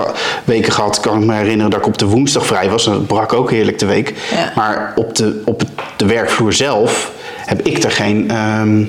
weken 0.44 0.72
gehad, 0.72 1.00
kan 1.00 1.20
ik 1.20 1.26
me 1.26 1.34
herinneren, 1.34 1.70
dat 1.70 1.80
ik 1.80 1.86
op 1.86 1.98
de 1.98 2.06
woensdag 2.06 2.46
vrij 2.46 2.70
was. 2.70 2.86
En 2.86 2.92
dat 2.92 3.06
brak 3.06 3.32
ook 3.32 3.50
heerlijk 3.50 3.78
de 3.78 3.86
week. 3.86 4.14
Ja. 4.30 4.52
Maar 4.54 4.92
op 4.96 5.14
de, 5.14 5.42
op 5.44 5.62
de 5.96 6.06
werkvloer 6.06 6.52
zelf 6.52 7.10
heb 7.46 7.60
ik 7.66 7.82
er 7.84 7.90
geen 7.90 8.30
ehm, 8.30 8.84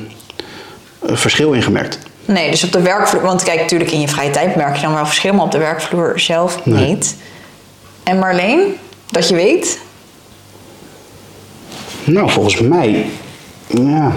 verschil 1.03 1.51
in 1.51 1.61
gemerkt. 1.61 1.99
Nee, 2.25 2.51
dus 2.51 2.63
op 2.63 2.71
de 2.71 2.81
werkvloer. 2.81 3.21
Want 3.21 3.43
kijk, 3.43 3.59
natuurlijk 3.59 3.91
in 3.91 4.01
je 4.01 4.07
vrije 4.07 4.29
tijd 4.29 4.55
merk 4.55 4.75
je 4.75 4.81
dan 4.81 4.93
wel 4.93 5.05
verschil, 5.05 5.33
maar 5.33 5.45
op 5.45 5.51
de 5.51 5.57
werkvloer 5.57 6.19
zelf 6.19 6.65
Nee. 6.65 6.87
niet. 6.87 7.15
En 8.03 8.19
Marleen, 8.19 8.59
dat 9.07 9.29
je 9.29 9.35
weet. 9.35 9.79
Nou, 12.03 12.29
volgens 12.29 12.59
mij, 12.59 13.05
ja, 13.67 14.11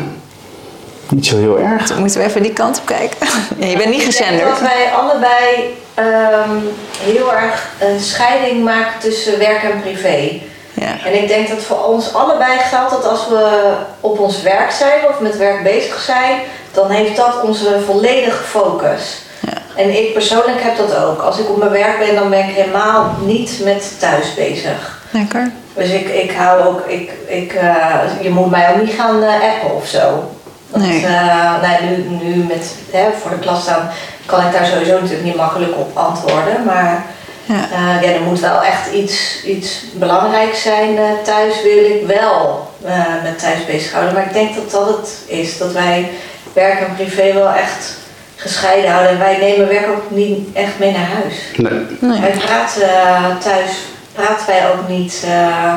niet 1.09 1.26
zo 1.26 1.37
heel 1.38 1.59
erg. 1.59 1.98
Moeten 1.98 2.18
we 2.20 2.26
even 2.26 2.42
die 2.42 2.52
kant 2.52 2.78
op 2.78 2.87
kijken? 2.87 3.16
Ja, 3.59 3.66
je 3.66 3.76
bent 3.76 3.90
niet 3.90 4.00
Ik 4.02 4.11
denk 4.11 4.16
gezenderd. 4.16 4.48
dat 4.48 4.61
wij 4.61 4.90
allebei 4.92 5.74
ehm, 5.94 6.57
heel 7.00 7.35
erg 7.35 7.68
een 7.81 8.00
scheiding 8.00 8.64
maken 8.64 9.00
tussen 9.00 9.38
werk 9.38 9.62
en 9.62 9.81
privé. 9.81 10.40
Ja. 10.74 10.96
En 11.05 11.22
ik 11.22 11.28
denk 11.28 11.48
dat 11.48 11.59
voor 11.59 11.85
ons 11.85 12.14
allebei 12.14 12.59
geldt 12.59 12.90
dat 12.90 13.05
als 13.05 13.28
we 13.28 13.72
op 14.00 14.18
ons 14.18 14.42
werk 14.42 14.70
zijn 14.70 15.09
of 15.09 15.20
met 15.20 15.37
werk 15.37 15.62
bezig 15.62 16.00
zijn, 16.00 16.40
dan 16.72 16.90
heeft 16.90 17.16
dat 17.16 17.42
onze 17.42 17.81
volledige 17.87 18.42
focus. 18.42 19.22
Ja. 19.40 19.83
En 19.83 19.96
ik 19.98 20.12
persoonlijk 20.12 20.62
heb 20.62 20.76
dat 20.76 20.96
ook. 20.96 21.20
Als 21.20 21.38
ik 21.38 21.48
op 21.48 21.57
mijn 21.57 21.70
werk 21.70 21.98
ben, 21.98 22.14
dan 22.14 22.31
ben 22.31 22.48
ik 22.48 22.55
helemaal 22.55 23.14
niet 23.20 23.61
met 23.64 24.00
thuis 24.00 24.35
bezig. 24.35 25.00
Lekker. 25.11 25.52
Dus 25.74 25.90
ik, 25.90 26.09
ik 26.09 26.33
hou 26.33 26.66
ook, 26.66 26.87
ik, 26.87 27.11
ik, 27.26 27.52
eh, 27.52 27.96
je 28.20 28.31
moet 28.31 28.50
mij 28.50 28.70
ook 28.70 28.83
niet 28.83 28.94
gaan 28.94 29.22
eh, 29.22 29.33
appen 29.33 29.76
of 29.76 29.87
zo. 29.87 30.31
Want, 30.72 30.85
Nee. 30.85 31.06
eh, 31.06 31.52
nee, 31.62 31.90
nu, 31.90 32.24
nu 32.24 32.42
met, 32.44 32.74
hè, 32.90 33.04
voor 33.20 33.30
de 33.30 33.38
klas 33.38 33.62
staan 33.62 33.90
kan 34.26 34.46
ik 34.46 34.52
daar 34.52 34.66
sowieso 34.66 34.92
natuurlijk 34.92 35.24
niet 35.24 35.37
makkelijk 35.37 35.72
op 35.78 35.96
antwoorden. 35.96 36.64
Maar 36.64 37.04
Ja. 37.44 37.54
eh, 37.72 38.02
ja, 38.02 38.08
er 38.14 38.20
moet 38.20 38.40
wel 38.40 38.62
echt 38.62 38.92
iets, 38.92 39.44
iets 39.44 39.85
belangrijks 39.94 40.62
zijn 40.62 40.96
eh, 40.96 41.04
thuis, 41.24 41.62
wil 41.62 41.85
ik 41.85 42.06
wel 42.06 42.70
eh, 42.85 43.22
met 43.22 43.38
thuis 43.38 43.64
bezighouden. 43.66 44.14
Maar 44.14 44.26
ik 44.26 44.32
denk 44.32 44.54
dat 44.54 44.70
dat 44.70 44.87
het 44.87 45.18
is, 45.26 45.58
dat 45.58 45.72
wij 45.72 46.11
werk 46.52 46.80
en 46.80 46.94
privé 46.94 47.32
wel 47.32 47.48
echt 47.48 47.94
gescheiden 48.37 48.90
houden. 48.90 49.12
En 49.12 49.18
wij 49.18 49.37
nemen 49.38 49.68
werk 49.68 49.88
ook 49.88 50.11
niet 50.11 50.48
echt 50.56 50.78
mee 50.78 50.92
naar 50.92 51.08
huis. 51.22 51.35
Nee. 51.56 51.87
Nee. 52.00 52.20
Wij 52.20 52.30
praten 52.30 52.83
eh, 52.88 53.37
thuis, 53.37 53.70
praten 54.12 54.46
wij 54.46 54.68
ook 54.70 54.88
niet, 54.88 55.23
eh, 55.27 55.75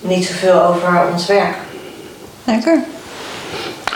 niet 0.00 0.24
zoveel 0.26 0.62
over 0.62 1.02
ons 1.12 1.26
werk. 1.26 1.54
Lekker. 2.44 2.78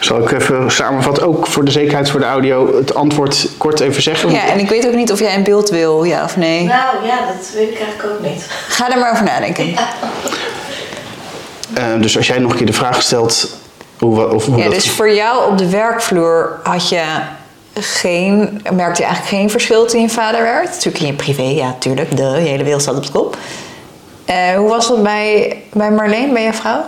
Zal 0.05 0.23
ik 0.23 0.31
even 0.31 0.71
samenvatten, 0.71 1.27
ook 1.27 1.47
voor 1.47 1.65
de 1.65 1.71
zekerheid 1.71 2.11
voor 2.11 2.21
de 2.21 2.27
audio, 2.27 2.77
het 2.77 2.95
antwoord 2.95 3.49
kort 3.59 3.81
even 3.81 4.03
zeggen? 4.03 4.31
Ja, 4.31 4.47
en 4.47 4.59
ik 4.59 4.69
weet 4.69 4.87
ook 4.87 4.95
niet 4.95 5.13
of 5.13 5.19
jij 5.19 5.35
een 5.35 5.43
beeld 5.43 5.71
wil, 5.71 6.05
ja 6.05 6.25
of 6.25 6.37
nee. 6.37 6.65
Nou 6.65 7.07
ja, 7.07 7.19
dat 7.27 7.51
weet 7.55 7.69
ik 7.69 7.81
eigenlijk 7.81 8.13
ook 8.13 8.27
niet. 8.31 8.47
Ga 8.69 8.91
er 8.91 8.99
maar 8.99 9.13
over 9.13 9.25
nadenken. 9.25 9.75
Eh, 11.75 12.01
dus 12.01 12.17
als 12.17 12.27
jij 12.27 12.39
nog 12.39 12.51
een 12.51 12.57
keer 12.57 12.67
de 12.67 12.73
vraag 12.73 13.03
stelt, 13.03 13.57
hoe, 13.99 14.31
of 14.33 14.47
hoe 14.47 14.57
Ja, 14.57 14.65
dat... 14.65 14.75
dus 14.75 14.91
voor 14.91 15.13
jou 15.13 15.51
op 15.51 15.59
de 15.59 15.69
werkvloer 15.69 16.61
had 16.63 16.89
je 16.89 17.03
geen, 17.75 18.63
merkte 18.73 19.03
je 19.03 19.09
eigenlijk 19.09 19.37
geen 19.37 19.51
verschil 19.51 19.87
toen 19.87 20.01
je 20.01 20.09
vader 20.09 20.43
werd? 20.43 20.69
Natuurlijk 20.71 20.99
in 20.99 21.07
je 21.07 21.13
privé, 21.13 21.43
ja, 21.43 21.77
tuurlijk, 21.79 22.17
de 22.17 22.23
hele 22.23 22.65
wereld 22.65 22.83
staat 22.83 22.97
op 22.97 23.07
de 23.07 23.13
kop. 23.13 23.37
Eh, 24.25 24.55
hoe 24.57 24.69
was 24.69 24.89
dat 24.89 25.03
bij, 25.03 25.57
bij 25.73 25.91
Marleen, 25.91 26.33
bij 26.33 26.43
je 26.43 26.53
vrouw? 26.53 26.85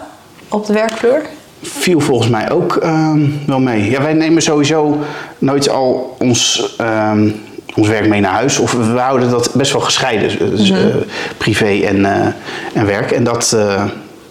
Op 0.49 0.67
de 0.67 0.73
werkvloer? 0.73 1.23
Viel 1.63 2.01
volgens 2.01 2.29
mij 2.29 2.51
ook 2.51 2.77
ehm, 2.77 3.21
wel 3.47 3.61
mee. 3.61 3.91
Ja, 3.91 4.03
wij 4.03 4.13
nemen 4.13 4.43
sowieso 4.43 4.99
nooit 5.39 5.69
al 5.69 6.17
ons, 6.19 6.75
ehm, 6.79 7.31
ons 7.75 7.89
werk 7.89 8.09
mee 8.09 8.21
naar 8.21 8.33
huis. 8.33 8.59
Of 8.59 8.73
we 8.73 8.99
houden 8.99 9.31
dat 9.31 9.51
best 9.55 9.73
wel 9.73 9.81
gescheiden. 9.81 10.51
Dus, 10.57 10.71
eh, 10.71 10.79
privé 11.37 11.81
en, 11.87 12.05
eh, 12.05 12.27
en 12.73 12.87
werk. 12.87 13.11
En 13.11 13.25
dat, 13.25 13.53
eh, 13.53 13.85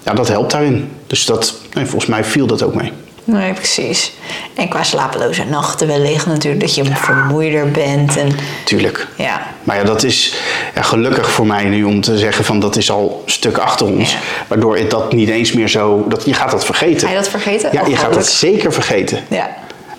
ja, 0.04 0.14
dat 0.14 0.28
helpt 0.28 0.52
daarin. 0.52 0.90
Dus 1.08 1.26
dat, 1.26 1.56
nee, 1.74 1.86
volgens 1.86 2.10
mij 2.10 2.24
viel 2.24 2.48
dat 2.48 2.64
ook 2.64 2.76
mee. 2.76 2.92
Nee, 3.24 3.54
precies. 3.54 4.14
En 4.54 4.70
qua 4.70 4.84
slapeloze 4.84 5.44
nachten 5.44 5.88
wellicht 5.88 6.26
natuurlijk 6.26 6.62
dat 6.62 6.76
je 6.76 6.86
vermoeider 6.86 7.72
bent. 7.72 8.18
En, 8.18 8.32
Tuurlijk. 8.64 9.08
ja. 9.16 9.42
Maar 9.64 9.78
ja, 9.78 9.84
dat 9.84 10.04
is 10.04 10.36
ja, 10.76 10.82
gelukkig 10.82 11.32
voor 11.32 11.48
mij 11.48 11.64
nu 11.64 11.84
om 11.84 12.02
te 12.02 12.18
zeggen 12.18 12.46
van 12.46 12.60
dat 12.60 12.76
is 12.76 12.92
al 12.92 13.22
een 13.26 13.32
stuk 13.32 13.58
achter 13.58 13.86
ons. 13.86 14.12
Ja. 14.12 14.18
Waardoor 14.48 14.78
het 14.78 14.90
dat 14.90 15.14
niet 15.14 15.30
eens 15.30 15.52
meer 15.52 15.68
zo, 15.68 16.06
dat, 16.08 16.26
je 16.26 16.34
gaat 16.34 16.52
dat 16.52 16.66
vergeten. 16.66 17.08
Ga 17.08 17.14
je 17.14 17.20
dat 17.20 17.30
vergeten? 17.30 17.70
Ja, 17.72 17.86
je 17.88 17.96
gaat 17.96 18.14
dat 18.14 18.28
zeker 18.28 18.74
vergeten. 18.74 19.24
Ja. 19.30 19.50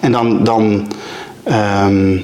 En 0.01 0.13
dan, 0.13 0.45
dan 0.45 0.93
ehm, 1.45 2.17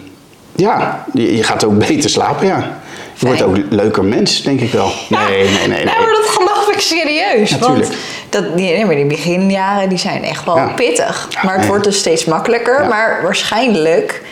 ja, 0.57 1.05
je, 1.13 1.37
je 1.37 1.43
gaat 1.43 1.65
ook 1.65 1.79
beter 1.79 2.11
slapen, 2.11 2.47
ja. 2.47 2.79
Je 3.15 3.27
wordt 3.27 3.43
ook 3.43 3.57
leuker 3.71 4.05
mens, 4.05 4.43
denk 4.43 4.61
ik 4.61 4.73
wel. 4.73 4.93
Nee, 5.09 5.21
nee, 5.29 5.45
nee. 5.45 5.69
nee. 5.69 5.85
Nou, 5.85 5.99
maar 6.01 6.13
dat 6.21 6.29
geloof 6.29 6.69
ik 6.73 6.81
serieus. 6.81 7.51
Natuurlijk. 7.51 7.87
Want 7.87 7.99
dat, 8.31 8.57
die, 8.57 9.07
beginjaren 9.07 9.89
die 9.89 9.99
zijn 9.99 10.23
echt 10.25 10.45
wel 10.45 10.57
Ja. 10.57 10.67
pittig. 10.67 11.29
Maar 11.43 11.59
het 11.59 11.67
wordt 11.67 11.85
dus 11.85 11.99
steeds 11.99 12.25
makkelijker. 12.25 12.87
Maar 12.89 13.21
waarschijnlijk 13.23 14.23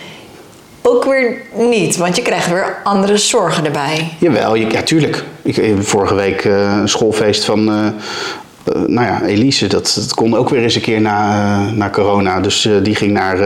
ook 0.82 1.04
weer 1.04 1.42
niet. 1.54 1.96
Want 1.96 2.16
je 2.16 2.22
krijgt 2.22 2.48
weer 2.48 2.76
andere 2.84 3.16
zorgen 3.16 3.64
erbij. 3.64 4.08
Jawel, 4.18 4.54
je, 4.54 4.70
ja, 4.70 4.82
tuurlijk. 4.82 5.24
Ik, 5.42 5.56
eh, 5.56 5.72
vorige 5.80 6.14
week 6.14 6.44
eh, 6.44 6.76
een 6.80 6.88
schoolfeest 6.88 7.44
van, 7.44 7.68
eh, 7.68 8.74
nou 8.86 9.06
ja, 9.06 9.22
Elise. 9.22 9.66
Dat, 9.66 9.92
dat 9.96 10.14
kon 10.14 10.36
ook 10.36 10.48
weer 10.48 10.62
eens 10.62 10.74
een 10.74 10.80
keer 10.80 11.00
na, 11.00 11.60
na 11.70 11.90
corona. 11.90 12.40
Dus 12.40 12.68
die 12.82 12.94
ging 12.94 13.12
naar, 13.12 13.38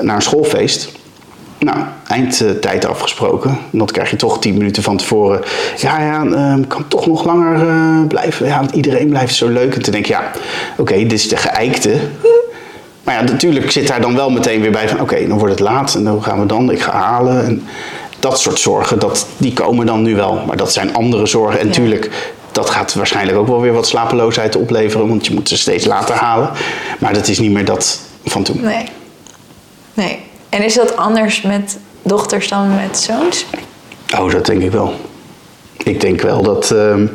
naar 0.00 0.16
een 0.16 0.22
schoolfeest. 0.22 0.92
Nou, 1.58 1.78
eindtijd 2.06 2.86
afgesproken. 2.86 3.50
En 3.72 3.78
dat 3.78 3.92
krijg 3.92 4.10
je 4.10 4.16
toch 4.16 4.40
tien 4.40 4.56
minuten 4.56 4.82
van 4.82 4.96
tevoren. 4.96 5.40
Ja, 5.76 6.00
ja, 6.00 6.24
eh, 6.24 6.66
kan 6.68 6.88
toch 6.88 7.06
nog 7.06 7.24
langer 7.24 7.68
eh, 7.68 8.06
blijven. 8.08 8.46
Ja, 8.46 8.58
want 8.58 8.70
iedereen 8.70 9.08
blijft 9.08 9.34
zo 9.34 9.48
leuk. 9.48 9.74
En 9.74 9.82
toen 9.82 9.92
denk 9.92 10.04
ik, 10.04 10.10
ja, 10.10 10.30
oké, 10.76 10.94
dit 10.94 11.12
is 11.12 11.28
de 11.28 11.36
geëikte. 11.36 11.96
Maar 13.04 13.14
ja, 13.14 13.22
natuurlijk 13.22 13.70
zit 13.70 13.88
daar 13.88 14.00
dan 14.00 14.14
wel 14.14 14.30
meteen 14.30 14.60
weer 14.60 14.70
bij 14.70 14.88
van... 14.88 15.00
oké, 15.00 15.26
dan 15.28 15.38
wordt 15.38 15.52
het 15.52 15.62
laat 15.62 15.94
en 15.94 16.04
dan 16.04 16.22
gaan 16.22 16.40
we 16.40 16.46
dan? 16.46 16.70
Ik 16.70 16.80
ga 16.80 16.92
halen. 16.92 17.44
En 17.44 17.66
dat 18.18 18.40
soort 18.40 18.58
zorgen, 18.58 18.98
dat, 18.98 19.26
die 19.36 19.52
komen 19.52 19.86
dan 19.86 20.02
nu 20.02 20.16
wel. 20.16 20.42
Maar 20.46 20.56
dat 20.56 20.72
zijn 20.72 20.94
andere 20.94 21.26
zorgen. 21.26 21.58
En 21.58 21.64
Ja. 21.64 21.70
natuurlijk, 21.70 22.10
dat 22.52 22.70
gaat 22.70 22.94
waarschijnlijk 22.94 23.38
ook 23.38 23.46
wel 23.46 23.60
weer 23.60 23.72
wat 23.72 23.86
slapeloosheid 23.86 24.56
opleveren... 24.56 25.08
want 25.08 25.26
je 25.26 25.34
moet 25.34 25.48
ze 25.48 25.56
steeds 25.56 25.84
later 25.84 26.14
halen. 26.14 26.50
Maar 26.98 27.12
dat 27.12 27.28
is 27.28 27.38
niet 27.38 27.52
meer 27.52 27.64
dat 27.64 28.00
van 28.24 28.42
toen. 28.42 28.60
Nee. 28.60 28.84
Nee. 29.94 30.18
En 30.48 30.64
is 30.64 30.74
dat 30.74 30.96
anders 30.96 31.42
met 31.42 31.78
dochters 32.02 32.48
dan 32.48 32.74
met 32.74 32.98
zoons? 32.98 33.46
Oh, 34.18 34.30
dat 34.30 34.46
denk 34.46 34.62
ik 34.62 34.70
wel. 34.70 34.94
Ik 35.76 36.00
denk 36.00 36.20
wel 36.20 36.42
dat... 36.42 36.70
ehm, 36.70 37.06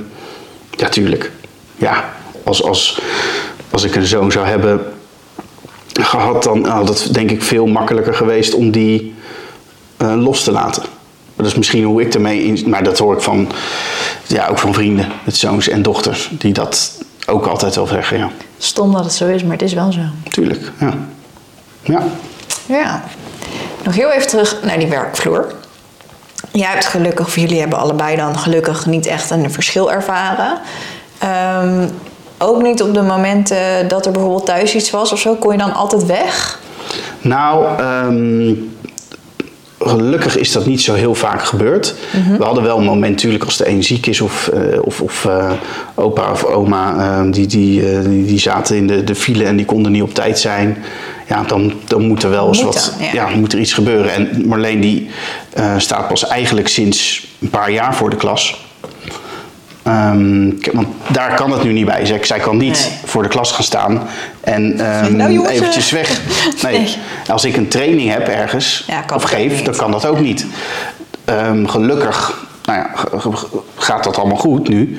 ja, 0.72 0.90
tuurlijk. 0.90 1.32
Ja, 1.76 2.14
als, 2.44 2.64
als, 2.64 3.02
als 3.72 3.84
ik 3.84 3.96
een 3.96 4.06
zoon 4.06 4.32
zou 4.32 4.48
hebben 4.48 4.82
gehad... 5.94 6.44
dan 6.44 6.66
had 6.66 6.88
het 6.88 7.14
denk 7.14 7.32
ik 7.32 7.44
veel 7.44 7.66
makkelijker 7.66 8.14
geweest 8.14 8.54
om 8.54 8.72
die 8.72 9.16
eh, 9.98 10.14
los 10.24 10.44
te 10.44 10.52
laten. 10.52 10.84
Dat 11.36 11.46
is 11.46 11.56
misschien 11.56 11.84
hoe 11.84 12.02
ik 12.02 12.14
ermee 12.14 12.44
in... 12.44 12.70
Maar 12.70 12.84
dat 12.84 12.98
hoor 12.98 13.16
ik 13.16 13.22
van, 13.22 13.52
ja, 14.28 14.48
ook 14.48 14.60
van 14.60 14.74
vrienden 14.74 15.12
met 15.24 15.36
zoons 15.36 15.68
en 15.68 15.82
dochters... 15.82 16.30
die 16.32 16.54
dat 16.54 17.04
ook 17.26 17.46
altijd 17.46 17.76
wel 17.76 17.88
zeggen, 17.88 18.18
ja. 18.18 18.32
Stom 18.58 18.92
dat 18.92 19.04
het 19.04 19.14
zo 19.14 19.28
is, 19.28 19.44
maar 19.44 19.52
het 19.52 19.62
is 19.62 19.74
wel 19.74 19.92
zo. 19.92 20.02
Tuurlijk, 20.30 20.72
ja. 20.80 20.94
Ja, 21.84 22.04
Ja. 22.66 23.04
Nog 23.84 23.96
heel 23.96 24.12
even 24.12 24.28
terug 24.28 24.58
naar 24.64 24.80
die 24.80 24.88
werkvloer. 24.88 25.46
Jij 26.52 26.70
hebt 26.70 26.86
gelukkig, 26.86 27.26
of 27.26 27.36
jullie 27.36 27.60
hebben 27.60 27.80
allebei 27.80 28.16
dan 28.16 28.38
gelukkig 28.38 28.86
niet 28.86 29.06
echt 29.06 29.30
een 29.30 29.52
verschil 29.52 29.92
ervaren. 29.92 30.58
Ehm, 31.18 31.88
ook 32.38 32.62
niet 32.62 32.82
op 32.82 32.94
de 32.94 33.02
momenten 33.02 33.88
dat 33.88 34.06
er 34.06 34.12
bijvoorbeeld 34.12 34.46
thuis 34.46 34.76
iets 34.76 34.90
was 34.90 35.12
of 35.12 35.20
zo, 35.20 35.36
kon 35.36 35.52
je 35.52 35.58
dan 35.58 35.74
altijd 35.74 36.06
weg? 36.06 36.60
Nou, 37.22 37.66
ehm, 37.78 38.54
gelukkig 39.90 40.38
is 40.38 40.52
dat 40.52 40.66
niet 40.66 40.82
zo 40.82 40.94
heel 40.94 41.16
vaak 41.16 41.44
gebeurd. 41.44 41.96
We 42.38 42.44
hadden 42.44 42.64
wel 42.64 42.78
een 42.78 42.84
moment 42.84 43.12
natuurlijk 43.12 43.44
als 43.44 43.58
de 43.58 43.70
een 43.70 43.84
ziek 43.84 44.06
is 44.06 44.22
of, 44.22 44.48
eh, 44.48 44.82
of, 44.82 45.02
of 45.02 45.26
eh, 45.26 45.52
opa 45.96 46.32
of 46.32 46.44
oma, 46.44 46.96
eh, 46.98 47.32
die, 47.32 47.48
die, 47.48 48.02
die, 48.02 48.26
die 48.26 48.40
zaten 48.40 48.76
in 48.76 48.88
de, 48.88 49.04
de 49.04 49.16
file 49.16 49.44
en 49.44 49.56
die 49.56 49.66
konden 49.66 49.92
niet 49.92 50.02
op 50.02 50.14
tijd 50.14 50.40
zijn. 50.40 50.78
Ja, 51.28 51.44
dan, 51.44 51.74
dan 51.88 52.08
moet 52.08 52.24
er 52.24 52.30
wel 52.30 52.48
eens 52.48 52.64
Moet 52.64 52.74
wat, 52.74 52.94
dan, 52.98 53.08
ja. 53.08 53.30
ja. 53.30 53.36
moet 53.36 53.54
er 53.54 53.60
iets 53.60 53.74
gebeuren. 53.74 54.14
En 54.14 54.48
Marleen 54.48 54.82
die 54.82 55.10
staat 55.78 56.08
pas 56.08 56.28
eigenlijk 56.28 56.68
sinds 56.68 57.28
een 57.42 57.50
paar 57.50 57.72
jaar 57.72 57.96
voor 57.96 58.10
de 58.10 58.16
klas. 58.16 58.63
Ehm, 59.84 60.50
want 60.74 60.88
daar 61.08 61.36
kan 61.36 61.52
het 61.52 61.64
nu 61.64 61.72
niet 61.72 61.86
bij. 61.86 62.06
Zij, 62.06 62.20
zij 62.24 62.40
kan 62.40 62.58
niet 62.58 62.90
Nee. 62.90 63.00
voor 63.06 63.24
de 63.24 63.30
klas 63.30 63.52
gaan 63.52 63.64
staan 63.64 64.02
en 64.42 64.76
nou, 64.76 65.32
jongens, 65.32 65.52
eventjes 65.52 65.88
eh, 65.88 65.94
weg. 65.94 66.22
Nee. 66.64 66.80
Nee. 66.80 66.96
Als 67.28 67.46
ik 67.46 67.58
een 67.58 67.68
training 67.68 68.10
heb 68.10 68.28
ergens 68.28 68.84
Ja, 68.88 69.04
of 69.14 69.24
geef, 69.24 69.62
dan 69.62 69.76
kan 69.76 69.92
dat 69.92 70.06
ook 70.06 70.20
niet. 70.20 70.46
Ehm, 71.26 71.66
gelukkig 71.66 72.42
nou 72.66 72.80
ja, 72.80 72.92
gaat 73.76 74.04
dat 74.04 74.18
allemaal 74.18 74.38
goed 74.38 74.68
nu. 74.68 74.98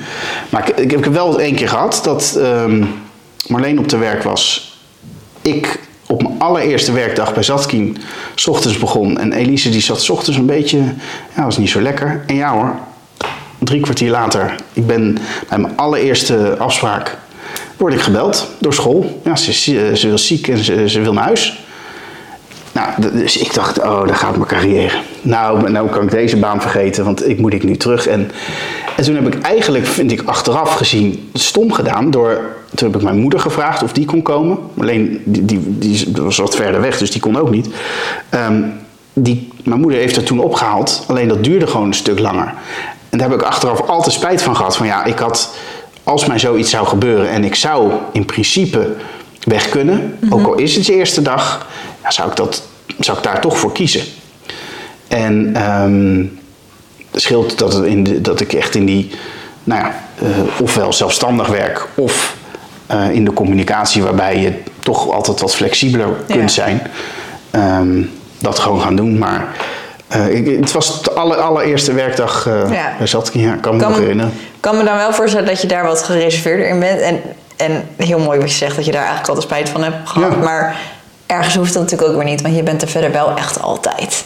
Maar 0.49 0.69
ik, 0.69 0.77
ik 0.77 0.91
heb 0.91 1.05
wel 1.05 1.39
één 1.39 1.55
keer 1.55 1.69
gehad 1.69 2.01
dat 2.03 2.39
Marleen 3.47 3.79
op 3.79 3.89
de 3.89 3.97
werk 3.97 4.23
was. 4.23 4.73
Ik 5.41 5.79
op 6.07 6.21
mijn 6.23 6.35
allereerste 6.39 6.91
werkdag 6.91 7.33
bij 7.33 7.43
Zatkin 7.43 7.97
s 8.35 8.47
ochtends 8.47 8.77
begon. 8.77 9.19
En 9.19 9.33
Elise 9.33 9.69
die 9.69 9.81
zat 9.81 10.01
s 10.01 10.09
ochtends 10.09 10.39
een 10.39 10.45
beetje, 10.45 10.77
ja, 11.35 11.43
was 11.43 11.57
niet 11.57 11.69
zo 11.69 11.81
lekker. 11.81 12.23
En 12.27 12.35
ja 12.35 12.51
hoor, 12.51 12.75
drie 13.65 13.81
kwartier 13.81 14.11
later, 14.11 14.55
ik 14.73 14.87
ben 14.87 15.17
bij 15.49 15.57
mijn 15.57 15.77
allereerste 15.77 16.55
afspraak, 16.57 17.17
word 17.77 17.93
ik 17.93 18.01
gebeld 18.01 18.47
door 18.59 18.73
school. 18.73 19.21
Ja, 19.23 19.35
ze, 19.35 19.53
ze, 19.53 19.91
ze 19.93 20.07
wil 20.07 20.17
ziek 20.17 20.47
en 20.47 20.57
ze, 20.57 20.89
ze 20.89 21.01
wil 21.01 21.13
naar 21.13 21.23
huis. 21.23 21.63
Nou, 22.75 22.89
dus 23.13 23.37
ik 23.37 23.53
dacht, 23.53 23.79
oh, 23.79 24.07
daar 24.07 24.15
gaat 24.15 24.35
mijn 24.35 24.47
carrière. 24.47 24.97
Nou, 25.21 25.71
nou 25.71 25.89
kan 25.89 26.03
ik 26.03 26.11
deze 26.11 26.37
baan 26.37 26.61
vergeten, 26.61 27.05
want 27.05 27.29
ik 27.29 27.39
moet 27.39 27.53
ik 27.53 27.63
nu 27.63 27.77
terug. 27.77 28.07
En, 28.07 28.31
en 28.97 29.03
toen 29.03 29.15
heb 29.15 29.35
ik 29.35 29.41
eigenlijk, 29.41 29.85
vind 29.85 30.11
ik, 30.11 30.21
achteraf 30.25 30.73
gezien 30.73 31.29
stom 31.33 31.71
gedaan. 31.71 32.11
Door, 32.11 32.41
toen 32.73 32.87
heb 32.87 32.97
ik 32.97 33.03
mijn 33.03 33.19
moeder 33.19 33.39
gevraagd 33.39 33.83
of 33.83 33.93
die 33.93 34.05
kon 34.05 34.21
komen. 34.21 34.57
Alleen, 34.79 35.21
die, 35.25 35.45
die, 35.45 35.77
die 35.77 36.07
was 36.13 36.37
wat 36.37 36.55
verder 36.55 36.81
weg, 36.81 36.97
dus 36.97 37.11
die 37.11 37.21
kon 37.21 37.37
ook 37.37 37.49
niet. 37.49 37.69
Ehm, 38.29 38.61
die, 39.13 39.49
mijn 39.63 39.79
moeder 39.79 39.99
heeft 39.99 40.15
het 40.15 40.25
toen 40.25 40.39
opgehaald, 40.39 41.03
alleen 41.07 41.27
dat 41.27 41.43
duurde 41.43 41.67
gewoon 41.67 41.87
een 41.87 41.93
stuk 41.93 42.19
langer. 42.19 42.53
En 43.15 43.21
daar 43.21 43.29
heb 43.29 43.39
ik 43.39 43.45
achteraf 43.45 43.81
altijd 43.81 44.13
spijt 44.15 44.41
van 44.41 44.55
gehad. 44.55 44.77
Van 44.77 44.85
ja, 44.85 45.03
ik 45.03 45.19
had, 45.19 45.55
als 46.03 46.25
mij 46.25 46.39
zoiets 46.39 46.69
zou 46.69 46.87
gebeuren 46.87 47.29
en 47.29 47.43
ik 47.43 47.55
zou 47.55 47.91
in 48.11 48.25
principe 48.25 48.95
weg 49.43 49.69
kunnen, 49.69 50.17
ook 50.29 50.45
al 50.45 50.53
is 50.53 50.75
het 50.75 50.85
je 50.85 50.93
eerste 50.93 51.21
dag, 51.21 51.67
ja, 52.03 52.11
zou, 52.11 52.29
ik 52.29 52.35
dat, 52.35 52.63
zou 52.99 53.17
ik 53.17 53.23
daar 53.23 53.41
toch 53.41 53.57
voor 53.57 53.71
kiezen. 53.71 54.01
En 55.07 55.55
ehm, 55.55 56.25
het 57.11 57.21
scheelt 57.21 57.57
dat, 57.57 57.73
het 57.73 57.85
in 57.85 58.03
de, 58.03 58.21
dat 58.21 58.39
ik 58.39 58.53
echt 58.53 58.75
in 58.75 58.85
die, 58.85 59.09
nou 59.63 59.81
ja, 59.81 59.95
eh, 60.21 60.61
ofwel 60.61 60.93
zelfstandig 60.93 61.47
werk 61.47 61.87
of 61.95 62.35
eh, 62.87 63.09
in 63.11 63.25
de 63.25 63.33
communicatie 63.33 64.03
waarbij 64.03 64.39
je 64.39 64.53
toch 64.79 65.11
altijd 65.11 65.39
wat 65.39 65.55
flexibeler 65.55 66.07
kunt 66.27 66.39
Ja. 66.39 66.47
zijn, 66.47 66.81
ehm, 67.51 68.01
dat 68.39 68.59
gewoon 68.59 68.81
gaan 68.81 68.95
doen. 68.95 69.17
Maar 69.17 69.55
eh, 70.07 70.29
ik, 70.35 70.59
het 70.59 70.71
was 70.71 71.01
de 71.01 71.11
aller, 71.11 71.37
allereerste 71.37 71.93
werkdag 71.93 72.47
eh 72.47 72.71
Ja. 72.71 72.93
bij 72.97 73.07
Zatkin, 73.07 73.41
ja, 73.41 73.53
ik 73.53 73.61
kan 73.61 73.73
me 73.75 73.81
Kan 73.81 73.89
nog 73.91 73.99
herinneren. 73.99 74.33
kan 74.59 74.77
me 74.77 74.83
dan 74.83 74.97
wel 74.97 75.13
voorstellen 75.13 75.45
dat 75.47 75.61
je 75.61 75.67
daar 75.67 75.83
wat 75.85 76.03
gereserveerder 76.03 76.67
in 76.67 76.79
bent. 76.79 76.99
En, 77.01 77.21
en 77.55 77.87
heel 77.97 78.19
mooi 78.19 78.39
wat 78.39 78.49
je 78.51 78.57
zegt, 78.57 78.75
dat 78.75 78.85
je 78.85 78.91
daar 78.91 79.05
eigenlijk 79.05 79.29
altijd 79.29 79.47
spijt 79.47 79.69
van 79.69 79.83
hebt 79.83 80.09
gehad. 80.09 80.31
Ja. 80.31 80.37
Maar 80.37 80.75
ergens 81.25 81.55
hoeft 81.55 81.73
dat 81.73 81.81
natuurlijk 81.81 82.09
ook 82.11 82.17
weer 82.17 82.25
niet, 82.31 82.41
want 82.41 82.55
je 82.55 82.63
bent 82.63 82.81
er 82.81 82.87
verder 82.87 83.11
wel 83.11 83.35
echt 83.37 83.61
altijd. 83.61 84.25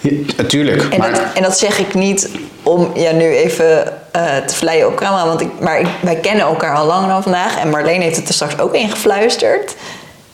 Ja, 0.00 0.10
natuurlijk, 0.36 0.92
En, 0.92 0.98
maar 0.98 1.10
dat, 1.10 1.22
en 1.34 1.42
dat 1.42 1.58
zeg 1.58 1.78
ik 1.78 1.94
niet 1.94 2.28
om 2.62 2.90
ja, 2.94 3.12
nu 3.12 3.24
even 3.24 3.92
eh, 4.12 4.22
te 4.46 4.54
vleien 4.54 4.86
op 4.86 4.96
camera, 4.96 5.26
want 5.26 5.40
ik, 5.40 5.48
maar 5.60 5.80
ik, 5.80 5.86
wij 6.00 6.16
kennen 6.16 6.44
elkaar 6.44 6.76
al 6.76 6.86
langer 6.86 7.08
dan 7.08 7.22
vandaag. 7.22 7.56
En 7.58 7.70
Marleen 7.70 8.00
heeft 8.00 8.16
het 8.16 8.28
er 8.28 8.34
straks 8.34 8.58
ook 8.58 8.74
ingefluisterd. 8.74 9.74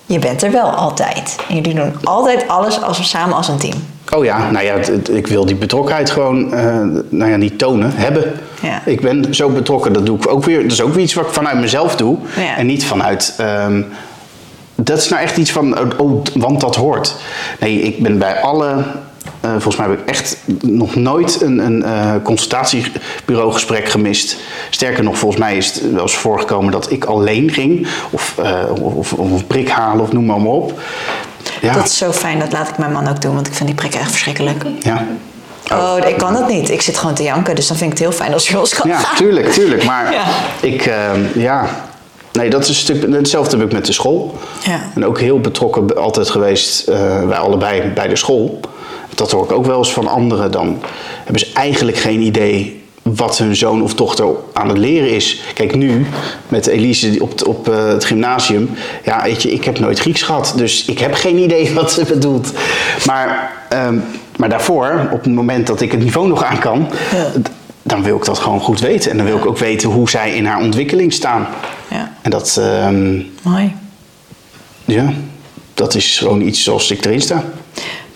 Je 0.07 0.19
bent 0.19 0.43
er 0.43 0.51
wel 0.53 0.71
altijd. 0.71 1.37
En 1.49 1.55
jullie 1.55 1.75
doen 1.75 1.97
altijd 2.05 2.49
alles 2.49 2.83
als 2.83 2.99
we 2.99 3.05
samen 3.05 3.37
als 3.37 3.49
een 3.49 3.59
team. 3.59 3.87
Oh 4.15 4.25
ja, 4.25 4.51
nou 4.51 4.65
ja, 4.65 4.75
ik 5.11 5.27
wil 5.27 5.47
die 5.47 5.57
betrokkenheid 5.57 6.11
gewoon, 6.11 6.55
eh, 6.55 6.83
nou 7.09 7.31
ja, 7.31 7.37
niet 7.37 7.59
tonen, 7.59 7.93
hebben. 7.95 8.33
Ja. 8.63 8.83
Ik 8.85 9.01
ben 9.01 9.35
zo 9.35 9.49
betrokken, 9.49 9.93
dat 9.93 10.07
doe 10.07 10.17
ik 10.17 10.29
ook 10.29 10.45
weer. 10.45 10.63
Dat 10.63 10.73
is 10.73 10.83
ook 10.83 10.95
weer 10.95 11.05
iets 11.05 11.15
wat 11.15 11.27
ik 11.27 11.33
vanuit 11.33 11.61
mezelf 11.61 11.97
doe. 11.97 12.17
Ja. 12.37 12.57
En 12.57 12.67
niet 12.67 12.85
vanuit, 12.85 13.35
ehm, 13.39 13.83
dat 14.75 14.99
is 14.99 15.09
nou 15.09 15.23
echt 15.23 15.37
iets 15.37 15.53
van, 15.53 15.79
oh, 16.01 16.25
want 16.35 16.61
dat 16.61 16.77
hoort. 16.77 17.15
Nee, 17.61 17.81
ik 17.81 18.03
ben 18.03 18.19
bij 18.19 18.41
alle 18.41 18.85
Eh, 19.41 19.51
volgens 19.51 19.77
mij 19.77 19.89
heb 19.89 19.99
ik 19.99 20.09
echt 20.09 20.37
nog 20.63 20.95
nooit 20.95 21.41
een, 21.41 21.59
een 21.59 21.83
uh, 21.83 22.15
consultatiebureaugesprek 22.23 23.89
gemist. 23.89 24.37
Sterker 24.71 25.05
nog, 25.05 25.19
volgens 25.19 25.41
mij 25.41 25.57
is 25.57 25.75
het 25.75 25.93
wel 25.93 26.03
eens 26.03 26.17
voorgekomen 26.17 26.73
dat 26.73 26.91
ik 26.91 27.05
alleen 27.05 27.51
ging. 27.51 27.89
Of, 28.11 28.35
of, 28.83 29.13
of, 29.13 29.31
een 29.31 29.47
prik 29.47 29.69
halen 29.69 30.05
of 30.05 30.13
noem 30.13 30.25
maar, 30.25 30.41
maar 30.41 30.53
op. 30.53 30.81
Ja. 31.61 31.73
Dat 31.73 31.85
is 31.85 31.99
zo 31.99 32.13
fijn, 32.13 32.39
dat 32.39 32.53
laat 32.53 32.69
ik 32.69 32.79
mijn 32.79 32.93
man 32.93 33.09
ook 33.09 33.23
doen, 33.23 33.35
want 33.35 33.47
ik 33.47 33.55
vind 33.55 33.69
die 33.69 33.79
prikken 33.79 34.01
echt 34.01 34.11
verschrikkelijk. 34.11 34.65
Ja. 34.81 35.07
Oh, 35.73 36.09
ik 36.09 36.19
kan 36.19 36.33
dat 36.33 36.49
niet. 36.49 36.71
Ik 36.71 36.83
zit 36.83 36.99
gewoon 36.99 37.15
te 37.15 37.23
janken, 37.23 37.55
dus 37.55 37.67
dan 37.67 37.77
vind 37.77 37.93
ik 37.93 37.99
het 37.99 38.07
heel 38.09 38.17
fijn 38.17 38.33
als 38.33 38.49
je 38.49 38.57
los 38.57 38.75
kan 38.75 38.89
Ja, 38.89 39.01
tuurlijk, 39.17 39.53
tuurlijk. 39.53 39.85
Maar 39.85 40.13
ja. 40.13 40.25
ik, 40.61 40.87
uh, 40.87 41.35
ja... 41.35 41.87
Nee, 42.33 42.51
dat 42.51 42.63
is 42.63 42.69
een 42.69 42.75
stuk... 42.75 43.13
Hetzelfde 43.13 43.57
heb 43.57 43.67
ik 43.67 43.73
met 43.73 43.87
de 43.87 43.93
school. 43.93 44.39
Ja. 44.65 44.81
En 44.95 45.07
ook 45.07 45.21
heel 45.21 45.41
betrokken 45.41 45.97
altijd 45.97 46.31
geweest, 46.31 46.89
uh, 46.89 46.97
wij 47.27 47.39
allebei, 47.39 47.83
bij 47.95 48.09
de 48.09 48.17
school. 48.17 48.61
Dat 49.15 49.31
hoor 49.31 49.45
ik 49.45 49.53
ook 49.53 49.67
wel 49.67 49.79
eens 49.79 49.93
van 49.93 50.07
anderen. 50.07 50.51
Dan 50.51 50.83
hebben 51.25 51.39
ze 51.41 51.51
eigenlijk 51.55 51.97
geen 51.97 52.21
idee 52.21 52.78
wat 53.17 53.39
hun 53.39 53.57
zoon 53.57 53.83
of 53.83 53.95
dochter 53.95 54.27
aan 54.53 54.69
het 54.69 54.79
leren 54.79 55.11
is. 55.11 55.43
Kijk, 55.55 55.75
nu 55.75 56.07
met 56.49 56.67
Elise 56.67 57.17
op, 57.21 57.47
op 57.47 57.69
uh, 57.69 57.87
het 57.87 58.05
gymnasium. 58.05 58.71
Ja, 59.05 59.23
weet 59.23 59.43
je, 59.43 59.53
ik 59.53 59.65
heb 59.65 59.79
nooit 59.79 59.99
Grieks 59.99 60.23
gehad. 60.23 60.53
Dus 60.57 60.85
ik 60.85 60.99
heb 60.99 61.15
geen 61.15 61.39
idee 61.39 61.73
wat 61.75 61.93
ze 61.93 62.05
bedoelt. 62.05 62.53
Maar, 63.07 63.53
um, 63.73 64.05
maar 64.37 64.49
daarvoor, 64.49 65.09
op 65.13 65.25
het 65.25 65.35
moment 65.35 65.67
dat 65.67 65.81
ik 65.81 65.91
het 65.91 66.01
niveau 66.01 66.29
nog 66.29 66.45
aan 66.45 66.59
kan. 66.59 66.89
Ja. 67.13 67.31
Dan 67.83 68.03
wil 68.03 68.17
ik 68.17 68.25
dat 68.25 68.39
gewoon 68.39 68.61
goed 68.61 68.81
weten. 68.81 69.11
En 69.11 69.17
dan 69.17 69.27
wil 69.27 69.37
ik 69.37 69.47
ook 69.47 69.59
weten 69.59 69.89
hoe 69.89 70.11
zij 70.11 70.35
in 70.35 70.47
haar 70.47 70.61
ontwikkeling 70.61 71.13
staan. 71.13 71.47
Ja. 71.91 72.13
En 72.23 72.31
dat... 72.31 72.57
Um, 72.61 73.31
Mooi. 73.43 73.75
Ja, 74.85 75.13
dat 75.75 75.95
is 75.95 76.19
gewoon 76.19 76.41
iets 76.41 76.63
zoals 76.63 76.91
ik 76.91 77.05
erin 77.05 77.21
sta. 77.21 77.45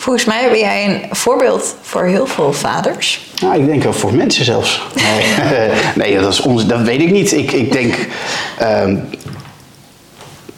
Volgens 0.03 0.25
mij 0.25 0.49
ben 0.51 0.59
jij 0.59 0.85
een 0.85 1.17
voorbeeld 1.17 1.77
voor 1.81 2.03
heel 2.03 2.27
veel 2.27 2.53
vaders. 2.53 3.31
Nou, 3.43 3.61
ik 3.61 3.67
denk 3.67 3.83
wel 3.83 3.93
voor 3.93 4.15
mensen 4.15 4.45
zelfs. 4.45 4.83
Nee, 5.95 6.19
dat, 6.19 6.33
is 6.33 6.41
ons, 6.41 6.67
dat 6.67 6.81
weet 6.81 7.01
ik 7.01 7.11
niet. 7.11 7.33
Ik, 7.33 7.53
ik 7.53 7.73
denk, 7.73 7.95
um, 8.63 9.09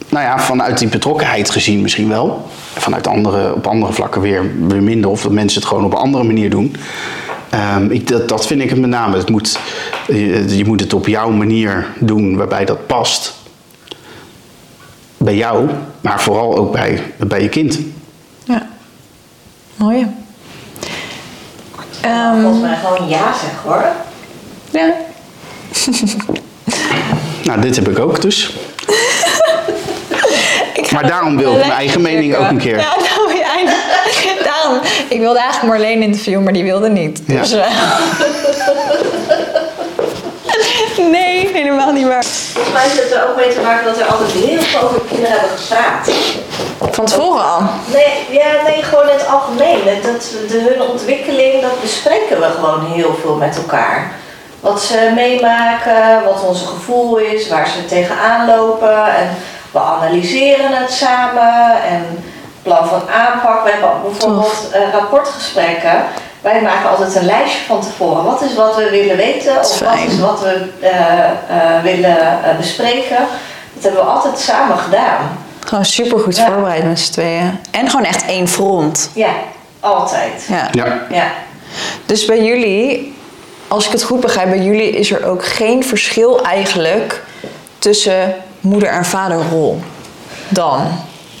nou 0.09 0.25
ja, 0.25 0.39
vanuit 0.39 0.77
die 0.77 0.87
betrokkenheid 0.87 1.49
gezien 1.49 1.81
misschien 1.81 2.09
wel. 2.09 2.47
Vanuit 2.73 3.07
andere, 3.07 3.53
op 3.53 3.67
andere 3.67 3.93
vlakken 3.93 4.21
weer, 4.21 4.51
weer 4.67 4.83
minder. 4.83 5.09
Of 5.09 5.21
dat 5.21 5.31
mensen 5.31 5.59
het 5.59 5.69
gewoon 5.69 5.85
op 5.85 5.91
een 5.91 5.97
andere 5.97 6.23
manier 6.23 6.49
doen. 6.49 6.75
Um, 7.77 7.91
ik, 7.91 8.07
dat, 8.07 8.29
dat 8.29 8.47
vind 8.47 8.61
ik 8.61 8.69
het 8.69 8.79
met 8.79 8.89
name. 8.89 9.17
Het 9.17 9.29
moet, 9.29 9.59
je, 10.07 10.57
je 10.57 10.65
moet 10.65 10.79
het 10.79 10.93
op 10.93 11.07
jouw 11.07 11.29
manier 11.29 11.87
doen 11.99 12.35
waarbij 12.35 12.65
dat 12.65 12.87
past. 12.87 13.33
Bij 15.17 15.35
jou, 15.35 15.69
maar 16.01 16.21
vooral 16.21 16.57
ook 16.57 16.71
bij, 16.71 17.03
bij 17.17 17.41
je 17.41 17.49
kind. 17.49 17.79
Mooi. 19.75 20.07
Um, 22.05 22.41
Volgens 22.41 22.61
mij 22.61 22.75
gewoon 22.75 23.09
ja 23.09 23.33
zeg 23.33 23.51
hoor. 23.63 23.85
Ja. 24.69 24.93
nou, 27.43 27.61
dit 27.61 27.75
heb 27.75 27.87
ik 27.87 27.99
ook 27.99 28.21
dus. 28.21 28.55
maar 30.93 31.07
daarom 31.07 31.37
wil 31.37 31.51
ik 31.51 31.59
mijn 31.59 31.71
eigen 31.71 32.01
mening 32.01 32.35
ook 32.35 32.49
een 32.49 32.57
keer. 32.57 32.77
Ja, 32.77 32.95
nou, 32.95 33.37
ja, 33.37 33.45
daarom. 34.43 34.79
Ik 35.09 35.19
wilde 35.19 35.39
eigenlijk 35.39 35.73
Marleen 35.73 36.01
interviewen, 36.01 36.43
maar 36.43 36.53
die 36.53 36.63
wilde 36.63 36.89
niet. 36.89 37.21
Ja. 37.25 37.41
Dus, 37.41 37.53
uh, 37.53 37.65
nee, 41.11 41.49
helemaal 41.53 41.91
niet 41.91 42.07
waar. 42.07 42.23
Volgens 42.25 42.73
mij 42.73 42.83
heeft 42.83 43.03
het 43.03 43.11
er 43.11 43.29
ook 43.29 43.35
mee 43.35 43.53
te 43.53 43.61
maken 43.61 43.85
dat 43.85 43.99
er 43.99 44.05
altijd 44.05 44.31
heel 44.31 44.61
veel 44.61 44.81
over 44.81 45.01
kinderen 45.09 45.39
hebben 45.39 45.57
gepraat. 45.57 46.09
Van 46.91 47.05
tevoren 47.05 47.45
al? 47.45 47.61
Nee, 47.93 48.25
ja, 48.29 48.61
nee, 48.63 48.83
gewoon 48.83 49.09
in 49.09 49.17
het 49.17 49.27
algemeen. 49.27 49.83
Dat, 49.85 50.21
de, 50.49 50.75
hun 50.75 50.89
ontwikkeling, 50.89 51.61
dat 51.61 51.81
bespreken 51.81 52.39
we 52.39 52.45
gewoon 52.45 52.85
heel 52.85 53.15
veel 53.21 53.35
met 53.35 53.57
elkaar. 53.57 54.11
Wat 54.59 54.81
ze 54.81 55.11
meemaken, 55.15 56.23
wat 56.23 56.43
onze 56.43 56.65
gevoel 56.65 57.17
is, 57.17 57.49
waar 57.49 57.67
ze 57.67 57.85
tegenaan 57.85 58.47
lopen. 58.47 59.15
En 59.15 59.37
we 59.71 59.79
analyseren 59.79 60.71
het 60.71 60.91
samen 60.91 61.83
en 61.83 62.23
plan 62.63 62.87
van 62.87 63.01
aanpak. 63.09 63.63
We 63.63 63.69
hebben 63.71 64.01
bijvoorbeeld 64.01 64.71
uh, 64.75 64.93
rapportgesprekken. 64.93 66.03
Wij 66.41 66.61
maken 66.61 66.89
altijd 66.89 67.15
een 67.15 67.25
lijstje 67.25 67.65
van 67.67 67.81
tevoren. 67.81 68.23
Wat 68.23 68.41
is 68.41 68.55
wat 68.55 68.75
we 68.75 68.89
willen 68.89 69.17
weten 69.17 69.59
of 69.59 69.79
wat 69.79 69.97
is 70.07 70.19
wat 70.19 70.41
we 70.41 70.69
uh, 70.81 70.89
uh, 70.89 71.83
willen 71.83 72.39
bespreken. 72.57 73.27
Dat 73.73 73.83
hebben 73.83 74.01
we 74.01 74.09
altijd 74.09 74.39
samen 74.39 74.77
gedaan. 74.77 75.44
Gewoon 75.65 75.85
super 75.85 76.19
goed 76.19 76.35
ja. 76.35 76.45
voorbereid 76.45 76.83
met 76.83 76.99
z'n 76.99 77.11
tweeën. 77.11 77.59
En 77.71 77.89
gewoon 77.89 78.05
echt 78.05 78.25
één 78.25 78.47
front. 78.47 79.09
Ja, 79.13 79.31
altijd. 79.79 80.45
Ja. 80.49 80.67
Ja. 80.71 81.05
ja. 81.09 81.31
Dus 82.05 82.25
bij 82.25 82.43
jullie, 82.43 83.15
als 83.67 83.85
ik 83.85 83.91
het 83.91 84.03
goed 84.03 84.19
begrijp, 84.19 84.49
bij 84.49 84.59
jullie 84.63 84.89
is 84.89 85.11
er 85.11 85.25
ook 85.25 85.45
geen 85.45 85.83
verschil 85.83 86.43
eigenlijk 86.43 87.23
tussen 87.79 88.35
moeder- 88.61 88.89
en 88.89 89.05
vaderrol 89.05 89.81
dan? 90.49 90.87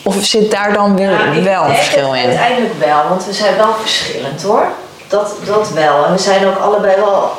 Of 0.03 0.25
zit 0.25 0.51
daar 0.51 0.73
dan 0.73 0.95
weer 0.95 1.09
Nou, 1.09 1.37
ik 1.37 1.43
wel 1.43 1.63
een 1.63 1.75
verschil 1.75 2.13
het 2.13 2.21
in? 2.23 2.27
Uiteindelijk 2.27 2.73
wel, 2.79 3.07
want 3.09 3.25
we 3.25 3.33
zijn 3.33 3.57
wel 3.57 3.73
verschillend 3.81 4.43
hoor. 4.43 4.67
Dat, 5.07 5.31
dat 5.45 5.69
wel. 5.69 6.05
En 6.05 6.11
we 6.11 6.19
zijn 6.19 6.45
ook 6.45 6.57
allebei 6.57 6.95
wel 6.95 7.31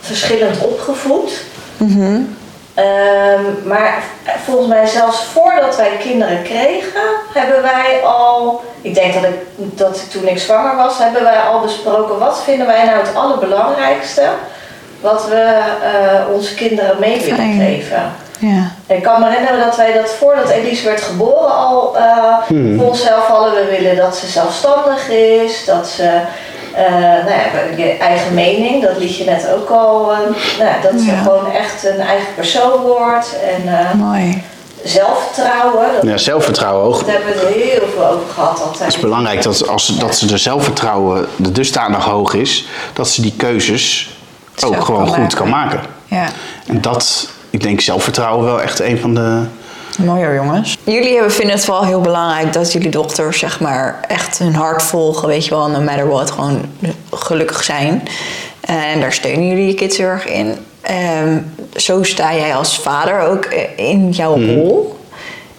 verschillend 0.00 0.58
opgevoed. 0.58 1.32
Mhm. 1.76 2.20
Ehm, 2.74 3.42
maar 3.64 4.02
volgens 4.44 4.68
mij 4.68 4.86
zelfs 4.86 5.24
voordat 5.24 5.76
wij 5.76 5.96
kinderen 6.00 6.42
kregen, 6.42 7.00
hebben 7.34 7.62
wij 7.62 8.00
al, 8.04 8.64
ik 8.80 8.94
denk 8.94 9.14
dat, 9.14 9.22
ik, 9.24 9.38
dat 9.78 9.96
ik 9.96 10.10
toen 10.10 10.28
ik 10.28 10.38
zwanger 10.38 10.76
was, 10.76 10.98
hebben 10.98 11.22
wij 11.22 11.38
al 11.40 11.60
besproken 11.60 12.18
wat 12.18 12.40
vinden 12.44 12.66
wij 12.66 12.84
nou 12.84 12.98
het 12.98 13.14
allerbelangrijkste 13.14 14.22
wat 15.00 15.28
we 15.28 15.58
eh, 15.82 16.34
onze 16.34 16.54
kinderen 16.54 16.96
mee 17.00 17.20
willen 17.20 17.36
Fijn. 17.36 17.60
geven. 17.60 18.12
Ja. 18.38 18.70
Ik 18.86 19.02
kan 19.02 19.20
me 19.20 19.28
herinneren 19.28 19.60
dat 19.66 19.76
wij 19.76 19.92
dat 19.92 20.10
voordat 20.10 20.48
Elise 20.50 20.84
werd 20.84 21.00
geboren 21.00 21.54
al 21.54 21.96
eh 21.96 22.22
Hmm. 22.46 22.78
voor 22.78 22.86
onszelf 22.88 23.26
hadden. 23.26 23.54
We 23.54 23.70
willen 23.70 23.96
dat 23.96 24.16
ze 24.16 24.26
zelfstandig 24.26 25.08
is, 25.08 25.64
dat 25.64 25.86
ze 25.86 26.20
nou 27.26 27.30
ja, 27.30 27.76
je 27.84 27.96
eigen 27.98 28.34
mening, 28.34 28.82
dat 28.82 28.98
liet 28.98 29.16
je 29.16 29.24
net 29.24 29.48
ook 29.54 29.68
al, 29.70 30.12
eh, 30.12 30.18
nou 30.58 30.70
ja, 30.70 30.76
dat 30.82 31.00
ze 31.00 31.06
Ja. 31.06 31.22
gewoon 31.22 31.50
echt 31.52 31.84
een 31.86 32.00
eigen 32.00 32.34
persoon 32.34 32.80
wordt 32.82 33.36
en 33.56 33.78
eh, 33.78 33.92
Mooi. 33.94 34.42
zelfvertrouwen. 34.84 35.86
Dat, 35.94 36.02
Ja, 36.10 36.16
zelfvertrouwen 36.16 36.84
hoog. 36.84 37.04
daar 37.04 37.14
hebben 37.14 37.32
we 37.32 37.38
het 37.40 37.54
heel 37.54 37.88
veel 37.94 38.06
over 38.06 38.28
gehad 38.34 38.60
altijd. 38.60 38.78
Het 38.84 38.94
is 38.94 39.00
belangrijk 39.00 39.42
dat, 39.42 39.68
als, 39.68 39.86
dat 39.98 40.16
ze 40.16 40.26
de 40.26 40.38
zelfvertrouwen 40.38 41.26
de 41.36 41.52
dusdanig 41.52 42.04
hoog 42.04 42.34
is, 42.34 42.66
dat 42.92 43.08
ze 43.08 43.22
die 43.22 43.34
keuzes 43.36 44.16
ook 44.64 44.72
Zelf 44.72 44.84
gewoon 44.84 45.00
kan 45.04 45.08
goed 45.08 45.18
maken. 45.18 45.36
kan 45.36 45.48
maken. 45.48 45.80
Ja. 46.06 46.26
En 46.66 46.80
dat, 46.80 47.28
ik 47.50 47.62
denk 47.62 47.80
zelfvertrouwen 47.80 48.44
wel 48.44 48.62
echt 48.62 48.80
een 48.80 48.98
van 48.98 49.14
de... 49.14 49.42
Mooi 49.98 50.24
hoor, 50.24 50.34
jongens. 50.34 50.76
Jullie 50.84 51.12
hebben, 51.12 51.32
vinden 51.32 51.56
het 51.56 51.64
wel 51.64 51.84
heel 51.84 52.00
belangrijk 52.00 52.52
dat 52.52 52.72
jullie 52.72 52.90
dochters 52.90 53.38
zeg 53.38 53.60
maar 53.60 54.00
echt 54.08 54.38
hun 54.38 54.54
hart 54.54 54.82
volgen, 54.82 55.28
weet 55.28 55.44
je 55.44 55.50
wel, 55.50 55.68
no 55.68 55.80
matter 55.80 56.08
what, 56.08 56.30
gewoon 56.30 56.60
gelukkig 57.10 57.64
zijn. 57.64 58.02
En 58.60 59.00
daar 59.00 59.12
steunen 59.12 59.48
jullie 59.48 59.66
je 59.66 59.74
kids 59.74 59.96
heel 59.96 60.06
erg 60.06 60.26
in. 60.26 60.56
Ehm, 60.80 61.38
zo 61.76 62.02
sta 62.02 62.34
jij 62.34 62.54
als 62.54 62.78
vader 62.78 63.20
ook 63.20 63.44
in 63.76 64.10
jouw 64.10 64.36
rol. 64.36 64.98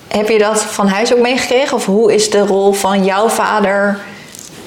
Heb 0.07 0.29
je 0.29 0.37
dat 0.37 0.63
van 0.63 0.87
huis 0.87 1.13
ook 1.13 1.19
meegekregen? 1.19 1.77
Of 1.77 1.85
hoe 1.85 2.13
is 2.13 2.29
de 2.29 2.45
rol 2.45 2.73
van 2.73 3.05
jouw 3.05 3.29
vader 3.29 3.99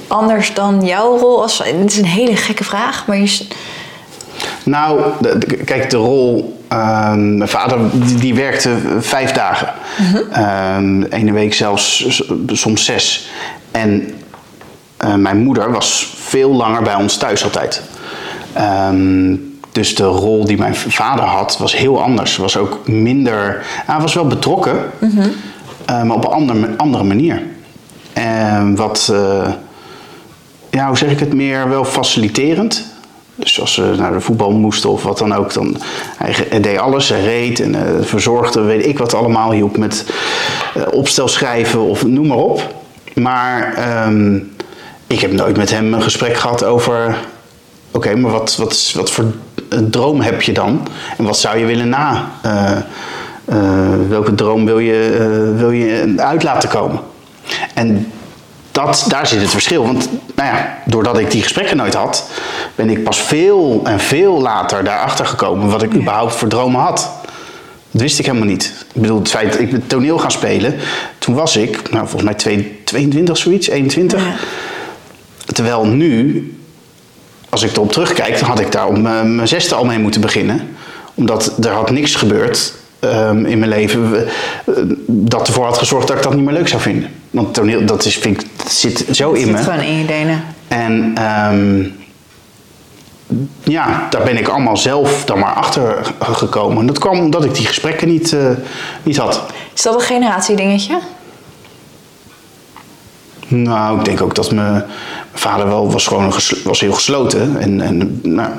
anders 0.07 0.55
dan 0.55 0.85
jouw 0.85 1.19
rol? 1.19 1.43
Als, 1.43 1.59
het 1.59 1.91
is 1.91 1.97
een 1.97 2.05
hele 2.05 2.37
gekke 2.37 2.65
vraag, 2.65 3.07
maar 3.07 3.19
je, 3.19 3.47
Nou, 4.69 5.01
de- 5.21 5.39
kijk, 5.65 5.91
de 5.91 5.97
rol. 5.97 6.57
ehm, 6.69 7.37
mijn 7.37 7.49
vader 7.51 7.79
die, 8.21 8.35
werkte 8.35 8.77
vijf 9.01 9.33
dagen. 9.33 9.69
Ehm, 10.33 11.03
ene 11.03 11.33
week 11.33 11.55
zelfs 11.55 12.21
soms 12.47 12.85
zes. 12.85 13.31
En 13.71 14.11
eh, 14.97 15.15
mijn 15.15 15.39
moeder 15.39 15.73
was 15.73 16.13
veel 16.19 16.53
langer 16.55 16.83
bij 16.83 16.95
ons 16.95 17.17
thuis 17.17 17.45
altijd. 17.45 17.83
Ehm, 18.53 19.35
dus 19.73 19.95
de 19.95 20.05
rol 20.05 20.45
die 20.45 20.57
mijn 20.59 20.75
vader 20.77 21.25
had 21.25 21.59
was 21.59 21.77
heel 21.77 22.03
anders. 22.03 22.37
Was 22.37 22.57
ook 22.57 22.89
minder. 22.89 23.63
Hij 23.67 24.01
was 24.01 24.15
wel 24.15 24.27
betrokken, 24.27 24.79
eh, 25.85 26.03
maar 26.03 26.17
op 26.17 26.25
een 26.33 26.77
andere, 26.79 27.05
manier. 27.05 27.43
En 28.13 28.77
wat. 28.77 29.09
eh, 29.13 29.49
ja, 30.71 30.87
hoe 30.87 30.97
zeg 30.99 31.11
ik 31.11 31.21
het 31.21 31.35
meer, 31.35 31.69
wel 31.69 31.85
faciliterend. 31.85 32.97
Dus 33.39 33.61
als 33.61 33.75
ze 33.75 33.95
naar 33.97 34.13
de 34.13 34.21
voetbal 34.21 34.51
moesten 34.51 34.91
of 34.91 35.03
wat 35.03 35.19
dan 35.19 35.35
ook, 35.35 35.53
dan 35.53 35.77
hij 36.17 36.61
deed 36.61 36.79
alles. 36.79 37.09
Hij 37.09 37.23
reed 37.23 37.61
en 37.61 37.75
eh, 37.75 38.05
verzorgde, 38.05 38.61
weet 38.61 38.87
ik 38.87 38.99
wat 38.99 39.15
allemaal, 39.15 39.51
hielp 39.51 39.77
met 39.77 40.05
eh, 40.75 40.83
opstel 40.91 41.29
schrijven 41.29 41.81
of 41.81 42.07
noem 42.07 42.27
maar 42.27 42.37
op. 42.37 42.75
Maar 43.15 43.75
ehm, 43.75 44.37
ik 45.07 45.21
heb 45.21 45.33
nooit 45.33 45.57
met 45.57 45.71
hem 45.71 45.95
een 45.95 46.03
gesprek 46.03 46.37
gehad 46.37 46.65
over, 46.65 47.19
oké, 47.91 48.17
maar 48.17 48.31
wat, 48.31 48.57
wat, 48.57 48.93
wat 48.95 49.11
voor 49.11 49.25
eh, 49.71 49.79
droom 49.79 50.21
heb 50.21 50.43
je 50.43 50.53
dan? 50.53 50.89
En 51.19 51.25
wat 51.25 51.39
zou 51.39 51.59
je 51.59 51.67
willen 51.67 51.89
na? 51.89 52.31
welke 54.09 54.35
droom 54.35 54.65
wil 54.65 54.79
je, 54.79 55.53
wil 55.57 55.71
je 55.71 56.15
uit 56.17 56.43
laten 56.43 56.69
komen? 56.69 57.01
En 57.75 58.13
dat, 58.87 59.05
daar 59.09 59.27
zit 59.27 59.41
het 59.41 59.51
verschil. 59.51 59.87
Want 59.87 60.09
nou 60.35 60.49
ja, 60.49 60.79
doordat 60.85 61.19
ik 61.19 61.31
die 61.31 61.43
gesprekken 61.43 61.77
nooit 61.77 61.95
had, 61.95 62.31
ben 62.75 62.91
ik 62.91 63.05
pas 63.05 63.21
veel 63.21 63.81
en 63.85 64.01
veel 64.01 64.41
later 64.41 64.85
daarachter 64.85 65.27
gekomen 65.27 65.71
wat 65.71 65.83
ik 65.83 65.95
überhaupt 65.95 66.35
voor 66.35 66.49
dromen 66.49 66.81
had. 66.81 67.11
Dat 67.91 68.03
wist 68.03 68.19
ik 68.19 68.27
helemaal 68.27 68.49
niet. 68.49 68.73
Ik 68.95 69.01
bedoel, 69.01 69.19
het 69.19 69.29
feit 69.31 69.53
dat 69.53 69.61
ik 69.61 69.71
met 69.71 69.89
toneel 69.89 70.19
gaan 70.19 70.31
spelen, 70.31 70.75
toen 71.19 71.35
was 71.35 71.57
ik, 71.57 71.91
nou, 71.91 72.03
volgens 72.03 72.23
mij 72.23 72.35
twee- 72.35 72.81
22 72.85 73.37
zoiets, 73.37 73.69
21. 73.69 74.25
Ja. 74.25 74.35
Terwijl 75.53 75.87
nu, 75.87 76.59
als 77.49 77.63
ik 77.63 77.73
erop 77.73 77.93
terugkijk, 77.93 78.39
dan 78.39 78.49
had 78.49 78.61
ik 78.61 78.73
daar 78.73 78.87
op 78.87 78.99
mijn 78.99 79.35
mijn 79.35 79.49
zesde 79.49 79.75
al 79.75 79.85
mee 79.85 79.99
moeten 79.99 80.21
beginnen. 80.21 80.77
Omdat 81.15 81.65
er 81.65 81.73
had 81.73 81.91
niks 81.91 82.15
gebeurd 82.15 82.73
ehm, 83.01 83.45
in 83.45 83.59
mijn 83.59 83.71
leven 83.71 84.27
eh, 84.27 84.75
dat 85.07 85.47
ervoor 85.47 85.65
had 85.65 85.79
gezorgd 85.79 86.09
dat 86.09 86.17
ik 86.17 86.23
dat 86.23 86.35
niet 86.35 86.45
meer 86.45 86.55
leuk 86.55 86.69
zou 86.69 86.83
vinden. 86.83 87.11
Want 87.31 87.55
toneel, 87.55 87.85
dat, 87.85 88.05
is, 88.05 88.17
vind 88.17 88.41
ik, 88.41 88.49
dat 88.57 88.73
zit 88.73 89.07
zo 89.13 89.33
in 89.33 89.45
zit 89.45 89.53
me. 89.53 89.59
gewoon 89.59 89.81
in 89.81 89.99
je 89.99 90.07
denen. 90.07 90.45
En 90.69 91.13
ehm, 91.15 91.85
ja, 93.63 94.07
daar 94.11 94.23
ben 94.23 94.37
ik 94.37 94.49
allemaal 94.49 94.77
zelf 94.77 95.25
dan 95.25 95.39
maar 95.39 95.53
achter 95.53 96.15
gekomen. 96.21 96.79
En 96.79 96.87
dat 96.87 96.99
kwam 96.99 97.19
omdat 97.19 97.45
ik 97.45 97.55
die 97.55 97.67
gesprekken 97.67 98.09
niet, 98.09 98.33
eh, 98.33 98.51
niet 99.03 99.17
had. 99.17 99.43
Is 99.75 99.83
dat 99.83 99.95
een 99.95 100.01
generatiedingetje? 100.01 100.99
Nou, 103.49 103.99
ik 103.99 104.05
denk 104.05 104.23
ook 104.23 104.35
dat 104.35 104.51
mijn, 104.51 104.73
mijn 104.73 104.85
vader 105.33 105.67
wel 105.67 105.93
was 105.93 106.07
gewoon 106.07 106.33
was 106.65 106.81
heel 106.81 106.93
gesloten. 106.93 107.61
En, 107.61 107.81
en 107.81 108.21
nou, 108.23 108.51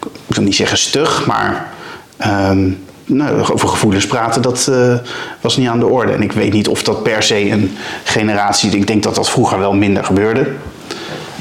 ik 0.00 0.36
wil 0.36 0.44
niet 0.44 0.54
zeggen 0.54 0.78
stug, 0.78 1.26
maar 1.26 1.72
ehm, 2.16 2.70
nou, 3.10 3.52
over 3.52 3.68
gevoelens 3.68 4.06
praten, 4.06 4.42
dat 4.42 4.68
eh, 4.70 4.94
was 5.40 5.56
niet 5.56 5.68
aan 5.68 5.78
de 5.78 5.86
orde. 5.86 6.12
En 6.12 6.22
ik 6.22 6.32
weet 6.32 6.52
niet 6.52 6.68
of 6.68 6.82
dat 6.82 7.02
per 7.02 7.22
se 7.22 7.50
een 7.50 7.76
generatie... 8.04 8.70
Ik 8.70 8.86
denk 8.86 9.02
dat 9.02 9.14
dat 9.14 9.30
vroeger 9.30 9.58
wel 9.58 9.72
minder 9.72 10.04
gebeurde. 10.04 10.52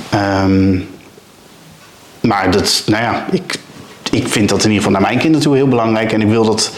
Ehm, 0.10 0.78
maar 2.20 2.52
dat, 2.52 2.84
nou 2.86 3.04
ja, 3.04 3.26
ik, 3.32 3.60
ik 4.12 4.28
vind 4.28 4.50
dat 4.50 4.64
in 4.64 4.72
ieder 4.72 4.84
geval 4.84 5.00
naar 5.00 5.10
mijn 5.10 5.20
kinderen 5.20 5.46
toe 5.46 5.56
heel 5.56 5.68
belangrijk. 5.68 6.12
En 6.12 6.22
ik 6.22 6.28
wil 6.28 6.46
dat 6.46 6.72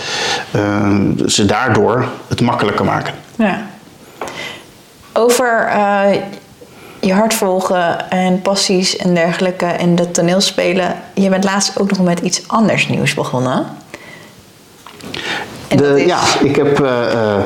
eh, 0.51 0.99
ze 1.25 1.45
daardoor 1.45 2.05
het 2.27 2.41
makkelijker 2.41 2.85
maken. 2.85 3.13
Ja. 3.35 3.65
Over 5.13 5.67
eh, 5.67 6.21
je 6.99 7.13
hart 7.13 7.33
volgen 7.33 8.09
en 8.09 8.41
passies 8.41 8.97
en 8.97 9.13
dergelijke 9.13 9.65
en 9.65 9.95
dat 9.95 10.13
toneelspelen. 10.13 10.95
Je 11.13 11.29
bent 11.29 11.43
laatst 11.43 11.79
ook 11.79 11.89
nog 11.89 12.01
met 12.01 12.19
iets 12.19 12.47
anders 12.47 12.87
nieuws 12.87 13.13
begonnen. 13.13 13.65
De, 15.77 15.99
is- 16.01 16.05
Ja, 16.07 16.19
ik 16.43 16.55
heb. 16.55 16.79
eh, 16.79 17.11
eh, 17.13 17.39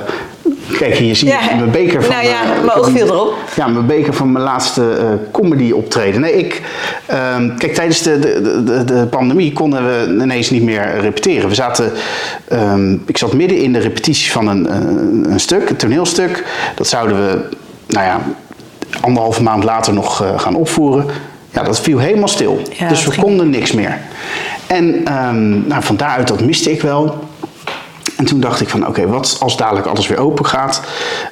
kijk, 0.78 0.96
hier 0.96 1.16
zie 1.16 1.28
je 1.28 1.34
Ja, 1.34 1.56
mijn 1.56 1.72
beker 1.72 2.04
van. 2.04 2.14
nou 2.16 2.28
ja, 2.28 2.40
mijn 2.66 2.78
oog 2.78 2.90
viel 2.90 3.06
erop. 3.08 3.34
Ja, 3.56 3.68
mijn 3.68 3.86
beker 3.86 4.14
van 4.14 4.32
mijn 4.32 4.44
laatste 4.44 4.92
eh, 5.00 5.06
comedy 5.32 5.72
optreden. 5.72 6.22
Nee, 6.22 6.34
ik. 6.34 6.62
ehm, 7.06 7.58
kijk, 7.58 7.74
tijdens 7.74 8.02
de, 8.02 8.20
de, 8.20 8.64
de, 8.64 8.84
de 8.86 9.06
pandemie 9.10 9.54
konden 9.54 9.84
we 9.86 10.18
ineens 10.22 10.50
niet 10.50 10.64
meer 10.64 11.00
repeteren. 11.00 11.50
We 11.50 11.56
zaten. 11.56 11.92
ehm, 12.48 12.94
ik 13.06 13.18
zat 13.18 13.34
midden 13.34 13.58
in 13.58 13.74
de 13.74 13.80
repetitie 13.80 14.32
van 14.32 14.48
een, 14.48 14.76
een, 14.76 15.26
een 15.32 15.40
stuk, 15.40 15.70
een 15.70 15.76
toneelstuk. 15.76 16.44
Dat 16.76 16.88
zouden 16.88 17.18
we, 17.28 17.40
nou 17.88 18.06
ja, 18.06 18.20
anderhalve 19.02 19.44
maand 19.44 19.64
later 19.64 19.94
nog 19.94 20.24
gaan 20.38 20.56
opvoeren. 20.56 21.06
Ja, 21.52 21.64
dat 21.64 21.80
viel 21.80 21.98
helemaal 21.98 22.28
stil. 22.28 22.62
Ja, 22.78 22.88
dus 22.88 23.06
we 23.06 23.12
ging- 23.12 23.24
konden 23.24 23.50
niks 23.50 23.72
meer. 23.72 23.98
En 24.68 25.02
ehm, 25.06 25.68
nou, 25.68 25.84
van 25.84 25.96
daaruit, 25.98 26.28
dat 26.28 26.42
miste 26.42 26.72
ik 26.72 26.82
wel. 26.82 27.20
En 28.18 28.26
toen 28.26 28.40
dacht 28.40 28.62
ik 28.62 28.70
van, 28.70 28.88
oké, 28.88 29.08
wat 29.08 29.38
als 29.40 29.58
dadelijk 29.58 29.88
alles 29.88 30.08
weer 30.08 30.20
open 30.20 30.46
gaat? 30.46 30.82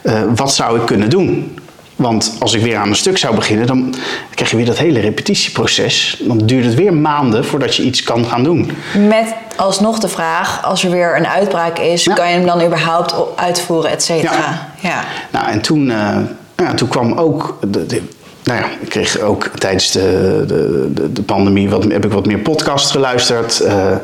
eh, 0.01 0.21
wat 0.35 0.53
zou 0.53 0.79
ik 0.79 0.85
kunnen 0.85 1.09
doen? 1.09 1.57
Want 1.95 2.35
als 2.39 2.53
ik 2.53 2.61
weer 2.61 2.77
aan 2.77 2.89
een 2.89 2.95
stuk 2.95 3.17
zou 3.17 3.35
beginnen, 3.35 3.67
dan 3.67 3.95
krijg 4.35 4.49
je 4.49 4.55
weer 4.55 4.65
dat 4.65 4.77
hele 4.77 4.99
repetitieproces. 4.99 6.21
Dan 6.21 6.37
duurt 6.37 6.65
het 6.65 6.73
weer 6.75 6.93
maanden 6.93 7.45
voordat 7.45 7.75
je 7.75 7.83
iets 7.83 8.03
kan 8.03 8.25
gaan 8.25 8.43
doen. 8.43 8.71
Met 9.07 9.33
alsnog 9.55 9.99
de 9.99 10.07
vraag, 10.07 10.63
als 10.65 10.83
er 10.83 10.89
weer 10.91 11.17
een 11.17 11.27
uitbraak 11.27 11.79
is, 11.79 12.03
Ja. 12.03 12.13
kan 12.13 12.27
je 12.29 12.33
hem 12.35 12.45
dan 12.45 12.61
überhaupt 12.63 13.15
uitvoeren, 13.35 13.91
et 13.91 14.03
cetera? 14.03 14.67
Ja. 14.79 15.03
Nou, 15.31 15.47
en 15.47 15.61
toen, 15.61 15.89
eh, 15.91 16.17
ja, 16.57 16.73
toen 16.73 16.87
kwam 16.87 17.13
ook. 17.13 17.57
De, 17.67 17.85
de- 17.85 18.01
nou 18.43 18.59
ja, 18.59 18.65
ik 18.81 18.89
kreeg 18.89 19.19
ook 19.19 19.47
tijdens 19.57 19.91
de, 19.91 20.43
de, 20.47 20.91
de, 20.93 21.11
de 21.11 21.21
pandemie 21.21 21.69
wat, 21.69 21.83
heb 21.83 22.05
ik 22.05 22.11
wat 22.11 22.25
meer 22.25 22.39
podcasts 22.39 22.91
geluisterd. 22.91 23.59
eh, 23.59 23.95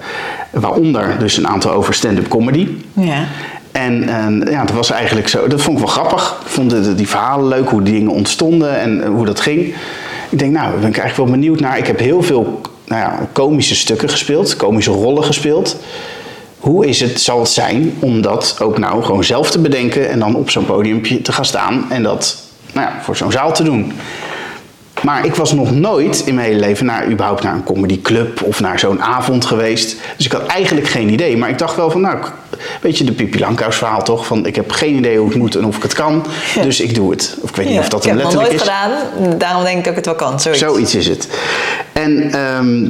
waaronder 0.52 1.16
dus 1.20 1.38
een 1.38 1.48
aantal 1.48 1.72
over 1.72 1.94
stand-up 1.94 2.28
comedy. 2.28 2.68
ja. 2.94 3.24
En, 3.72 4.10
en 4.10 4.48
ja, 4.50 4.66
dat 4.66 4.76
was 4.76 4.92
eigenlijk 4.92 5.28
zo. 5.28 5.48
Dat 5.48 5.62
vond 5.62 5.80
ik 5.80 5.84
wel 5.86 5.94
grappig. 5.94 6.38
Ik 6.46 6.52
vond 6.52 6.70
de, 6.70 6.82
de- 6.82 6.96
die 6.96 7.08
verhalen 7.08 7.48
leuk, 7.48 7.70
hoe 7.70 7.82
die 7.84 7.94
dingen 7.94 8.12
ontstonden 8.12 8.80
en 8.80 9.04
eh, 9.04 9.10
hoe 9.10 9.26
dat 9.26 9.40
ging. 9.40 9.74
Ik 10.30 10.40
denk, 10.40 10.52
nou, 10.54 10.72
daar 10.72 10.80
ben 10.80 10.90
ik 10.90 10.98
eigenlijk 10.98 11.30
wel 11.30 11.40
benieuwd 11.40 11.60
naar. 11.60 11.78
Ik 11.78 11.88
heb 11.88 12.00
heel 12.00 12.24
veel 12.24 12.62
nou 12.88 13.02
ja, 13.02 13.20
komische 13.34 13.76
stukken 13.76 14.10
gespeeld, 14.10 14.56
komische 14.56 14.92
rollen 14.92 15.24
gespeeld. 15.24 15.78
Hoe 16.60 16.86
is 16.88 17.00
het, 17.00 17.22
zal 17.22 17.40
het 17.40 17.50
zijn 17.50 17.94
om 18.00 18.22
dat 18.22 18.58
ook 18.62 18.78
nou 18.78 19.04
gewoon 19.04 19.24
zelf 19.24 19.52
te 19.52 19.60
bedenken 19.60 20.10
en 20.10 20.20
dan 20.20 20.36
op 20.36 20.50
zo'n 20.50 20.66
podiumpje 20.66 21.22
te 21.22 21.32
gaan 21.32 21.46
staan 21.46 21.86
en 21.90 22.04
dat 22.04 22.38
nou 22.74 22.88
ja, 22.88 22.94
voor 23.02 23.16
zo'n 23.18 23.32
zaal 23.32 23.54
te 23.54 23.64
doen? 23.64 23.94
Maar 25.04 25.26
ik 25.26 25.36
was 25.36 25.54
nog 25.54 25.72
nooit 25.72 26.22
in 26.26 26.36
mijn 26.36 26.48
hele 26.48 26.60
leven 26.60 26.86
naar, 26.86 27.08
überhaupt 27.08 27.44
naar 27.44 27.54
een 27.54 27.64
comedyclub 27.64 28.42
of 28.42 28.60
naar 28.60 28.80
zo'n 28.80 29.02
avond 29.02 29.46
geweest. 29.46 29.96
Dus 30.16 30.26
ik 30.26 30.32
had 30.32 30.46
eigenlijk 30.46 30.88
geen 30.88 31.10
idee. 31.10 31.38
Maar 31.38 31.50
ik 31.50 31.58
dacht 31.58 31.76
wel 31.76 31.92
van, 31.92 32.02
nou, 32.02 32.18
weet 32.82 32.98
je, 32.98 33.04
de 33.04 33.12
Pippi 33.12 33.40
Langkous 33.40 33.76
verhaal 33.76 34.04
toch? 34.04 34.26
Van, 34.26 34.46
ik 34.46 34.56
heb 34.56 34.72
geen 34.72 34.96
idee 34.96 35.18
hoe 35.18 35.28
het 35.28 35.38
moet 35.38 35.56
en 35.56 35.66
of 35.66 35.76
ik 35.76 35.84
het 35.84 35.94
kan. 35.94 36.26
Ja. 36.56 36.62
Dus 36.62 36.82
ik 36.82 36.96
doe 36.96 37.12
het. 37.12 37.38
Of 37.42 37.50
ik 37.50 37.56
weet 37.56 37.70
niet 37.70 37.80
of 37.80 37.90
dat 37.90 38.06
ik 38.06 38.12
een 38.12 38.18
heb 38.18 38.26
het 38.26 38.36
nog 38.36 38.44
letterlijk 38.44 38.76
nooit 38.78 38.94
is. 38.94 39.22
gedaan, 39.22 39.38
daarom 39.38 39.64
denk 39.64 39.78
ik 39.78 39.84
dat 39.84 39.92
ik 39.92 40.06
het 40.06 40.06
wel 40.06 40.30
kan. 40.30 40.40
Zoiets. 40.40 40.62
Zoiets 40.62 40.96
is 40.96 41.08
het. 41.08 41.28
En 41.94 42.32
ehm, 42.32 42.88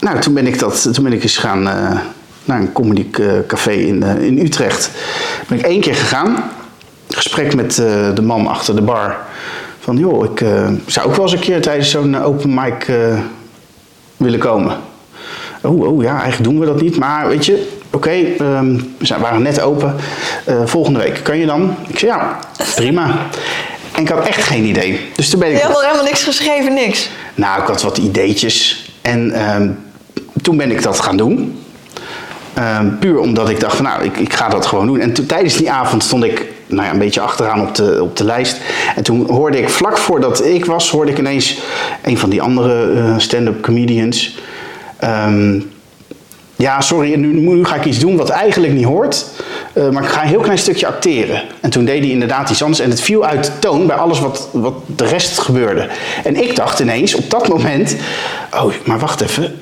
nou, 0.00 0.20
toen 0.20 0.34
ben 0.34 0.46
ik, 0.46 0.58
dat, 0.58 0.88
toen 0.92 1.04
ben 1.04 1.12
ik 1.12 1.22
eens 1.22 1.36
gaan 1.36 1.68
eh, 1.68 1.98
naar 2.44 2.60
een 2.60 2.72
comedycafé 2.72 3.72
in, 3.72 4.02
eh, 4.02 4.22
in 4.22 4.38
Utrecht. 4.38 4.90
Ben 5.48 5.58
ik 5.58 5.64
één 5.64 5.80
keer 5.80 5.94
gegaan. 5.94 6.50
Gesprek 7.08 7.54
met 7.54 7.78
eh, 7.78 8.14
de 8.14 8.22
man 8.22 8.46
achter 8.46 8.74
de 8.74 8.82
bar. 8.82 9.16
Van 9.80 9.96
joh, 9.96 10.24
ik 10.24 10.40
eh, 10.40 10.68
zou 10.86 11.08
ook 11.08 11.14
wel 11.14 11.24
eens 11.24 11.32
een 11.32 11.38
keer 11.38 11.60
tijdens 11.60 11.90
zo'n 11.90 12.22
open 12.22 12.54
mic 12.54 12.88
eh, 12.88 13.18
willen 14.16 14.38
komen. 14.38 14.76
Oh, 15.62 15.80
oh 15.80 16.02
ja, 16.02 16.20
eigenlijk 16.20 16.50
doen 16.50 16.60
we 16.60 16.66
dat 16.66 16.80
niet. 16.80 16.98
Maar 16.98 17.28
weet 17.28 17.46
je, 17.46 17.68
oké, 17.90 18.10
ehm, 18.10 18.80
we 18.98 19.18
waren 19.20 19.42
net 19.42 19.60
open. 19.60 19.96
Eh, 20.44 20.62
volgende 20.64 20.98
week, 20.98 21.20
kan 21.22 21.38
je 21.38 21.46
dan? 21.46 21.74
Ik 21.88 21.98
zei 21.98 22.12
ja, 22.12 22.38
prima. 22.74 23.26
En 23.94 24.02
ik 24.02 24.08
had 24.08 24.26
echt 24.26 24.42
geen 24.42 24.64
idee. 24.64 25.00
Dus 25.14 25.30
toen 25.30 25.40
ben 25.40 25.50
ik 25.50 25.56
Je 25.56 25.62
had 25.62 25.72
nog 25.72 25.82
helemaal 25.82 26.04
niks 26.04 26.22
geschreven, 26.22 26.74
niks. 26.74 27.10
nou, 27.34 27.60
ik 27.60 27.66
had 27.66 27.82
wat 27.82 27.98
ideetjes. 27.98 28.90
En 29.02 29.32
ehm, 29.32 29.70
toen 30.42 30.56
ben 30.56 30.70
ik 30.70 30.82
dat 30.82 31.00
gaan 31.00 31.16
doen. 31.16 31.62
Ehm, 32.54 32.98
puur 32.98 33.18
omdat 33.18 33.48
ik 33.48 33.60
dacht 33.60 33.76
van 33.76 33.84
nou, 33.84 34.04
ik, 34.04 34.16
ik 34.16 34.32
ga 34.32 34.48
dat 34.48 34.66
gewoon 34.66 34.86
doen. 34.86 35.00
En 35.00 35.12
toen, 35.12 35.26
tijdens 35.26 35.56
die 35.56 35.70
avond 35.70 36.04
stond 36.04 36.24
ik 36.24 36.46
nou 36.70 36.82
ja, 36.86 36.92
een 36.92 36.98
beetje 36.98 37.20
achteraan 37.20 37.60
op 37.60 37.74
de, 37.74 37.98
op 38.02 38.16
de 38.16 38.24
lijst. 38.24 38.56
En 38.96 39.02
toen 39.02 39.30
hoorde 39.30 39.58
ik, 39.58 39.68
vlak 39.68 39.98
voordat 39.98 40.44
ik 40.44 40.64
was, 40.64 40.90
hoorde 40.90 41.10
ik 41.10 41.18
ineens 41.18 41.58
een 42.02 42.18
van 42.18 42.30
die 42.30 42.42
andere 42.42 42.92
eh, 42.92 43.14
stand-up 43.18 43.62
comedians. 43.62 44.38
ehm, 44.98 45.60
ja, 46.56 46.80
sorry, 46.80 47.14
nu, 47.14 47.26
nu 47.32 47.64
ga 47.64 47.74
ik 47.74 47.84
iets 47.84 47.98
doen 47.98 48.16
wat 48.16 48.28
eigenlijk 48.28 48.72
niet 48.72 48.84
hoort. 48.84 49.24
eh, 49.72 49.88
maar 49.88 50.02
ik 50.02 50.08
ga 50.08 50.22
een 50.22 50.28
heel 50.28 50.40
klein 50.40 50.58
stukje 50.58 50.86
acteren. 50.86 51.42
En 51.60 51.70
toen 51.70 51.84
deed 51.84 52.00
hij 52.02 52.10
inderdaad 52.10 52.50
iets 52.50 52.62
anders. 52.62 52.80
En 52.80 52.90
het 52.90 53.00
viel 53.00 53.24
uit 53.24 53.44
de 53.44 53.58
toon 53.58 53.86
bij 53.86 53.96
alles 53.96 54.20
wat, 54.20 54.48
wat 54.52 54.74
de 54.86 55.04
rest 55.06 55.38
gebeurde. 55.38 55.88
En 56.24 56.36
ik 56.42 56.56
dacht 56.56 56.80
ineens 56.80 57.14
op 57.14 57.30
dat 57.30 57.48
moment... 57.48 57.96
Oh, 58.54 58.72
maar 58.84 58.98
wacht 58.98 59.20
even. 59.20 59.60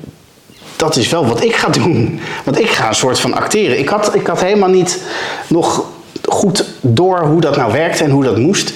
Dat 0.77 0.97
is 0.97 1.09
wel 1.09 1.27
wat 1.27 1.45
ik 1.45 1.55
ga 1.55 1.69
doen. 1.69 2.21
Want 2.45 2.61
ik 2.61 2.69
ga 2.69 2.89
een 2.89 2.95
soort 2.95 3.21
van 3.21 3.35
acteren. 3.35 3.79
Ik 3.79 3.89
had, 3.89 4.15
ik 4.15 4.27
had 4.27 4.41
helemaal 4.43 4.69
niet 4.69 5.03
nog 5.47 5.85
goed 6.29 6.65
door 6.81 7.19
hoe 7.21 7.41
dat 7.41 7.57
nou 7.57 7.73
werkte 7.73 8.05
en 8.05 8.11
hoe 8.11 8.25
dat 8.25 8.39
moest. 8.39 8.73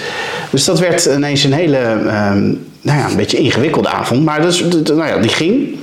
Dus 0.51 0.65
dat 0.65 0.79
werd 0.79 1.05
ineens 1.05 1.45
een 1.45 1.53
hele, 1.53 1.79
ehm, 1.79 2.43
nou 2.81 2.99
ja, 2.99 3.09
een 3.11 3.17
beetje 3.17 3.37
ingewikkelde 3.39 3.89
avond. 3.89 4.25
Maar 4.25 4.43
dus, 4.43 4.65
nou 4.85 5.07
ja, 5.07 5.19
die 5.19 5.31
ging. 5.31 5.77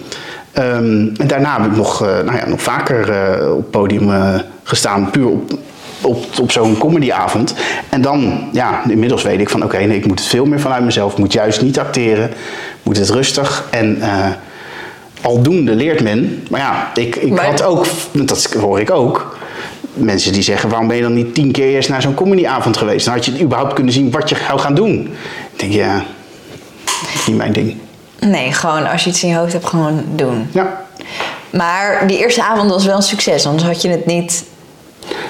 Ehm, 0.51 1.07
en 1.17 1.28
daarna 1.28 1.61
heb 1.61 1.72
ik 1.72 1.78
nog, 1.78 2.01
eh, 2.01 2.07
nou 2.07 2.38
ja, 2.38 2.47
nog 2.47 2.61
vaker 2.61 3.11
eh, 3.11 3.51
op 3.51 3.57
het 3.57 3.72
podium 3.72 4.13
eh, 4.13 4.36
gestaan, 4.63 5.09
puur 5.11 5.28
op, 5.28 5.51
op, 6.01 6.26
op 6.41 6.51
zo'n 6.51 6.78
comedyavond. 6.78 7.53
En 7.89 8.01
dan, 8.01 8.49
ja, 8.51 8.82
inmiddels 8.89 9.24
weet 9.24 9.39
ik 9.39 9.49
van 9.49 9.63
oké, 9.63 9.78
nee, 9.78 9.97
ik 9.97 10.05
moet 10.07 10.20
het 10.20 10.28
veel 10.30 10.45
meer 10.45 10.59
vanuit 10.59 10.84
mezelf. 10.84 11.11
Ik 11.11 11.17
moet 11.17 11.34
juist 11.34 11.61
niet 11.61 11.80
acteren. 11.80 12.30
Moet 12.84 12.97
het 12.97 13.09
rustig. 13.09 13.67
En 13.70 14.01
aldoende 15.22 15.76
leert 15.76 16.03
men. 16.03 16.43
Maar 16.49 16.59
ja, 16.59 16.91
ik, 16.93 17.15
ik 17.15 17.32
Maar- 17.32 17.45
had 17.45 17.63
ook, 17.63 17.86
dat 18.11 18.53
hoor 18.59 18.80
ik 18.80 18.91
ook, 18.91 19.38
mensen 19.99 20.33
die 20.33 20.41
zeggen: 20.41 20.69
waarom 20.69 20.87
ben 20.87 20.97
je 20.97 21.03
dan 21.03 21.13
niet 21.13 21.33
tien 21.33 21.51
keer 21.51 21.67
eerst 21.67 21.89
naar 21.89 22.01
zo'n 22.01 22.13
comedyavond 22.13 22.77
geweest? 22.77 23.05
Dan 23.05 23.13
had 23.13 23.25
je 23.25 23.41
überhaupt 23.41 23.73
kunnen 23.73 23.93
zien 23.93 24.11
wat 24.11 24.29
je 24.29 24.35
zou 24.47 24.59
gaan 24.59 24.75
doen. 24.75 25.13
Ik 25.53 25.59
denk, 25.59 25.71
ja, 25.73 26.03
niet 27.27 27.37
mijn 27.37 27.53
ding. 27.53 27.75
Nee, 28.19 28.51
gewoon 28.51 28.87
als 28.89 29.03
je 29.03 29.09
iets 29.09 29.23
in 29.23 29.29
je 29.29 29.35
hoofd 29.35 29.53
hebt, 29.53 29.65
gewoon 29.65 30.03
doen. 30.15 30.47
Ja. 30.51 30.85
Maar 31.49 32.07
die 32.07 32.17
eerste 32.17 32.43
avond 32.43 32.69
was 32.71 32.85
wel 32.85 32.95
een 32.95 33.01
succes, 33.01 33.45
anders 33.45 33.63
had 33.63 33.81
je 33.81 33.89
het 33.89 34.05
niet... 34.05 34.43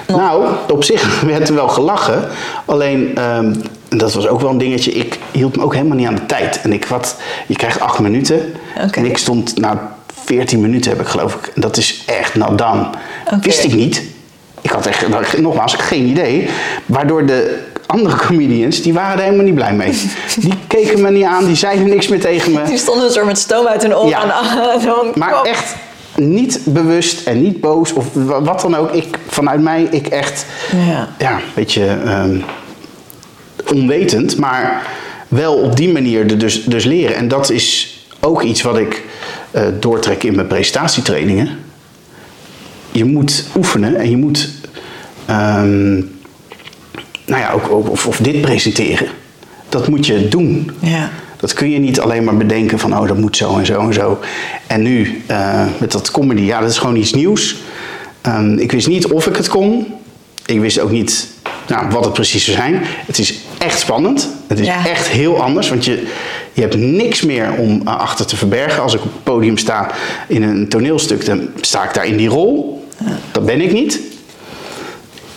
Nog- 0.07 0.17
Nou, 0.17 0.47
op 0.71 0.83
zich 0.83 1.21
werd 1.21 1.49
er 1.49 1.55
wel 1.55 1.67
gelachen. 1.67 2.27
Alleen, 2.65 3.15
ehm, 3.17 3.53
dat 3.89 4.13
was 4.13 4.27
ook 4.27 4.41
wel 4.41 4.49
een 4.49 4.57
dingetje. 4.57 4.91
Ik 4.91 5.17
hield 5.31 5.55
me 5.55 5.63
ook 5.63 5.73
helemaal 5.73 5.97
niet 5.97 6.07
aan 6.07 6.15
de 6.15 6.25
tijd. 6.25 6.61
En 6.61 6.73
ik 6.73 6.83
had, 6.83 7.15
je 7.47 7.55
krijgt 7.55 7.79
acht 7.79 7.99
minuten. 7.99 8.53
En 8.91 9.05
ik 9.05 9.17
stond 9.17 9.57
na 9.59 9.95
14 10.25 10.61
minuten 10.61 10.91
heb 10.91 11.01
ik 11.01 11.07
geloof 11.07 11.33
ik. 11.35 11.51
En 11.55 11.61
dat 11.61 11.77
is 11.77 12.03
echt 12.05 12.33
done. 12.57 12.87
Oké. 13.25 13.39
Wist 13.41 13.63
ik 13.63 13.73
niet. 13.73 14.03
Ik 14.61 14.69
had 14.69 14.85
echt, 14.85 15.07
nou, 15.07 15.23
nogmaals, 15.41 15.73
geen 15.73 16.05
idee. 16.05 16.49
Waardoor 16.85 17.25
de 17.25 17.59
andere 17.85 18.15
comedians, 18.15 18.81
die 18.81 18.93
waren 18.93 19.17
er 19.17 19.23
helemaal 19.23 19.45
niet 19.45 19.55
blij 19.55 19.73
mee. 19.73 20.01
Die 20.39 20.53
keken 20.67 21.01
me 21.01 21.11
niet 21.11 21.23
aan, 21.25 21.45
die 21.45 21.55
zeiden 21.55 21.87
niks 21.89 22.07
meer 22.07 22.19
tegen 22.19 22.51
me. 22.51 22.61
Die 22.63 22.77
stonden 22.77 23.11
zo 23.11 23.25
met 23.25 23.37
stoom 23.37 23.67
uit 23.67 23.81
hun 23.81 23.95
oren. 23.95 24.09
Ja. 24.09 24.21
aan- 24.21 24.31
aan- 24.31 25.11
Maar 25.15 25.41
echt 25.41 25.75
niet 26.15 26.59
bewust 26.65 27.27
en 27.27 27.41
niet 27.41 27.61
boos 27.61 27.93
of 27.93 28.05
wa- 28.13 28.41
wat 28.41 28.61
dan 28.61 28.75
ook. 28.75 28.91
Ik, 28.93 29.17
vanuit 29.27 29.61
mij, 29.61 29.87
ik 29.91 30.07
echt, 30.07 30.45
Ja. 30.87 31.07
ja, 31.17 31.31
een 31.35 31.41
beetje 31.55 31.85
ehm, 32.05 32.37
onwetend, 33.73 34.37
maar 34.37 34.87
wel 35.27 35.55
op 35.55 35.75
die 35.75 35.91
manier 35.91 36.29
er 36.31 36.37
dus, 36.37 36.63
dus 36.63 36.83
leren. 36.83 37.15
En 37.15 37.27
dat 37.27 37.49
is 37.49 37.97
ook 38.19 38.41
iets 38.43 38.61
wat 38.61 38.77
ik 38.77 39.03
eh, 39.51 39.63
doortrek 39.79 40.23
in 40.23 40.35
mijn 40.35 40.47
presentatietrainingen. 40.47 41.59
Je 42.91 43.05
moet 43.05 43.45
oefenen 43.57 43.95
en 43.95 44.09
je 44.09 44.17
moet, 44.17 44.49
ehm, 45.25 45.93
nou 47.25 47.41
ja, 47.41 47.51
ook, 47.51 47.69
ook 47.71 47.89
of, 47.89 48.07
of 48.07 48.17
dit 48.17 48.41
presenteren. 48.41 49.07
Dat 49.69 49.87
moet 49.87 50.05
je 50.05 50.27
doen. 50.27 50.71
Ja. 50.79 51.09
Dat 51.37 51.53
kun 51.53 51.69
je 51.69 51.79
niet 51.79 51.99
alleen 51.99 52.23
maar 52.23 52.37
bedenken 52.37 52.79
van, 52.79 52.97
oh, 52.97 53.07
dat 53.07 53.17
moet 53.17 53.37
zo 53.37 53.57
en 53.57 53.65
zo 53.65 53.79
en 53.87 53.93
zo. 53.93 54.19
En 54.67 54.81
nu 54.81 55.21
eh, 55.27 55.65
met 55.79 55.91
dat 55.91 56.11
comedy, 56.11 56.41
ja, 56.41 56.59
dat 56.59 56.69
is 56.69 56.77
gewoon 56.77 56.95
iets 56.95 57.13
nieuws. 57.13 57.55
Ehm, 58.21 58.57
ik 58.57 58.71
wist 58.71 58.87
niet 58.87 59.05
of 59.07 59.27
ik 59.27 59.35
het 59.35 59.47
kon. 59.47 59.87
Ik 60.45 60.59
wist 60.59 60.79
ook 60.79 60.91
niet 60.91 61.27
nou, 61.67 61.89
wat 61.89 62.03
het 62.03 62.13
precies 62.13 62.43
zou 62.43 62.57
zijn. 62.57 62.81
Het 63.05 63.17
is 63.19 63.39
echt 63.57 63.79
spannend. 63.79 64.29
Het 64.47 64.59
is 64.59 64.65
Ja. 64.65 64.85
echt 64.87 65.07
heel 65.07 65.41
anders, 65.41 65.69
want 65.69 65.85
je, 65.85 66.07
je 66.53 66.61
hebt 66.61 66.77
niks 66.77 67.21
meer 67.21 67.51
om 67.57 67.81
eh, 67.85 67.97
achter 67.97 68.25
te 68.25 68.35
verbergen. 68.35 68.81
Als 68.83 68.93
ik 68.93 69.03
op 69.03 69.13
het 69.13 69.23
podium 69.23 69.57
sta 69.57 69.91
in 70.27 70.43
een 70.43 70.67
toneelstuk, 70.69 71.25
dan 71.25 71.47
sta 71.61 71.83
ik 71.83 71.93
daar 71.93 72.05
in 72.05 72.17
die 72.17 72.29
rol. 72.29 72.78
Dat 73.31 73.45
ben 73.45 73.61
ik 73.61 73.71
niet. 73.71 73.99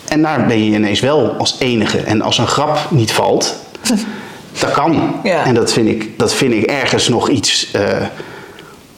En 0.08 0.22
daar 0.22 0.46
ben 0.46 0.64
je 0.64 0.74
ineens 0.74 1.00
wel 1.00 1.34
als 1.38 1.56
enige. 1.58 1.98
En 1.98 2.22
als 2.22 2.38
een 2.38 2.46
grap 2.46 2.78
niet 2.90 3.12
valt, 3.12 3.56
dat 4.60 4.70
kan. 4.72 5.20
Ja. 5.22 5.44
En 5.44 5.54
dat 5.54 5.72
vind, 5.72 5.88
ik, 5.88 6.18
dat 6.18 6.34
vind 6.34 6.52
ik 6.52 6.62
ergens 6.64 7.08
nog 7.08 7.28
iets. 7.28 7.70
eh, 7.72 8.06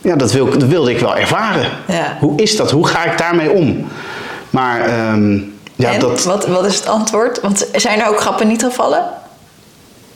ja, 0.00 0.16
dat, 0.16 0.32
wil, 0.32 0.50
dat 0.50 0.68
wilde 0.68 0.90
ik 0.90 0.98
wel 0.98 1.16
ervaren. 1.16 1.70
Ja. 1.88 2.16
Hoe 2.20 2.42
is 2.42 2.56
dat? 2.56 2.70
Hoe 2.70 2.86
ga 2.86 3.04
ik 3.04 3.18
daarmee 3.18 3.50
om? 3.50 3.86
Maar 4.50 4.80
ehm, 4.80 5.38
ja, 5.74 5.92
en 5.92 6.00
dat. 6.00 6.24
wat, 6.24 6.46
wat 6.46 6.64
is 6.66 6.76
het 6.76 6.86
antwoord? 6.86 7.40
Want 7.40 7.68
zijn 7.74 8.00
er 8.00 8.08
ook 8.08 8.20
grappen 8.20 8.48
niet 8.48 8.62
gevallen? 8.62 9.04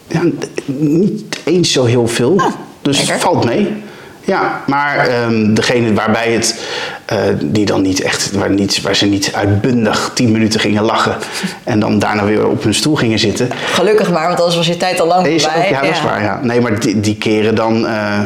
Ja, 0.06 0.22
niet 0.66 1.38
eens 1.44 1.72
zo 1.72 1.84
heel 1.84 2.06
veel. 2.08 2.40
dus 2.82 2.98
het 2.98 3.08
lekker. 3.08 3.26
valt 3.26 3.44
mee. 3.44 3.82
Ja, 4.28 4.62
maar 4.66 4.96
ehm, 4.96 5.54
degene 5.54 5.94
waarbij 5.94 6.32
het, 6.32 6.68
eh, 7.04 7.18
die 7.40 7.66
dan 7.66 7.82
niet 7.82 8.00
echt, 8.00 8.32
waar, 8.32 8.50
niet, 8.50 8.80
waar 8.80 8.96
ze 8.96 9.06
niet 9.06 9.32
uitbundig 9.34 10.10
tien 10.14 10.32
minuten 10.32 10.60
gingen 10.60 10.82
lachen 10.82 11.16
en 11.64 11.80
dan 11.80 11.98
daarna 11.98 12.24
weer 12.24 12.46
op 12.46 12.62
hun 12.62 12.74
stoel 12.74 12.94
gingen 12.94 13.18
zitten. 13.18 13.48
Gelukkig 13.72 14.10
maar, 14.10 14.26
want 14.26 14.38
anders 14.38 14.56
was 14.56 14.66
je 14.66 14.76
tijd 14.76 15.00
al 15.00 15.06
lang 15.06 15.26
Is 15.26 15.44
ook, 15.44 15.50
voorbij. 15.52 15.70
ja, 15.70 15.80
dat 15.80 15.90
is 15.90 16.02
waar. 16.02 16.22
Ja. 16.22 16.40
Nee, 16.42 16.60
maar 16.60 16.80
die, 16.80 17.00
die 17.00 17.16
keren 17.16 17.54
dan, 17.54 17.86
eh, 17.86 18.20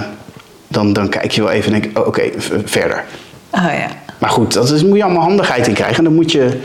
dan, 0.68 0.92
dan 0.92 1.08
kijk 1.08 1.30
je 1.30 1.42
wel 1.42 1.50
even 1.50 1.74
en 1.74 1.80
denk 1.80 1.98
oh, 1.98 2.06
oké, 2.06 2.30
verder. 2.64 3.04
Oh 3.50 3.64
ja. 3.64 3.88
Maar 4.18 4.30
goed, 4.30 4.52
dat 4.52 4.70
is, 4.70 4.84
moet 4.84 4.96
je 4.96 5.04
allemaal 5.04 5.22
handigheid 5.22 5.66
in 5.66 5.74
krijgen 5.74 5.96
en 5.96 6.04
dan 6.04 6.14
moet 6.14 6.32
je 6.32 6.60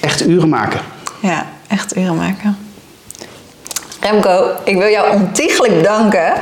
echt 0.00 0.26
uren 0.26 0.48
maken. 0.48 0.80
Ja, 1.20 1.46
echt 1.68 1.96
uren 1.96 2.16
maken. 2.16 2.56
Remco, 4.10 4.50
ik 4.64 4.76
wil 4.76 4.88
jou 4.88 5.14
ontiegelijk 5.14 5.76
bedanken. 5.76 6.32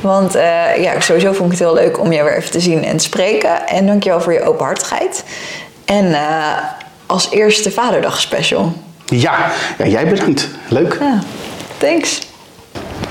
Want 0.00 0.34
eh, 0.34 0.82
ja, 0.82 1.00
sowieso 1.00 1.32
vond 1.32 1.52
ik 1.52 1.58
het 1.58 1.68
heel 1.68 1.74
leuk 1.74 2.00
om 2.00 2.12
jou 2.12 2.24
weer 2.24 2.36
even 2.36 2.50
te 2.50 2.60
zien 2.60 2.84
en 2.84 2.96
te 2.96 3.04
spreken. 3.04 3.66
En 3.68 3.86
dankjewel 3.86 4.20
voor 4.20 4.32
je 4.32 4.42
openhartigheid. 4.42 5.24
En 5.84 6.14
eh, 6.14 6.56
als 7.06 7.30
eerste 7.30 7.70
Vaderdag 7.70 8.20
special. 8.20 8.72
Ja, 9.06 9.50
ja 9.78 9.86
jij 9.86 10.08
bedankt. 10.08 10.48
Leuk. 10.68 10.96
Ja, 11.00 11.18
thanks. 11.78 12.31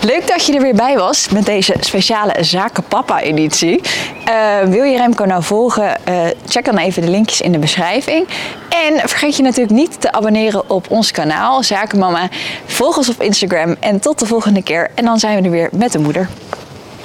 Leuk 0.04 0.28
dat 0.28 0.46
je 0.46 0.54
er 0.54 0.62
weer 0.62 0.76
bij 0.76 0.98
was 0.98 1.30
met 1.30 1.46
deze 1.46 1.76
speciale 1.80 2.44
Zaken 2.44 2.84
Papa 2.84 3.22
editie. 3.22 3.82
Eh, 4.26 4.60
wil 4.60 4.84
je 4.84 4.98
Remco 4.98 5.26
nou 5.26 5.44
volgen? 5.44 6.06
Eh, 6.06 6.16
check 6.48 6.66
dan 6.66 6.78
even 6.78 7.02
de 7.02 7.10
linkjes 7.10 7.42
in 7.42 7.52
de 7.52 7.60
beschrijving. 7.60 8.28
En 8.70 9.10
vergeet 9.10 9.36
je 9.36 9.44
natuurlijk 9.44 9.76
niet 9.76 10.02
te 10.02 10.12
abonneren 10.12 10.70
op 10.70 10.86
ons 10.90 11.12
kanaal 11.12 11.64
Zakenmama. 11.64 12.30
Volg 12.66 12.98
ons 12.98 13.10
op 13.10 13.22
Instagram 13.22 13.76
en 13.80 14.00
tot 14.00 14.20
de 14.20 14.26
volgende 14.26 14.64
keer. 14.64 14.90
En 14.96 15.06
dan 15.06 15.20
zijn 15.20 15.38
we 15.38 15.44
er 15.44 15.52
weer 15.52 15.70
met 15.72 15.92
de 15.92 16.00
moeder. 16.00 16.30